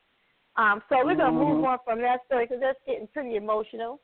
Um, 0.56 0.82
so 0.90 1.04
we're 1.06 1.16
gonna 1.16 1.32
move 1.32 1.64
Mhm. 1.64 1.68
on 1.68 1.80
from 1.86 2.02
that 2.02 2.24
story 2.26 2.46
because 2.46 2.62
that's 2.62 2.80
getting 2.86 3.08
pretty 3.08 3.36
emotional. 3.36 4.00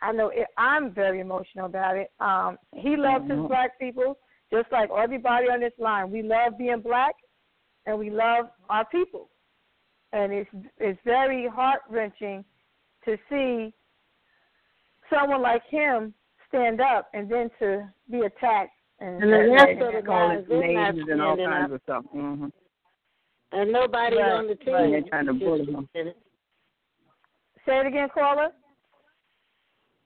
I 0.00 0.12
know 0.12 0.28
it, 0.28 0.48
I'm 0.56 0.90
very 0.90 1.20
emotional 1.20 1.66
about 1.66 1.96
it. 1.96 2.10
Um, 2.18 2.58
he 2.74 2.96
loves 2.96 3.28
his 3.28 3.38
Mhm. 3.38 3.48
black 3.48 3.78
people 3.78 4.18
just 4.50 4.70
like 4.72 4.90
everybody 4.90 5.48
on 5.48 5.60
this 5.60 5.78
line. 5.78 6.10
We 6.10 6.22
love 6.22 6.58
being 6.58 6.80
black, 6.80 7.14
and 7.86 7.98
we 7.98 8.10
love 8.10 8.46
our 8.70 8.84
people, 8.86 9.28
and 10.12 10.32
it's 10.32 10.50
it's 10.78 10.98
very 11.04 11.48
heart 11.48 11.80
wrenching 11.88 12.44
to 13.04 13.16
see 13.28 13.72
someone 15.12 15.42
like 15.42 15.62
him 15.68 16.14
stand 16.48 16.80
up 16.80 17.08
and 17.14 17.30
then 17.30 17.50
to 17.58 17.88
be 18.10 18.20
attacked 18.20 18.70
and, 19.00 19.22
And 19.22 19.32
the 19.32 19.40
and- 19.40 19.52
rest 19.52 19.82
of 19.82 19.92
the 19.94 20.06
Call 20.06 20.28
guys, 20.28 20.38
it 20.40 20.48
they're 20.48 20.72
not 20.74 20.94
names 20.94 21.08
and 21.10 21.22
all 21.22 21.36
kinds 21.36 21.64
up. 21.64 21.70
of 21.72 21.80
stuff. 21.82 22.04
Mm-hmm. 22.14 22.46
And 23.54 23.72
nobody 23.72 24.16
Right, 24.16 24.32
on 24.32 24.46
the 24.46 24.54
team. 24.54 24.74
right. 24.74 24.90
They're 24.90 25.02
trying 25.02 25.26
to 25.26 25.32
bully 25.34 25.64
him. 25.66 25.88
say 25.94 27.80
it 27.80 27.86
again, 27.86 28.08
caller. 28.14 28.48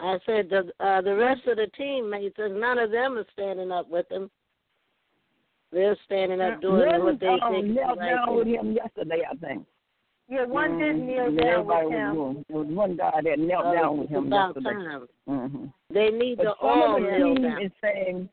I 0.00 0.18
said 0.26 0.50
the 0.50 0.70
uh, 0.84 1.00
the 1.00 1.14
rest 1.14 1.46
of 1.46 1.56
the 1.56 1.68
teammates, 1.76 2.36
and 2.38 2.60
none 2.60 2.78
of 2.78 2.90
them 2.90 3.16
are 3.16 3.24
standing 3.32 3.70
up 3.70 3.88
with 3.88 4.10
him. 4.10 4.30
They're 5.76 5.96
standing 6.06 6.40
up 6.40 6.62
doing 6.62 6.78
Lily, 6.88 7.02
what 7.02 7.20
they 7.20 7.26
um, 7.26 7.52
think 7.52 7.66
is 7.66 7.74
knelt 7.76 7.98
right. 7.98 8.08
down 8.10 8.34
with 8.34 8.46
him 8.46 8.72
yesterday, 8.72 9.20
I 9.30 9.34
think. 9.36 9.66
Yeah, 10.26 10.46
one 10.46 10.78
did 10.78 10.96
Mhm. 10.96 11.04
kneel 11.06 11.30
down 11.36 11.46
everybody 11.46 11.86
with 11.86 11.94
him. 11.94 12.14
doing- 12.14 12.44
There 12.48 12.58
was 12.58 12.66
one 12.68 12.96
guy 12.96 13.20
that 13.20 13.38
knelt 13.38 13.66
Uh, 13.66 13.72
down 13.74 13.98
with 13.98 14.08
him 14.08 14.26
about 14.28 14.54
yesterday. 14.56 14.84
time. 14.84 15.08
Mm-hmm. 15.28 15.66
They 15.90 16.10
need 16.12 16.38
But 16.38 16.44
to 16.44 16.54
some 16.58 16.68
all 16.70 16.96
of 16.96 17.02
the 17.02 17.10
kneel 17.10 17.34
team 17.34 17.42
down. 17.42 17.60
is 17.62 17.72
saying, 17.82 18.28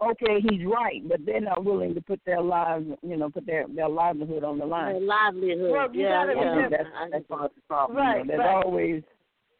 okay, 0.00 0.40
he's 0.40 0.64
right, 0.64 1.02
but 1.08 1.26
they're 1.26 1.40
not 1.40 1.64
willing 1.64 1.92
to 1.94 2.00
put 2.00 2.24
their 2.24 2.40
lives, 2.40 2.86
you 3.02 3.16
know, 3.16 3.28
put 3.30 3.46
their 3.46 3.66
their 3.68 3.88
livelihood 3.88 4.44
on 4.44 4.58
the 4.58 4.64
line. 4.64 4.92
Their 4.92 5.00
line. 5.02 5.34
livelihood. 5.34 5.70
Well, 5.72 5.92
you 5.92 6.02
yeah, 6.02 6.24
gotta 6.24 6.34
yeah. 6.38 6.50
remember- 6.54 6.76
That's 6.76 7.10
that's 7.10 7.26
part 7.26 7.44
of 7.46 7.54
the 7.56 7.60
problem. 7.62 7.98
Right, 7.98 8.18
you 8.18 8.24
know. 8.24 8.28
There's 8.28 8.38
right. 8.46 8.64
always 8.64 9.02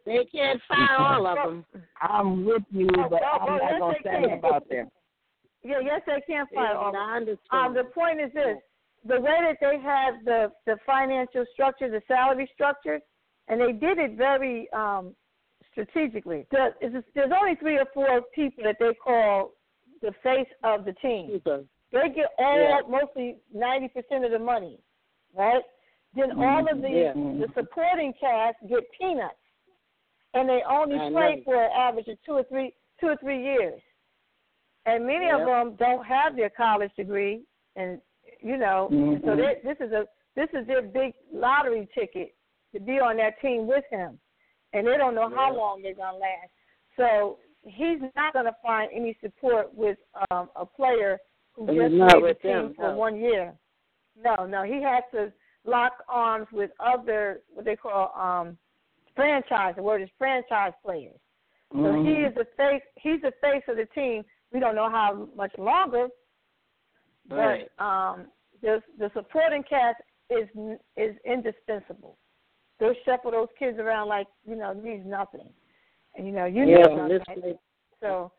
They 0.06 0.24
can't 0.26 0.62
fire 0.62 0.96
all 0.98 1.26
of 1.26 1.36
them. 1.44 1.64
I'm 2.00 2.44
with 2.46 2.62
you, 2.70 2.86
but 2.86 3.20
oh, 3.22 3.38
I'm 3.40 3.58
not 3.58 3.78
gonna 3.80 3.94
they 3.94 4.00
stand 4.00 4.24
can. 4.26 4.38
up 4.44 4.44
out 4.54 4.68
there. 4.70 4.86
Yeah, 5.62 5.80
yes, 5.80 6.00
they 6.06 6.20
can't 6.26 6.48
Yeah. 6.52 6.60
I 6.60 7.16
understand. 7.16 7.38
Um, 7.52 7.74
the 7.74 7.84
point 7.84 8.20
is 8.20 8.32
this: 8.32 8.56
the 9.04 9.20
way 9.20 9.38
that 9.42 9.58
they 9.60 9.78
have 9.80 10.24
the 10.24 10.52
the 10.66 10.76
financial 10.86 11.44
structure, 11.52 11.90
the 11.90 12.02
salary 12.08 12.50
structures, 12.54 13.02
and 13.48 13.60
they 13.60 13.72
did 13.72 13.98
it 13.98 14.12
very 14.16 14.70
um, 14.72 15.14
strategically. 15.72 16.46
The, 16.50 16.74
it's, 16.80 17.06
there's 17.14 17.32
only 17.38 17.56
three 17.56 17.78
or 17.78 17.86
four 17.92 18.22
people 18.34 18.64
that 18.64 18.76
they 18.78 18.94
call 18.94 19.52
the 20.00 20.12
face 20.22 20.48
of 20.64 20.84
the 20.84 20.92
team. 20.94 21.40
Okay. 21.46 21.66
They 21.92 22.08
get 22.14 22.30
all 22.38 22.58
Yeah. 22.58 22.80
mostly 22.88 23.36
ninety 23.52 23.88
percent 23.88 24.24
of 24.24 24.30
the 24.30 24.38
money, 24.38 24.78
right? 25.34 25.62
Then 26.14 26.32
all 26.38 26.66
of 26.70 26.80
the 26.80 26.88
Yeah. 26.88 27.12
the 27.12 27.48
supporting 27.54 28.14
cast 28.14 28.56
get 28.68 28.84
peanuts, 28.98 29.34
and 30.34 30.48
they 30.48 30.62
only 30.62 30.98
I 30.98 31.10
play 31.10 31.42
for 31.44 31.54
an 31.54 31.70
average 31.72 32.08
of 32.08 32.16
two 32.22 32.32
or 32.32 32.44
three 32.44 32.74
two 32.98 33.08
or 33.08 33.16
three 33.16 33.42
years. 33.42 33.80
And 34.86 35.06
many 35.06 35.30
of 35.30 35.40
them 35.46 35.76
don't 35.78 36.04
have 36.06 36.36
their 36.36 36.50
college 36.50 36.90
degree, 36.96 37.42
and 37.76 38.00
you 38.40 38.56
know, 38.56 38.88
Mhm. 38.90 39.24
so 39.24 39.36
they, 39.36 39.60
this 39.62 39.78
is 39.80 39.92
a 39.92 40.08
this 40.34 40.48
is 40.54 40.66
their 40.66 40.80
big 40.82 41.14
lottery 41.32 41.86
ticket 41.94 42.34
to 42.72 42.80
be 42.80 42.98
on 43.00 43.16
that 43.18 43.38
team 43.40 43.66
with 43.66 43.84
him, 43.90 44.18
and 44.72 44.86
they 44.86 44.96
don't 44.96 45.14
know 45.14 45.28
how 45.28 45.52
long 45.52 45.82
they're 45.82 45.94
gonna 45.94 46.16
last. 46.16 46.50
So 46.96 47.38
he's 47.62 48.00
not 48.16 48.32
gonna 48.32 48.56
find 48.62 48.90
any 48.92 49.14
support 49.20 49.74
with 49.74 49.98
um, 50.30 50.48
a 50.56 50.64
player 50.64 51.18
who 51.52 51.66
And 51.68 51.76
just 51.76 51.94
not 51.94 52.22
made 52.22 52.30
the 52.30 52.34
team 52.40 52.52
them, 52.52 52.74
for 52.74 52.88
no. 52.92 52.96
one 52.96 53.16
year. 53.16 53.54
No, 54.16 54.46
no, 54.46 54.62
he 54.62 54.80
has 54.82 55.04
to 55.12 55.32
lock 55.64 56.02
arms 56.08 56.50
with 56.52 56.70
other 56.80 57.42
what 57.52 57.64
they 57.66 57.76
call 57.76 58.12
um 58.18 58.56
franchise. 59.14 59.74
The 59.76 59.82
word 59.82 60.00
is 60.00 60.08
franchise 60.16 60.72
players. 60.82 61.20
So 61.72 61.78
Mm-hmm. 61.78 62.04
he 62.06 62.14
is 62.24 62.34
the 62.34 62.46
face. 62.56 62.82
He's 62.96 63.20
the 63.20 63.32
face 63.42 63.62
of 63.68 63.76
the 63.76 63.86
team. 63.86 64.24
We 64.52 64.60
don't 64.60 64.74
know 64.74 64.90
how 64.90 65.28
much 65.36 65.52
longer, 65.58 66.08
but 67.26 67.36
Right. 67.36 67.70
um, 67.78 68.26
the 68.62 68.82
the 68.98 69.10
supporting 69.14 69.62
cast 69.62 70.00
is 70.28 70.48
is 70.96 71.16
indispensable. 71.24 72.18
They'll 72.78 72.94
shuffle 73.04 73.30
those 73.30 73.48
kids 73.58 73.78
around 73.78 74.08
like 74.08 74.26
you 74.44 74.56
know 74.56 74.70
it 74.72 74.82
means 74.82 75.06
nothing, 75.06 75.52
and 76.16 76.26
you 76.26 76.32
know 76.32 76.46
you 76.46 76.64
Yeah, 76.64 76.86
know 76.86 77.06
nothing. 77.06 77.42
way- 77.42 77.58
So 78.00 78.32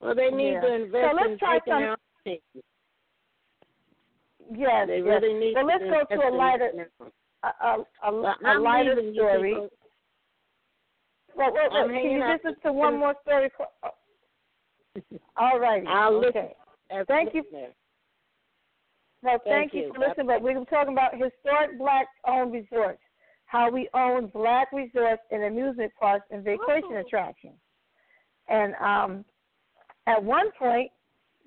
well, 0.00 0.14
they 0.14 0.30
need 0.30 0.52
Yeah. 0.54 0.60
to 0.62 0.74
invest 0.74 1.10
So 1.10 1.16
let's 1.16 1.30
in 1.32 1.38
try 1.38 1.58
taking 1.58 1.72
some- 1.74 1.82
out 1.84 2.00
teams. 2.24 2.42
yes, 4.50 4.86
They 4.88 4.96
yes. 4.98 5.04
really 5.06 5.34
need 5.34 5.54
Well, 5.54 5.66
let's 5.66 5.84
to 5.84 5.90
go 5.90 6.04
to 6.04 6.28
a 6.28 6.30
lighter 6.30 6.72
that. 6.74 6.90
a, 7.42 7.46
a, 7.66 7.86
a, 8.02 8.12
Well, 8.12 8.26
a 8.42 8.48
I'm 8.48 8.62
lighter 8.62 9.12
story. 9.12 9.52
can 9.52 9.60
go- 9.60 9.70
Well, 11.36 11.52
well, 11.52 11.68
well, 11.70 11.88
can 11.88 12.10
you 12.10 12.22
out. 12.22 12.40
listen 12.44 12.60
to 12.62 12.72
one 12.72 12.96
more 12.98 13.14
story? 13.22 13.50
All 15.36 15.58
right. 15.58 15.84
I'll 15.86 16.18
listen. 16.18 16.36
okay. 16.36 16.52
as 16.90 17.06
Thank 17.06 17.34
you. 17.34 17.44
Well, 19.22 19.38
Thank 19.44 19.72
thank, 19.72 19.74
you 19.74 19.80
you. 19.84 19.92
for 19.94 20.00
listening. 20.00 20.26
But 20.26 20.42
we 20.42 20.54
were 20.54 20.64
talking 20.66 20.92
about 20.92 21.12
historic 21.12 21.78
black-owned 21.78 22.52
resorts, 22.52 23.00
how 23.46 23.70
we 23.70 23.88
own 23.94 24.26
black 24.26 24.68
resorts 24.72 25.22
and 25.30 25.44
amusement 25.44 25.92
parks 25.98 26.26
and 26.30 26.44
vacation 26.44 26.96
attractions. 27.04 27.54
And 28.48 28.74
um, 28.74 29.24
at 30.06 30.22
one 30.22 30.50
point, 30.58 30.90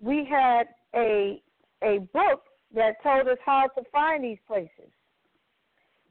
we 0.01 0.27
had 0.29 0.63
a 0.95 1.41
a 1.83 1.99
book 2.11 2.41
that 2.73 3.01
told 3.03 3.27
us 3.27 3.37
how 3.45 3.67
to 3.77 3.83
find 3.91 4.23
these 4.23 4.39
places, 4.47 4.91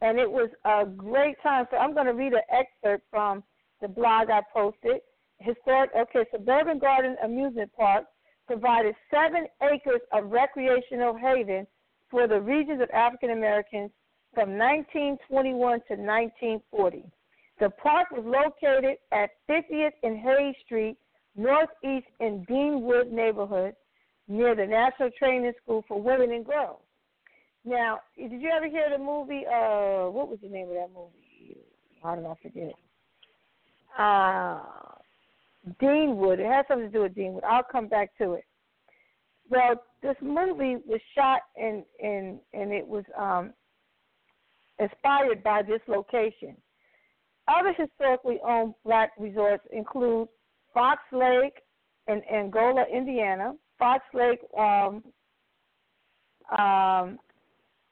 and 0.00 0.18
it 0.18 0.30
was 0.30 0.48
a 0.64 0.86
great 0.86 1.36
time. 1.42 1.66
So 1.70 1.76
I'm 1.76 1.92
going 1.92 2.06
to 2.06 2.14
read 2.14 2.32
an 2.32 2.42
excerpt 2.52 3.04
from 3.10 3.42
the 3.82 3.88
blog 3.88 4.30
I 4.30 4.42
posted. 4.54 5.00
Historic. 5.40 5.90
Okay, 5.96 6.24
Suburban 6.32 6.78
Garden 6.78 7.16
Amusement 7.24 7.70
Park 7.76 8.04
provided 8.46 8.94
seven 9.10 9.46
acres 9.62 10.00
of 10.12 10.30
recreational 10.30 11.16
haven 11.16 11.66
for 12.10 12.26
the 12.26 12.40
regions 12.40 12.80
of 12.80 12.88
African 12.90 13.30
Americans 13.30 13.90
from 14.34 14.56
1921 14.56 15.80
to 15.88 15.94
1940. 15.94 17.04
The 17.58 17.70
park 17.70 18.10
was 18.10 18.24
located 18.24 18.98
at 19.12 19.30
50th 19.48 19.92
and 20.02 20.18
Hayes 20.18 20.54
Street, 20.64 20.96
northeast 21.34 22.06
in 22.20 22.44
Deanwood 22.48 23.10
neighborhood, 23.10 23.74
near 24.28 24.54
the 24.54 24.66
National 24.66 25.10
Training 25.18 25.52
School 25.62 25.84
for 25.88 26.00
Women 26.00 26.32
and 26.32 26.44
Girls. 26.44 26.80
Now, 27.64 28.00
did 28.16 28.30
you 28.30 28.50
ever 28.50 28.68
hear 28.68 28.88
the 28.90 29.02
movie? 29.02 29.44
Uh, 29.46 30.10
what 30.10 30.28
was 30.28 30.38
the 30.42 30.48
name 30.48 30.68
of 30.68 30.74
that 30.74 30.90
movie? 30.94 31.58
How 32.02 32.14
did 32.14 32.26
I 32.26 32.34
forget? 32.42 32.74
Uh, 33.98 34.95
Deanwood. 35.80 36.38
It 36.38 36.46
has 36.46 36.64
something 36.68 36.90
to 36.90 36.92
do 36.92 37.02
with 37.02 37.14
Deanwood. 37.14 37.44
I'll 37.44 37.62
come 37.62 37.88
back 37.88 38.16
to 38.18 38.32
it. 38.32 38.44
Well, 39.48 39.82
this 40.02 40.16
movie 40.20 40.76
was 40.86 41.00
shot 41.14 41.40
and 41.56 41.84
and 42.02 42.38
and 42.52 42.72
it 42.72 42.86
was 42.86 43.04
um, 43.18 43.52
inspired 44.78 45.42
by 45.42 45.62
this 45.62 45.80
location. 45.86 46.56
Other 47.48 47.72
historically 47.78 48.38
owned 48.44 48.74
black 48.84 49.12
resorts 49.18 49.62
include 49.72 50.28
Fox 50.74 51.00
Lake 51.12 51.62
in 52.08 52.22
Angola, 52.32 52.84
Indiana. 52.92 53.52
Fox 53.78 54.04
Lake 54.14 54.40
um, 54.58 55.04
um, 56.58 57.18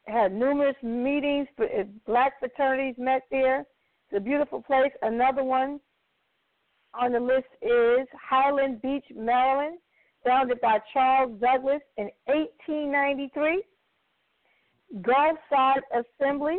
had 0.07 0.33
numerous 0.33 0.77
meetings. 0.83 1.47
Uh, 1.59 1.85
black 2.07 2.39
fraternities 2.41 2.97
met 2.99 3.23
there. 3.31 3.61
It's 3.61 4.17
a 4.17 4.21
beautiful 4.21 4.61
place. 4.61 4.93
Another 5.03 5.45
one 5.45 5.79
on 6.99 7.13
the 7.13 7.21
list 7.21 7.47
is 7.63 8.07
Highland 8.29 8.83
Beach, 8.83 9.05
Maryland, 9.15 9.79
founded 10.25 10.61
by 10.61 10.79
Charles 10.93 11.39
Douglass 11.41 11.83
in 11.97 12.11
1893. 12.27 13.63
Gulfside 15.01 15.83
Assembly 15.93 16.59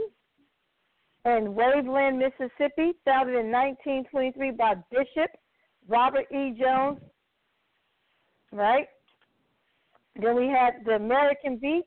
in 1.25 1.55
Waveland, 1.55 2.19
Mississippi, 2.19 2.93
founded 3.05 3.35
in 3.35 3.51
1923 3.51 4.51
by 4.51 4.75
Bishop 4.91 5.31
Robert 5.87 6.25
E. 6.31 6.55
Jones. 6.59 6.99
Right? 8.51 8.87
Then 10.21 10.35
we 10.35 10.47
had 10.47 10.85
the 10.85 10.93
American 10.95 11.57
Beach, 11.57 11.85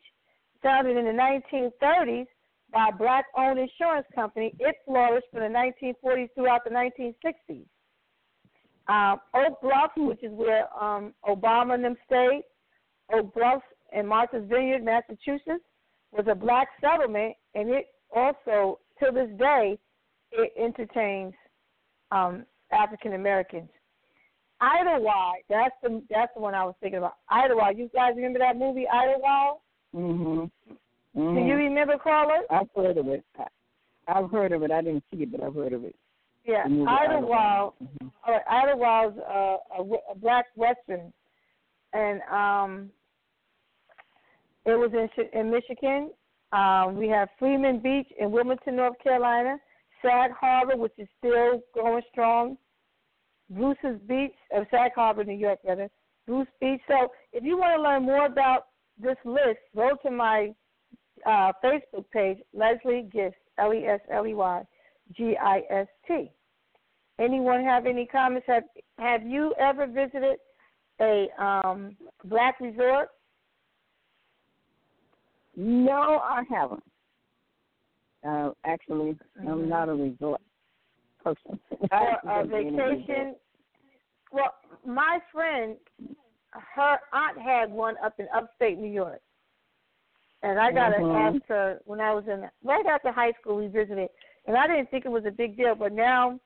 founded 0.63 0.97
in 0.97 1.05
the 1.05 1.13
1930s 1.13 2.27
by 2.73 2.91
black 2.99 3.27
owned 3.37 3.59
insurance 3.59 4.07
company. 4.15 4.53
It 4.59 4.77
flourished 4.85 5.27
from 5.31 5.41
the 5.41 5.59
1940s 6.03 6.29
throughout 6.35 6.65
the 6.65 6.71
1960s. 6.71 7.65
Um, 8.89 9.21
Oak 9.35 9.61
Bluff, 9.61 9.91
which 9.97 10.23
is 10.23 10.33
where 10.33 10.67
um, 10.83 11.13
Obama 11.29 11.75
and 11.75 11.85
them 11.85 11.97
stayed, 12.07 12.43
Oak 13.13 13.35
Bluff 13.35 13.63
and 13.93 14.09
Martha's 14.09 14.45
Vineyard, 14.49 14.85
Massachusetts, 14.85 15.65
was 16.13 16.27
a 16.31 16.35
black 16.35 16.69
settlement, 16.81 17.35
and 17.55 17.69
it 17.71 17.87
also, 18.15 18.79
to 19.03 19.11
this 19.13 19.29
day, 19.39 19.79
it 20.33 20.53
entertains 20.59 21.35
um, 22.11 22.47
African 22.73 23.13
Americans. 23.15 23.69
Idlewild, 24.61 25.37
that's 25.49 25.75
the 25.83 26.03
that's 26.11 26.33
the 26.35 26.41
one 26.41 26.55
I 26.55 26.65
was 26.65 26.75
thinking 26.81 26.99
about. 26.99 27.15
Idlewild, 27.31 27.79
you 27.79 27.91
guys 27.95 28.15
remember 28.17 28.41
that 28.41 28.57
movie 28.57 28.87
Idlewild? 28.89 29.59
Mhm. 29.95 30.51
Do 31.15 31.21
Mhm. 31.21 31.47
you 31.47 31.55
remember, 31.55 31.97
Carla? 31.99 32.43
I've 32.51 32.71
heard 32.75 32.97
of 32.97 33.09
it. 33.09 33.25
I've 34.09 34.31
heard 34.31 34.53
of 34.53 34.63
it. 34.63 34.71
I 34.71 34.83
didn't 34.83 35.05
see 35.11 35.23
it, 35.23 35.31
but 35.31 35.43
I've 35.43 35.55
heard 35.55 35.73
of 35.73 35.85
it. 35.85 35.95
Yeah, 36.49 36.65
Idlewild. 36.65 37.75
Mhm. 37.79 38.11
All 38.27 38.33
right, 38.33 38.47
Idlewild's 38.51 39.19
uh, 39.19 39.57
a, 39.79 40.13
a 40.13 40.15
black 40.17 40.47
western, 40.57 41.13
and 41.93 42.23
um, 42.23 42.91
it 44.65 44.73
was 44.73 44.91
in 44.95 45.39
in 45.39 45.51
Michigan. 45.51 46.11
Um, 46.53 46.97
we 46.97 47.07
have 47.09 47.29
Freeman 47.39 47.81
Beach 47.81 48.09
in 48.19 48.31
Wilmington, 48.31 48.77
North 48.77 48.99
Carolina. 49.05 49.59
Sag 50.01 50.31
Harbor, 50.31 50.77
which 50.77 50.93
is 50.97 51.09
still 51.19 51.61
going 51.75 52.03
strong. 52.11 52.57
Bruce's 53.51 54.01
Beach, 54.07 54.33
uh, 54.57 54.65
Sag 54.71 54.93
Harbor, 54.95 55.25
New 55.25 55.37
York, 55.37 55.59
rather. 55.67 55.91
Bruce 56.27 56.49
Beach. 56.61 56.81
So, 56.89 57.13
if 57.35 57.45
you 57.45 57.59
want 57.59 57.77
to 57.77 57.83
learn 57.83 58.05
more 58.05 58.25
about 58.25 58.69
this 58.99 59.17
list, 59.25 59.59
go 59.77 59.91
to 60.03 60.11
my 60.11 60.55
uh, 61.27 61.53
Facebook 61.63 62.05
page, 62.11 62.39
Lesley 62.55 63.07
Gist, 63.13 63.37
L 63.59 63.75
E 63.75 63.85
S 63.85 64.01
L 64.11 64.27
E 64.27 64.33
Y 64.33 64.63
G 65.15 65.37
I 65.37 65.61
S 65.69 65.89
T. 66.07 66.31
Anyone 67.19 67.65
have 67.65 67.87
any 67.87 68.07
comments? 68.07 68.47
Have 68.47 68.65
Have 68.99 69.27
you 69.27 69.55
ever 69.59 69.87
visited 69.87 70.39
a 71.01 71.29
um, 71.39 71.97
black 72.25 72.61
resort? 72.61 73.09
No, 75.57 76.21
I 76.23 76.43
haven't. 76.49 76.85
Uh, 78.27 78.51
actually, 78.65 79.17
Mhm. 79.37 79.49
I'm 79.49 79.69
not 79.69 79.89
a 79.89 79.95
resort 79.95 80.41
person. 81.23 81.59
a 81.91 82.21
I've 82.27 82.49
been 82.49 82.69
in 82.69 82.75
a 82.75 82.77
vacation. 82.77 83.37
Well, 84.31 84.55
my 84.85 85.21
friend, 85.33 85.77
her 86.53 87.01
aunt 87.13 87.39
had 87.39 87.71
one 87.71 87.97
up 87.99 88.19
in 88.21 88.29
upstate 88.35 88.79
New 88.79 88.91
York, 88.93 89.21
and 90.43 90.61
I 90.61 90.71
got 90.71 90.91
to 90.91 90.99
Mhm. 90.99 91.35
ask 91.35 91.47
her 91.47 91.81
when 91.85 92.01
I 92.01 92.13
was 92.13 92.29
in 92.29 92.49
right 92.63 92.87
after 92.87 93.11
high 93.11 93.33
school. 93.33 93.57
We 93.57 93.69
visited, 93.69 94.11
and 94.47 94.57
I 94.57 94.67
didn't 94.67 94.91
think 94.91 95.05
it 95.05 95.11
was 95.11 95.25
a 95.25 95.31
big 95.31 95.57
deal, 95.57 95.75
but 95.75 95.93
now 95.93 96.39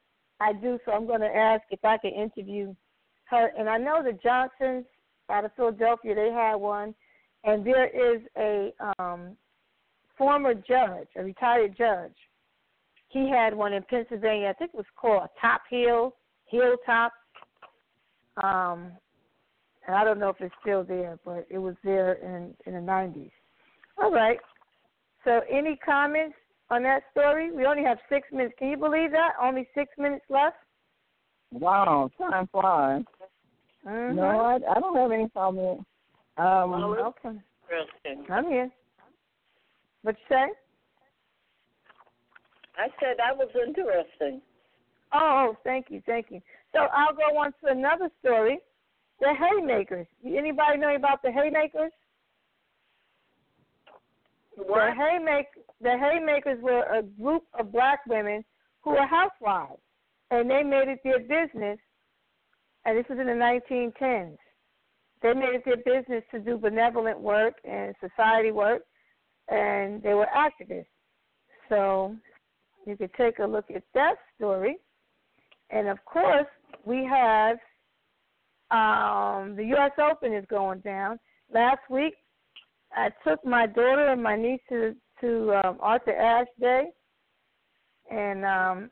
I 0.43 0.53
do. 0.53 0.79
So 0.85 0.93
I'm 0.93 1.07
going 1.07 1.21
to 1.21 1.27
ask 1.35 1.63
if 1.71 1.85
I 1.85 1.99
can 1.99 2.13
interview 2.13 2.75
her. 3.27 3.51
And 3.59 3.69
I 3.69 3.79
know 3.79 4.03
the 4.03 4.19
Johnsons 4.23 4.85
out 5.31 5.45
of 5.45 5.53
Philadelphia, 5.57 6.15
they 6.15 6.31
had 6.31 6.57
one, 6.57 6.95
and 7.45 7.65
there 7.65 7.87
is 7.87 8.23
a 8.37 8.73
um, 8.99 9.37
former 10.19 10.55
judge, 10.55 11.09
a 11.17 11.25
retired 11.25 11.77
judge. 11.77 12.15
He 13.09 13.31
had 13.31 13.55
one 13.55 13.73
in 13.73 13.83
Pennsylvania. 13.85 14.49
I 14.49 14.53
think 14.55 14.71
it 14.75 14.77
was 14.77 14.87
called 14.97 15.29
Top 15.41 15.63
Hill, 15.71 16.15
Hilltop. 16.47 17.13
Um, 18.43 18.93
and 19.87 19.97
I 19.97 20.05
don't 20.05 20.19
know 20.19 20.31
if 20.31 20.37
it's 20.41 20.55
still 20.61 20.85
there, 20.85 21.19
but 21.25 21.47
it 21.51 21.59
was 21.59 21.75
there 21.85 22.15
in 22.15 22.55
in 22.67 22.75
the 22.75 22.81
nineties. 22.81 23.33
All 24.01 24.13
right. 24.13 24.39
So, 25.25 25.41
any 25.51 25.77
comments 25.85 26.37
on 26.73 26.83
that 26.85 27.03
story? 27.11 27.53
We 27.53 27.67
only 27.67 27.85
have 27.85 27.99
six 28.09 28.27
minutes. 28.33 28.55
Can 28.59 28.69
you 28.69 28.77
believe 28.77 29.11
that? 29.13 29.33
Only 29.41 29.69
six 29.75 29.91
minutes 29.99 30.25
left. 30.31 30.57
Wow, 31.53 32.11
time 32.19 32.49
flies. 32.51 33.03
Mm-hmm. 33.87 34.17
No, 34.17 34.23
I, 34.23 34.55
I 34.55 34.81
don't 34.81 34.97
have 34.97 35.13
any 35.13 35.29
comment. 35.29 35.81
Um, 36.39 36.73
okay. 36.73 37.39
I'm 38.31 38.47
here. 38.47 38.71
What 40.03 40.17
you 40.19 40.37
say? 40.37 40.47
I 42.79 42.89
said 43.01 43.17
that 43.19 43.37
was 43.37 43.49
interesting. 43.55 44.41
Oh, 45.13 45.55
thank 45.63 45.87
you, 45.91 46.03
thank 46.07 46.27
you. 46.31 46.41
So 46.73 46.87
I'll 46.97 47.15
go 47.15 47.37
on 47.39 47.53
to 47.63 47.71
another 47.71 48.09
story. 48.21 48.59
The 49.21 49.35
haymakers. 49.39 50.07
Anybody 50.25 50.79
know 50.79 50.97
about 50.97 51.23
the 51.23 51.31
haymakers? 51.31 51.93
What? 54.57 54.67
The 54.67 55.03
haymak 55.03 55.45
the 55.81 55.99
haymakers 55.99 56.63
were 56.63 56.85
a 56.93 57.03
group 57.03 57.45
of 57.59 57.73
black 57.73 58.01
women 58.07 58.45
who 58.83 58.91
were 58.91 59.07
housewives, 59.07 59.81
and 60.31 60.49
they 60.49 60.63
made 60.63 60.89
it 60.89 61.01
their 61.05 61.21
business. 61.21 61.79
And 62.85 62.99
this 62.99 63.07
was 63.09 63.19
in 63.19 63.27
the 63.27 63.33
1910s. 63.33 64.37
They 65.23 65.35
made 65.35 65.55
it 65.55 65.65
their 65.65 65.77
business 65.77 66.25
to 66.33 66.41
do 66.41 66.59
benevolent 66.59 67.21
work 67.21 67.55
and 67.65 67.95
society 68.01 68.51
work, 68.51 68.83
and 69.49 70.03
they 70.03 70.15
were 70.15 70.27
activists. 70.37 70.87
So 71.69 72.17
you 72.87 72.97
could 72.97 73.15
take 73.15 73.39
a 73.39 73.45
look 73.45 73.67
at 73.75 73.85
that 73.95 74.17
story. 74.37 74.79
And 75.71 75.89
of 75.89 76.05
course, 76.05 76.47
we 76.85 77.05
have 77.05 77.57
um, 78.73 79.55
the 79.57 79.65
U.S. 79.77 79.93
Open 79.99 80.33
is 80.33 80.45
going 80.51 80.81
down. 80.81 81.19
Last 81.53 81.81
week, 81.89 82.15
I 82.95 83.11
took 83.27 83.45
my 83.45 83.67
daughter 83.67 84.09
and 84.09 84.23
my 84.23 84.37
niece 84.37 84.61
to 84.69 84.95
to 85.21 85.53
um, 85.65 85.79
Arthur 85.81 86.17
Ashe 86.17 86.49
Day, 86.61 86.87
and 88.11 88.45
um, 88.45 88.91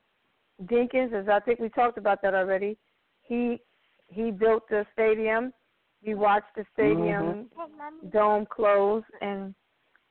Dinkins, 0.64 1.12
as 1.12 1.28
I 1.28 1.40
think 1.40 1.58
we 1.58 1.68
talked 1.68 1.98
about 1.98 2.22
that 2.22 2.34
already. 2.34 2.78
He 3.22 3.60
he 4.06 4.30
built 4.30 4.68
the 4.68 4.86
stadium. 4.92 5.52
We 6.04 6.14
watched 6.14 6.54
the 6.56 6.64
stadium 6.72 7.48
dome 8.12 8.46
close, 8.50 9.02
and 9.20 9.54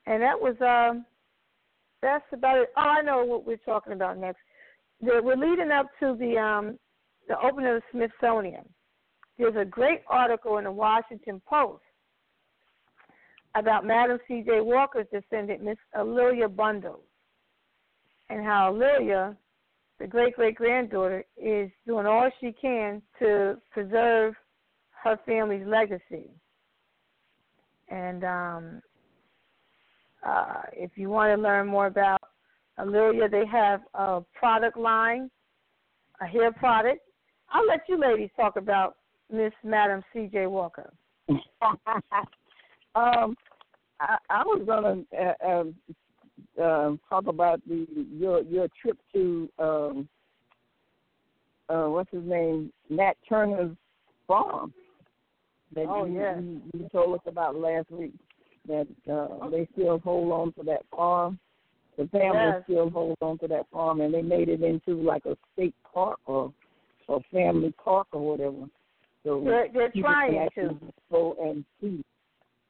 and 0.05 0.21
that 0.21 0.39
was 0.39 0.55
um 0.61 1.05
that's 2.01 2.25
about 2.31 2.57
it. 2.57 2.69
Oh, 2.77 2.81
I 2.81 3.01
know 3.01 3.23
what 3.25 3.45
we're 3.45 3.57
talking 3.57 3.93
about 3.93 4.17
next. 4.17 4.39
The, 5.01 5.21
we're 5.23 5.35
leading 5.35 5.71
up 5.71 5.87
to 5.99 6.15
the 6.19 6.37
um 6.37 6.77
the 7.27 7.39
opening 7.41 7.75
of 7.75 7.81
the 7.81 7.83
Smithsonian. 7.91 8.67
There's 9.37 9.55
a 9.55 9.65
great 9.65 10.01
article 10.09 10.57
in 10.57 10.65
the 10.65 10.71
Washington 10.71 11.41
Post 11.47 11.83
about 13.55 13.85
Madam 13.85 14.19
C.J. 14.27 14.61
Walker's 14.61 15.07
descendant, 15.11 15.63
Miss 15.63 15.77
A'Lelia 15.95 16.53
Bundles, 16.53 17.03
and 18.29 18.43
how 18.43 18.71
A'Lelia, 18.71 19.35
the 19.99 20.07
great 20.07 20.35
great 20.35 20.55
granddaughter, 20.55 21.23
is 21.35 21.69
doing 21.85 22.05
all 22.05 22.29
she 22.39 22.53
can 22.61 23.01
to 23.19 23.57
preserve 23.71 24.35
her 25.03 25.19
family's 25.25 25.65
legacy. 25.65 26.29
And 27.89 28.23
um, 28.23 28.81
uh, 30.25 30.61
if 30.73 30.91
you 30.95 31.09
want 31.09 31.35
to 31.35 31.41
learn 31.41 31.67
more 31.67 31.87
about 31.87 32.21
A'Lelia, 32.77 33.29
they 33.29 33.45
have 33.47 33.81
a 33.93 34.21
product 34.33 34.77
line, 34.77 35.29
a 36.21 36.25
hair 36.25 36.51
product. 36.51 37.01
I'll 37.51 37.65
let 37.65 37.81
you 37.89 37.99
ladies 37.99 38.29
talk 38.35 38.57
about 38.57 38.97
Miss 39.31 39.53
Madam 39.63 40.03
C.J. 40.13 40.45
Walker. 40.47 40.93
um, 42.95 43.35
I, 43.99 44.17
I 44.29 44.43
was 44.43 44.63
gonna 44.65 45.03
uh, 45.17 45.47
um, 45.47 45.75
uh, 46.57 46.91
talk 47.09 47.27
about 47.27 47.61
the 47.67 47.85
your 48.11 48.41
your 48.43 48.67
trip 48.81 48.97
to 49.13 49.49
um, 49.59 50.09
uh, 51.69 51.85
what's 51.85 52.11
his 52.11 52.23
name, 52.23 52.71
Nat 52.89 53.13
Turner's 53.27 53.75
farm. 54.27 54.73
That 55.75 55.85
Oh, 55.87 56.05
you, 56.05 56.13
yes. 56.19 56.39
you, 56.41 56.61
you 56.73 56.89
told 56.91 57.15
us 57.15 57.21
about 57.27 57.55
last 57.55 57.91
week. 57.91 58.13
That 58.67 58.87
uh, 59.11 59.49
they 59.49 59.67
still 59.73 59.99
hold 59.99 60.31
on 60.31 60.53
to 60.53 60.63
that 60.63 60.81
farm. 60.95 61.39
The 61.97 62.07
family 62.07 62.53
Yes. 62.53 62.63
still 62.63 62.89
holds 62.89 63.17
on 63.21 63.37
to 63.39 63.47
that 63.47 63.67
farm, 63.71 64.01
and 64.01 64.13
they 64.13 64.21
made 64.21 64.49
it 64.49 64.63
into 64.63 65.01
like 65.01 65.25
a 65.25 65.37
state 65.53 65.75
park 65.93 66.19
or 66.25 66.53
or 67.07 67.21
family 67.31 67.73
park 67.83 68.07
or 68.11 68.21
whatever. 68.31 68.67
So 69.23 69.41
They're, 69.43 69.67
they're 69.73 69.91
trying 70.01 70.47
to. 70.55 70.79
go 71.11 71.35
and 71.41 71.65
see, 71.81 72.03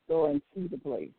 go 0.09 0.25
and 0.25 0.41
see 0.53 0.67
the 0.67 0.77
place. 0.77 1.11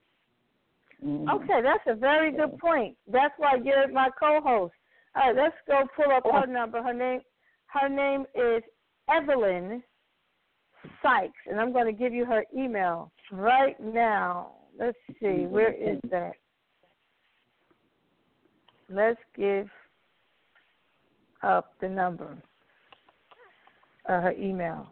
Mhm. 1.02 1.32
Okay, 1.32 1.62
that's 1.62 1.86
a 1.86 1.94
very 1.94 2.30
good 2.30 2.58
point. 2.58 2.98
That's 3.06 3.32
why 3.38 3.54
you're 3.54 3.88
my 3.88 4.10
co-host. 4.18 4.74
All 5.14 5.22
right, 5.22 5.36
let's 5.36 5.56
go 5.66 5.88
pull 5.96 6.12
up 6.12 6.24
her 6.30 6.46
number. 6.46 6.82
Her 6.82 6.92
name, 6.92 7.20
her 7.66 7.88
name 7.88 8.26
is 8.34 8.62
Evelyn 9.08 9.82
Sykes, 11.02 11.46
and 11.46 11.58
I'm 11.58 11.72
going 11.72 11.86
to 11.86 11.92
give 11.92 12.12
you 12.12 12.26
her 12.26 12.44
email 12.54 13.10
right 13.32 13.78
now. 13.80 14.52
Let's 14.78 14.98
see, 15.20 15.46
where 15.46 15.72
is 15.72 15.98
that? 16.10 16.32
Let's 18.88 19.20
give 19.36 19.68
up 21.42 21.74
the 21.80 21.88
number, 21.88 22.36
uh, 24.06 24.20
her 24.20 24.32
email. 24.32 24.88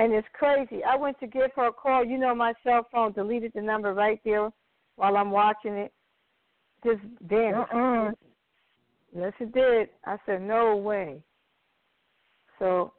And 0.00 0.14
it's 0.14 0.26
crazy. 0.32 0.82
I 0.82 0.96
went 0.96 1.20
to 1.20 1.26
give 1.26 1.50
her 1.56 1.66
a 1.66 1.72
call. 1.72 2.02
You 2.02 2.16
know, 2.16 2.34
my 2.34 2.54
cell 2.64 2.86
phone 2.90 3.12
deleted 3.12 3.52
the 3.54 3.60
number 3.60 3.92
right 3.92 4.18
there 4.24 4.48
while 4.96 5.14
I'm 5.18 5.30
watching 5.30 5.74
it. 5.74 5.92
Just. 6.82 7.00
Uh-uh. 7.30 8.12
Yes, 9.14 9.32
it 9.40 9.52
did. 9.52 9.90
I 10.06 10.16
said, 10.24 10.40
no 10.40 10.74
way. 10.74 11.22
So 12.58 12.94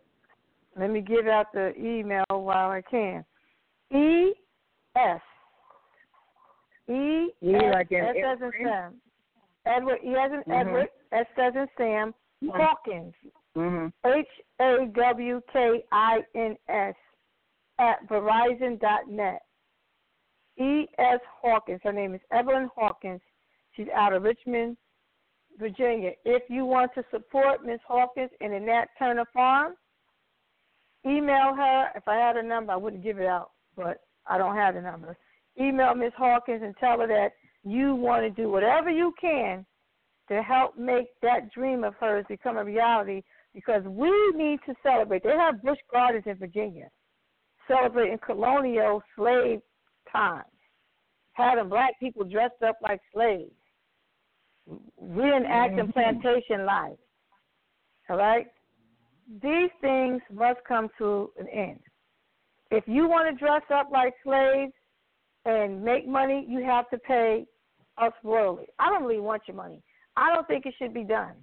let 0.80 0.92
me 0.92 1.02
give 1.02 1.26
out 1.26 1.52
the 1.54 1.74
email 1.76 2.24
while 2.30 2.70
I 2.70 2.84
can. 2.84 3.26
E 3.92 4.34
S 4.96 5.22
E 6.88 7.30
E 7.42 7.56
S 7.56 7.74
like 7.74 7.92
in 7.92 7.98
S 7.98 8.10
as 8.10 8.16
in 8.16 8.24
Edward? 8.24 8.54
Sam. 8.64 9.02
Edward 9.66 10.00
E 10.04 10.16
as 10.16 10.32
in 10.34 10.44
Mhm. 10.44 10.60
Edward, 10.60 10.90
S 11.12 11.26
in 11.38 11.68
Sam, 11.78 12.14
Hawkins 12.52 13.16
Mhm. 13.24 13.32
Mm-hmm. 13.58 14.10
H 14.10 14.26
A 14.62 14.88
W 14.96 15.42
K 15.52 15.84
I 15.92 16.20
N 16.36 16.56
S 16.70 16.96
at 17.80 18.08
Verizon 18.10 18.80
dot 18.80 19.10
net. 19.10 19.42
E 20.58 20.88
S 20.98 21.20
Hawkins. 21.42 21.82
Her 21.84 21.94
name 21.94 22.14
is 22.14 22.22
Evelyn 22.32 22.70
Hawkins. 22.76 23.22
She's 23.76 23.88
out 23.96 24.14
of 24.14 24.24
Richmond, 24.24 24.78
Virginia. 25.60 26.12
If 26.26 26.44
you 26.50 26.66
want 26.66 26.92
to 26.96 27.04
support 27.12 27.66
Miss 27.66 27.80
Hawkins 27.88 28.32
in 28.42 28.52
the 28.52 28.60
Nat 28.60 28.86
Turner 29.00 29.26
Farm, 29.34 29.74
email 31.06 31.56
her. 31.56 31.90
If 31.96 32.08
I 32.08 32.16
had 32.16 32.38
a 32.38 32.44
number, 32.44 32.74
I 32.74 32.78
wouldn't 32.78 33.04
give 33.04 33.20
it 33.20 33.28
out, 33.28 33.52
but 33.76 34.02
I 34.28 34.38
don't 34.38 34.56
have 34.56 34.76
the 34.76 34.82
number. 34.82 35.18
Email 35.60 35.96
Miss 35.96 36.14
Hawkins 36.18 36.62
and 36.64 36.76
tell 36.80 37.00
her 37.00 37.08
that 37.08 37.32
you 37.64 37.96
want 37.96 38.24
to 38.24 38.30
do 38.30 38.50
whatever 38.50 38.90
you 38.90 39.14
can 39.20 39.66
to 40.30 40.42
help 40.42 40.78
make 40.78 41.08
that 41.22 41.52
dream 41.52 41.84
of 41.84 41.94
hers 41.96 42.26
become 42.30 42.58
a 42.58 42.64
reality 42.64 43.22
because 43.54 43.84
we 43.86 44.12
need 44.36 44.60
to 44.66 44.74
celebrate. 44.84 45.24
They 45.24 45.32
have 45.32 45.62
Busch 45.62 45.80
Gardens 45.92 46.24
in 46.26 46.36
Virginia 46.36 46.90
celebrating 47.68 48.18
colonial 48.26 49.02
slave 49.16 49.62
times, 50.12 50.46
having 51.34 51.70
black 51.70 52.00
people 52.00 52.24
dressed 52.24 52.62
up 52.66 52.78
like 52.82 53.00
slaves, 53.14 53.52
reenacting 55.02 55.80
mm-hmm. 55.80 55.92
plantation 55.92 56.66
life. 56.66 56.98
All 58.10 58.18
right? 58.18 58.48
These 59.42 59.70
things 59.80 60.22
must 60.34 60.60
come 60.68 60.90
to 60.98 61.32
an 61.40 61.48
end. 61.48 61.80
If 62.70 62.84
you 62.88 63.08
want 63.08 63.30
to 63.30 63.40
dress 63.40 63.62
up 63.74 63.90
like 63.92 64.14
slaves 64.24 64.74
and 65.46 65.84
make 65.84 66.08
money, 66.08 66.46
you 66.48 66.64
have 66.64 66.90
to 66.90 66.98
pay 66.98 67.46
us 67.98 68.14
royally. 68.24 68.66
I 68.80 68.90
don't 68.90 69.04
really 69.04 69.22
want 69.22 69.44
your 69.48 69.56
money. 69.56 69.82
I 70.18 70.34
don't 70.34 70.48
think 70.48 70.66
it 70.66 70.74
should 70.78 70.94
be 70.94 71.04
done. 71.04 71.36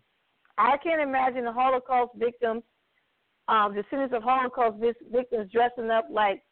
I 0.58 0.76
can't 0.78 1.00
imagine 1.00 1.44
the 1.44 1.52
Holocaust 1.52 2.12
victims, 2.16 2.62
um, 3.48 3.74
descendants 3.74 4.14
of 4.14 4.22
Holocaust 4.22 4.76
victims 5.10 5.50
dressing 5.52 5.90
up 5.90 6.06
like 6.10 6.42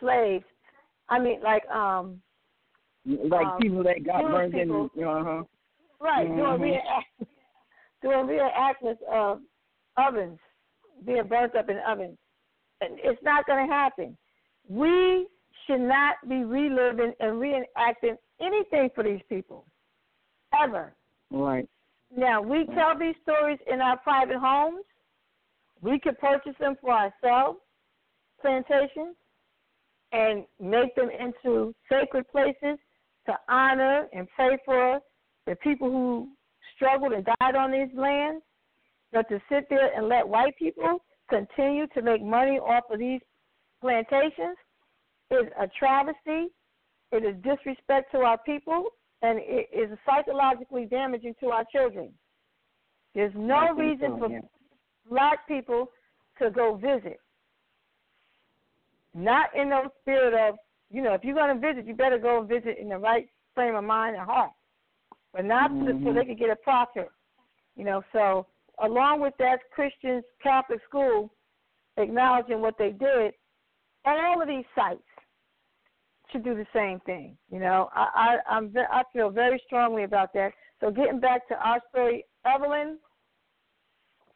slaves. 0.00 0.44
I 1.08 1.18
mean, 1.18 1.40
like 1.42 1.66
um, 1.70 2.20
Like 3.06 3.46
Um, 3.46 3.58
people 3.58 3.82
that 3.84 4.04
got 4.04 4.20
burned 4.22 4.52
people- 4.52 4.90
in. 4.94 5.04
Uh 5.04 5.24
huh. 5.24 5.44
right 6.00 6.28
Mhm. 6.28 6.36
doing 6.36 6.60
reenact- 6.60 7.06
doing 8.02 8.26
reenactments 8.26 9.02
of 9.04 9.40
ovens 9.96 10.38
being 11.04 11.26
burnt 11.26 11.54
up 11.54 11.68
in 11.70 11.78
ovens. 11.78 12.18
It's 12.82 13.22
not 13.22 13.46
going 13.46 13.66
to 13.66 13.72
happen. 13.72 14.16
We 14.68 15.26
should 15.66 15.80
not 15.80 16.16
be 16.28 16.44
reliving 16.44 17.14
and 17.20 17.32
reenacting 17.40 18.16
anything 18.40 18.90
for 18.94 19.02
these 19.04 19.22
people, 19.28 19.66
ever. 20.52 20.94
Right. 21.30 21.68
Now, 22.14 22.42
we 22.42 22.66
tell 22.66 22.98
these 22.98 23.14
stories 23.22 23.58
in 23.72 23.80
our 23.80 23.96
private 23.98 24.38
homes. 24.38 24.84
We 25.80 25.98
could 25.98 26.18
purchase 26.18 26.54
them 26.58 26.76
for 26.80 26.90
ourselves, 26.90 27.58
plantations, 28.40 29.16
and 30.12 30.44
make 30.60 30.94
them 30.96 31.08
into 31.08 31.74
sacred 31.90 32.28
places 32.30 32.78
to 33.26 33.34
honor 33.48 34.08
and 34.12 34.26
pray 34.34 34.58
for 34.64 35.00
the 35.46 35.54
people 35.56 35.90
who 35.90 36.28
struggled 36.74 37.12
and 37.12 37.24
died 37.24 37.54
on 37.54 37.70
these 37.70 37.94
lands. 37.96 38.42
But 39.12 39.28
to 39.28 39.40
sit 39.48 39.68
there 39.70 39.92
and 39.96 40.08
let 40.08 40.28
white 40.28 40.56
people 40.56 40.98
continue 41.28 41.86
to 41.88 42.02
make 42.02 42.22
money 42.22 42.58
off 42.58 42.84
of 42.90 42.98
these 42.98 43.20
plantations 43.80 44.56
is 45.30 45.46
a 45.58 45.68
travesty. 45.78 46.48
It 47.12 47.24
is 47.24 47.36
disrespect 47.42 48.12
to 48.12 48.18
our 48.18 48.38
people, 48.38 48.84
and 49.22 49.38
it 49.42 49.68
is 49.72 49.96
psychologically 50.06 50.86
damaging 50.86 51.34
to 51.40 51.46
our 51.48 51.64
children. 51.70 52.10
There's 53.14 53.32
no 53.34 53.74
reason 53.74 54.12
so, 54.14 54.18
for 54.18 54.30
yeah. 54.30 54.40
black 55.08 55.46
people 55.46 55.90
to 56.40 56.50
go 56.50 56.76
visit. 56.76 57.18
Not 59.14 59.48
in 59.54 59.70
the 59.70 59.90
spirit 60.00 60.34
of, 60.34 60.56
you 60.90 61.02
know, 61.02 61.14
if 61.14 61.24
you're 61.24 61.34
going 61.34 61.54
to 61.54 61.60
visit, 61.60 61.86
you 61.86 61.94
better 61.94 62.18
go 62.18 62.42
visit 62.42 62.78
in 62.80 62.88
the 62.88 62.98
right 62.98 63.28
frame 63.54 63.74
of 63.74 63.84
mind 63.84 64.16
and 64.16 64.24
heart, 64.24 64.52
but 65.32 65.44
not 65.44 65.70
so, 65.70 66.00
so 66.04 66.12
they 66.12 66.24
could 66.24 66.38
get 66.38 66.50
a 66.50 66.56
profit. 66.56 67.08
You 67.76 67.84
know, 67.84 68.02
so 68.12 68.46
along 68.82 69.20
with 69.20 69.34
that, 69.38 69.58
Christians 69.74 70.24
Catholic 70.42 70.80
school 70.88 71.32
acknowledging 71.96 72.60
what 72.60 72.78
they 72.78 72.90
did, 72.90 73.32
and 74.04 74.26
all 74.26 74.40
of 74.40 74.48
these 74.48 74.64
sites 74.74 75.02
should 76.30 76.44
do 76.44 76.54
the 76.54 76.66
same 76.74 77.00
thing. 77.00 77.36
You 77.50 77.60
know, 77.60 77.88
I 77.94 78.36
I 78.48 78.56
I'm 78.56 78.72
I 78.90 79.02
feel 79.12 79.30
very 79.30 79.60
strongly 79.66 80.04
about 80.04 80.32
that. 80.34 80.52
So 80.80 80.90
getting 80.90 81.20
back 81.20 81.46
to 81.48 81.54
our 81.56 81.80
story, 81.90 82.24
Evelyn 82.46 82.98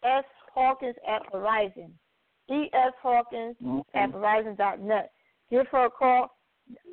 S. 0.05 0.25
Hawkins 0.55 0.95
at 1.09 1.23
Verizon, 1.33 1.91
E. 2.51 2.69
S. 2.73 2.93
Hawkins 3.03 3.57
at 3.95 4.13
Verizon.net. 4.13 5.11
Give 5.51 5.67
her 5.69 5.87
a 5.87 5.91
call. 5.91 6.37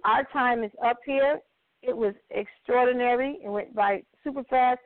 Our 0.05 0.23
time 0.31 0.63
is 0.63 0.71
up 0.83 0.97
here. 1.05 1.39
It 1.81 1.95
was 1.95 2.13
extraordinary. 2.29 3.39
It 3.43 3.49
went 3.49 3.75
by 3.75 4.03
super 4.23 4.43
fast. 4.45 4.79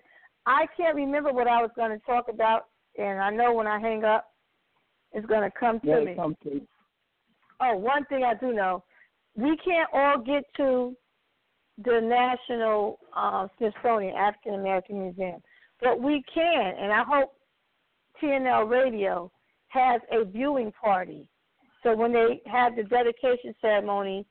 I 0.46 0.66
can't 0.78 0.96
remember 0.96 1.32
what 1.34 1.48
I 1.48 1.62
was 1.62 1.72
going 1.76 1.92
to 1.92 2.06
talk 2.06 2.26
about, 2.30 2.66
and 2.98 3.20
I 3.20 3.30
know 3.32 3.54
when 3.54 3.68
I 3.68 3.80
hang 3.80 4.04
up, 4.04 4.28
it's 5.12 5.26
going 5.26 5.50
to 5.50 5.58
come 5.60 5.80
to 5.82 5.88
Yeah, 5.88 6.00
me. 6.02 6.16
come 6.16 6.36
to. 6.44 6.62
Oh, 7.62 7.76
one 7.78 8.06
thing 8.06 8.24
I 8.24 8.34
do 8.36 8.54
know, 8.54 8.84
we 9.36 9.58
can't 9.58 9.90
all 9.94 10.18
get 10.18 10.44
to 10.58 10.96
the 11.84 12.00
National 12.02 13.00
uh, 13.16 13.48
Smithsonian 13.58 14.16
African 14.16 14.56
American 14.56 15.02
Museum, 15.02 15.42
but 15.82 16.02
we 16.02 16.24
can, 16.34 16.74
and 16.80 16.92
I 16.92 17.04
hope 17.04 17.34
TNL 18.22 18.70
Radio 18.70 19.32
has 19.68 20.02
a 20.12 20.24
viewing 20.24 20.72
party. 20.72 21.28
So 21.84 21.96
when 21.96 22.14
they 22.14 22.42
have 22.46 22.76
the 22.76 22.84
dedication 22.84 23.54
ceremony, 23.62 24.26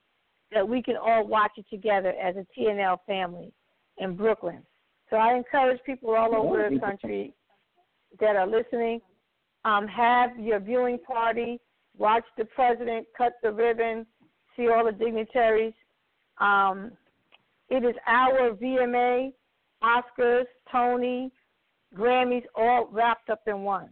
that 0.52 0.66
we 0.66 0.82
can 0.82 0.96
all 0.96 1.26
watch 1.26 1.52
it 1.56 1.66
together 1.68 2.14
as 2.22 2.34
a 2.36 2.46
TNL 2.58 2.98
family 3.06 3.52
in 3.98 4.16
Brooklyn. 4.16 4.62
So 5.10 5.16
I 5.16 5.34
encourage 5.34 5.80
people 5.84 6.14
all 6.14 6.34
over 6.34 6.68
the 6.70 6.80
country 6.80 7.34
that 8.20 8.36
are 8.36 8.46
listening, 8.46 9.00
um, 9.64 9.86
have 9.86 10.38
your 10.38 10.60
viewing 10.60 10.98
party, 10.98 11.60
watch 11.96 12.24
the 12.38 12.44
president 12.46 13.06
cut 13.16 13.34
the 13.42 13.52
ribbon, 13.52 14.06
see 14.56 14.68
all 14.68 14.84
the 14.84 14.92
dignitaries. 14.92 15.74
Um, 16.38 16.92
it 17.68 17.84
is 17.84 17.94
our 18.06 18.50
VMA, 18.50 19.32
Oscars, 19.82 20.44
Tony, 20.70 21.32
Grammys, 21.96 22.44
all 22.54 22.88
wrapped 22.90 23.30
up 23.30 23.42
in 23.46 23.62
one. 23.62 23.88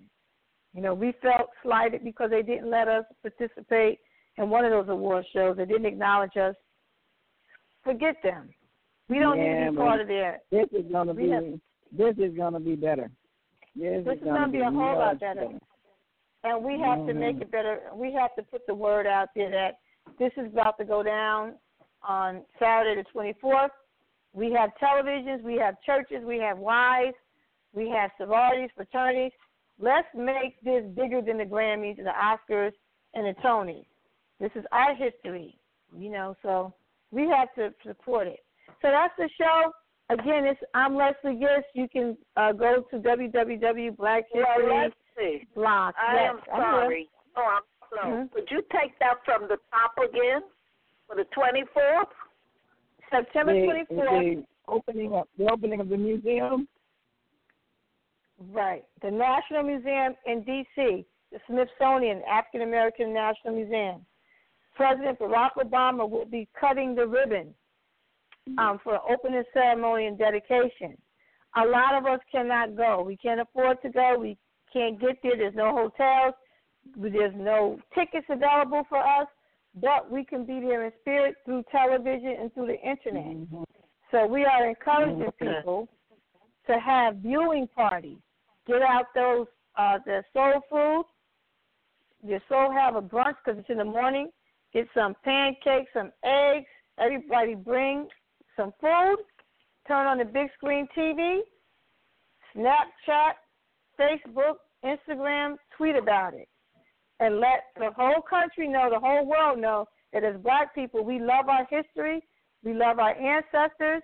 You 0.75 0.83
know, 0.83 0.95
we 0.95 1.13
felt 1.23 1.51
slighted 1.63 2.03
because 2.05 2.31
they 2.31 2.43
didn't 2.43 2.71
let 2.71 2.89
us 2.89 3.05
participate 3.23 3.99
in 4.39 4.49
one 4.49 4.65
of 4.65 4.71
those 4.71 4.89
award 4.89 5.25
shows. 5.33 5.57
They 5.57 5.67
didn't 5.67 5.87
acknowledge 5.87 6.37
us. 6.37 6.55
Forget 7.85 8.17
them. 8.23 8.49
We 9.09 9.19
don't 9.19 9.39
need 9.39 9.67
to 9.67 9.71
be 9.73 9.77
part 9.77 10.01
of 10.01 10.09
that. 10.09 10.45
This 10.51 10.67
is 10.73 10.91
gonna 10.91 11.13
We 11.13 11.25
be. 11.25 11.31
have- 11.31 11.61
this 11.93 12.17
is 12.19 12.35
gonna 12.35 12.61
be 12.61 12.75
better. 12.75 13.11
This, 13.75 14.05
This 14.05 14.19
is 14.19 14.25
gonna 14.25 14.49
be 14.49 14.61
a 14.61 14.71
whole 14.71 14.97
lot 14.99 15.19
better. 15.19 15.49
and 16.45 16.65
we 16.65 16.79
have 16.81 17.07
to 17.07 17.15
make 17.15 17.37
Mhm. 17.37 17.43
it 17.43 17.51
better. 17.51 17.91
We 17.95 18.13
have 18.13 18.35
to 18.37 18.43
put 18.43 18.67
the 18.67 18.75
word 18.75 19.07
out 19.07 19.29
there 19.35 19.51
that 19.51 19.79
this 20.19 20.33
is 20.37 20.53
about 20.53 20.79
to 20.79 20.85
go 20.85 21.03
down 21.03 21.55
on 22.07 22.43
Saturday 22.59 23.03
the 23.03 23.19
24th. 23.45 23.69
We 24.35 24.53
have 24.53 24.71
televisions, 24.83 25.43
we 25.43 25.57
have 25.57 25.77
churches, 25.85 26.25
we 26.25 26.39
have 26.39 26.59
wives, 26.59 27.15
we 27.75 27.89
have 27.91 28.11
sororities, 28.19 28.71
fraternities. 28.75 29.33
Let's 29.79 30.09
make 30.15 30.61
this 30.63 30.85
bigger 30.95 31.21
than 31.21 31.39
the 31.39 31.45
Grammys, 31.45 31.97
the 31.97 32.05
Oscars, 32.11 32.73
and 33.15 33.27
the 33.27 33.41
Tonys. 33.43 33.85
This 34.41 34.51
is 34.55 34.65
our 34.73 34.95
history, 34.95 35.59
you 35.97 36.11
know. 36.11 36.37
So 36.43 36.73
we 37.11 37.29
have 37.29 37.55
to 37.57 37.75
support 37.87 38.27
it. 38.27 38.41
So 38.81 38.89
that's 38.91 39.15
the 39.19 39.29
show. 39.39 39.73
Again, 40.11 40.45
it's 40.45 40.61
I'm 40.75 40.97
Lesley 40.97 41.35
Gist. 41.35 41.69
You 41.75 41.89
can 41.89 42.17
uh, 42.37 42.53
go 42.53 42.85
to 42.91 42.97
www.black 42.99 44.25
Well. 45.55 45.95
I 45.99 46.23
am 46.23 46.41
sorry. 46.47 47.09
Oh, 47.37 47.57
I'm 47.57 47.63
slow. 47.93 48.11
Mhm. 48.11 48.33
Could 48.33 48.51
you 48.51 48.63
take 48.73 48.99
that 48.99 49.25
from 49.25 49.49
the 49.49 49.59
top 49.71 49.97
again 49.99 50.43
for 51.07 51.17
the 51.17 51.25
24th? 51.27 52.13
September 53.11 53.53
the, 53.53 53.67
24th. 53.67 54.35
the 54.37 54.47
opening 54.69 55.13
of 55.13 55.29
the 55.37 55.51
opening 55.51 55.81
of 55.81 55.89
the 55.89 55.97
museum. 55.97 56.67
Right. 58.51 58.85
The 59.03 59.11
National 59.11 59.63
Museum 59.63 60.17
in 60.27 60.43
D.C., 60.43 61.07
the 61.31 61.41
Smithsonian 61.47 62.23
African 62.23 62.63
American 62.63 63.13
National 63.13 63.55
Museum. 63.55 64.05
President 64.75 65.19
Barack 65.19 65.53
Obama 65.59 66.09
will 66.09 66.25
be 66.25 66.49
cutting 66.59 66.95
the 66.95 67.07
ribbon 67.07 67.55
um, 68.59 68.81
for 68.83 68.99
opening 69.11 69.45
ceremony 69.53 70.07
and 70.07 70.19
dedication. 70.19 70.97
A 71.57 71.67
lot 71.67 71.95
of 71.95 72.07
us 72.07 72.21
cannot 72.31 72.75
go. 72.77 73.03
We 73.03 73.17
can't 73.17 73.41
afford 73.41 73.83
to 73.83 73.91
go. 73.91 74.17
We 74.19 74.39
can't 74.73 74.99
get 74.99 75.19
there. 75.23 75.37
There's 75.37 75.55
no 75.55 75.73
hotels. 75.73 76.35
There's 76.97 77.35
no 77.37 77.79
tickets 77.95 78.27
available 78.29 78.83
for 78.89 78.99
us. 78.99 79.27
But 79.81 80.11
we 80.11 80.25
can 80.25 80.45
be 80.45 80.61
there 80.61 80.85
in 80.85 80.93
spirit 81.01 81.37
through 81.47 81.65
television 81.73 82.37
and 82.41 82.53
through 82.53 82.67
the 82.67 82.81
internet. 82.81 83.37
Mm-hmm. 83.37 83.63
So 84.11 84.27
we 84.27 84.45
are 84.45 84.69
encouraging 84.69 85.31
people 85.41 85.89
to 86.67 86.79
have 86.79 87.17
viewing 87.17 87.67
parties. 87.75 88.19
Get 88.67 88.83
out 88.83 89.07
those 89.15 89.47
uh, 89.77 89.99
the 90.05 90.23
soul 90.35 90.61
food. 90.71 91.05
Your 92.23 92.41
soul 92.49 92.71
have 92.71 92.97
a 92.97 93.03
brunch 93.03 93.35
because 93.45 93.59
it's 93.59 93.71
in 93.71 93.79
the 93.79 93.85
morning. 93.85 94.29
Get 94.75 94.87
some 94.95 95.17
pancakes, 95.25 95.91
some 95.95 96.13
eggs. 96.25 96.67
Everybody 96.99 97.55
bring 97.55 98.07
some 98.57 98.73
food. 98.81 99.17
Turn 99.89 100.07
on 100.07 100.19
the 100.19 100.25
big 100.25 100.49
screen 100.57 100.87
TV. 100.97 101.41
Snapchat, 102.55 103.33
Facebook, 103.99 104.57
Instagram, 104.85 105.57
tweet 105.77 105.97
about 105.97 106.35
it, 106.35 106.49
and 107.23 107.39
let 107.39 107.67
the 107.79 107.91
whole 107.97 108.21
country 108.21 108.67
know, 108.67 108.91
the 108.91 108.99
whole 108.99 109.25
world 109.25 109.61
know 109.61 109.87
that 110.13 110.25
as 110.25 110.37
Black 110.43 110.75
people, 110.75 111.05
we 111.05 111.21
love 111.21 111.49
our 111.49 111.67
history. 111.71 112.21
We 112.65 112.75
love 112.75 112.99
our 112.99 113.15
ancestors. 113.15 114.03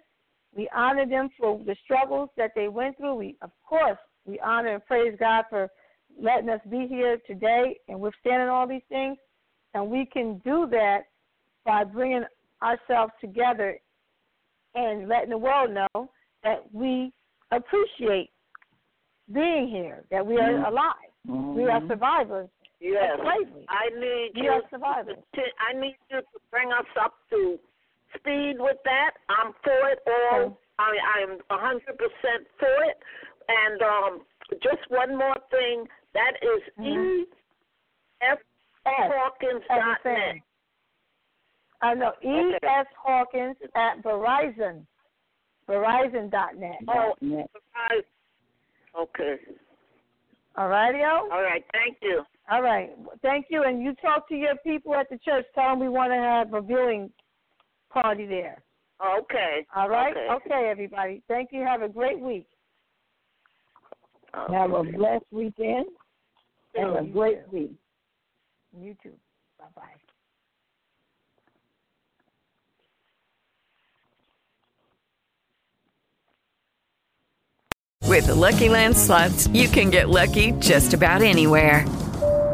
We 0.55 0.69
honor 0.75 1.05
them 1.05 1.29
for 1.39 1.61
the 1.67 1.77
struggles 1.85 2.31
that 2.37 2.53
they 2.55 2.69
went 2.69 2.97
through. 2.97 3.17
We, 3.17 3.37
of 3.43 3.51
course, 3.69 3.99
we 4.25 4.39
honor 4.39 4.75
and 4.75 4.87
praise 4.87 5.17
God 5.19 5.45
for 5.51 5.69
letting 6.21 6.49
us 6.49 6.61
be 6.71 6.87
here 6.89 7.19
today 7.27 7.77
and 7.89 8.01
withstanding 8.01 8.49
all 8.49 8.69
these 8.69 8.83
things. 8.89 9.19
And 9.75 9.91
we 9.91 10.07
can 10.07 10.39
do 10.45 10.69
that 10.71 11.01
by 11.65 11.85
bringing 11.85 12.25
ourselves 12.63 13.13
together 13.21 13.79
and 14.77 15.09
letting 15.09 15.31
the 15.31 15.39
world 15.39 15.73
know 15.73 16.11
that 16.45 16.63
we 16.73 17.13
appreciate 17.51 18.31
being 19.33 19.69
here, 19.69 20.05
that 20.13 20.25
we 20.25 20.39
are 20.39 20.67
alive. 20.67 20.95
We 21.27 21.69
are 21.69 21.81
Mhm. 21.81 21.89
survivors 21.89 22.49
Yes. 22.81 23.19
slavery. 23.21 23.67
I 23.69 23.89
need 23.99 24.31
We 24.35 24.43
you 24.43 24.51
are 24.51 24.61
to, 24.63 24.69
survivors. 24.71 25.19
to- 25.35 25.55
I 25.59 25.73
need 25.79 25.97
you 26.11 26.21
to 26.21 26.39
bring 26.51 26.73
us 26.73 26.87
up 27.01 27.15
to 27.31 27.59
speed 28.17 28.57
with 28.59 28.77
that. 28.85 29.13
I'm 29.29 29.53
for 29.65 29.89
it 29.91 29.99
all. 30.07 30.41
Okay. 30.41 30.55
I 30.79 30.97
I'm 31.19 31.39
a 31.51 31.59
hundred 31.61 31.99
percent 31.99 32.47
for 32.59 32.85
it. 32.85 32.99
And 33.49 33.83
um 33.83 34.21
just 34.63 34.89
one 34.91 35.17
more 35.17 35.37
thing. 35.51 35.89
That 36.15 36.35
is 36.43 36.63
Mhm. 36.79 37.23
E 37.23 37.27
F 38.23 38.39
S, 38.87 39.13
Hawkins 39.13 39.63
as 39.71 40.05
net. 40.05 40.37
I 41.83 41.95
know. 41.95 42.13
E. 42.23 42.55
Okay. 42.55 42.59
S. 42.67 42.87
Hawkins 42.97 43.57
at 43.75 43.99
Verizon. 44.03 44.87
Verizon.net. 45.69 46.79
Oh, 46.89 47.15
Yeah. 47.21 47.45
I, 47.75 48.03
okay. 48.99 49.39
All 50.57 50.69
righty, 50.69 51.05
All 51.05 51.29
right. 51.43 51.65
Thank 51.73 51.99
you. 52.03 52.25
All 52.51 52.63
right. 52.63 52.91
Thank 53.23 53.47
you. 53.51 53.65
And 53.65 53.83
you 53.83 53.95
talk 53.97 54.29
to 54.29 54.35
your 54.35 54.57
people 54.65 54.95
at 54.95 55.09
the 55.11 55.19
church. 55.19 55.45
Tell 55.55 55.71
them 55.71 55.81
we 55.81 55.89
want 55.89 56.13
to 56.13 56.17
have 56.17 56.55
a 56.55 56.67
viewing 56.67 57.11
party 57.93 58.27
there. 58.27 58.63
Okay. 59.21 59.67
All 59.75 59.89
right. 59.89 60.15
Okay. 60.17 60.53
okay 60.53 60.69
everybody. 60.71 61.23
Thank 61.29 61.51
you. 61.53 61.63
Have 61.63 61.83
a 61.83 61.89
great 61.89 62.19
week. 62.19 62.47
Have 64.35 64.73
a 64.73 64.83
blessed 64.83 65.25
weekend 65.31 65.87
and 66.75 66.97
a 66.97 67.03
great 67.03 67.45
too. 67.51 67.57
week. 67.57 67.73
You 68.79 68.95
too. 69.03 69.13
Bye 69.59 69.67
bye. 69.75 69.83
With 78.09 78.27
the 78.27 78.35
Lucky 78.35 78.69
Land 78.69 78.97
slots, 78.97 79.49
you 79.49 79.69
can 79.69 79.91
get 79.91 80.09
lucky 80.09 80.53
just 80.53 80.95
about 80.95 81.23
anywhere. 81.23 81.85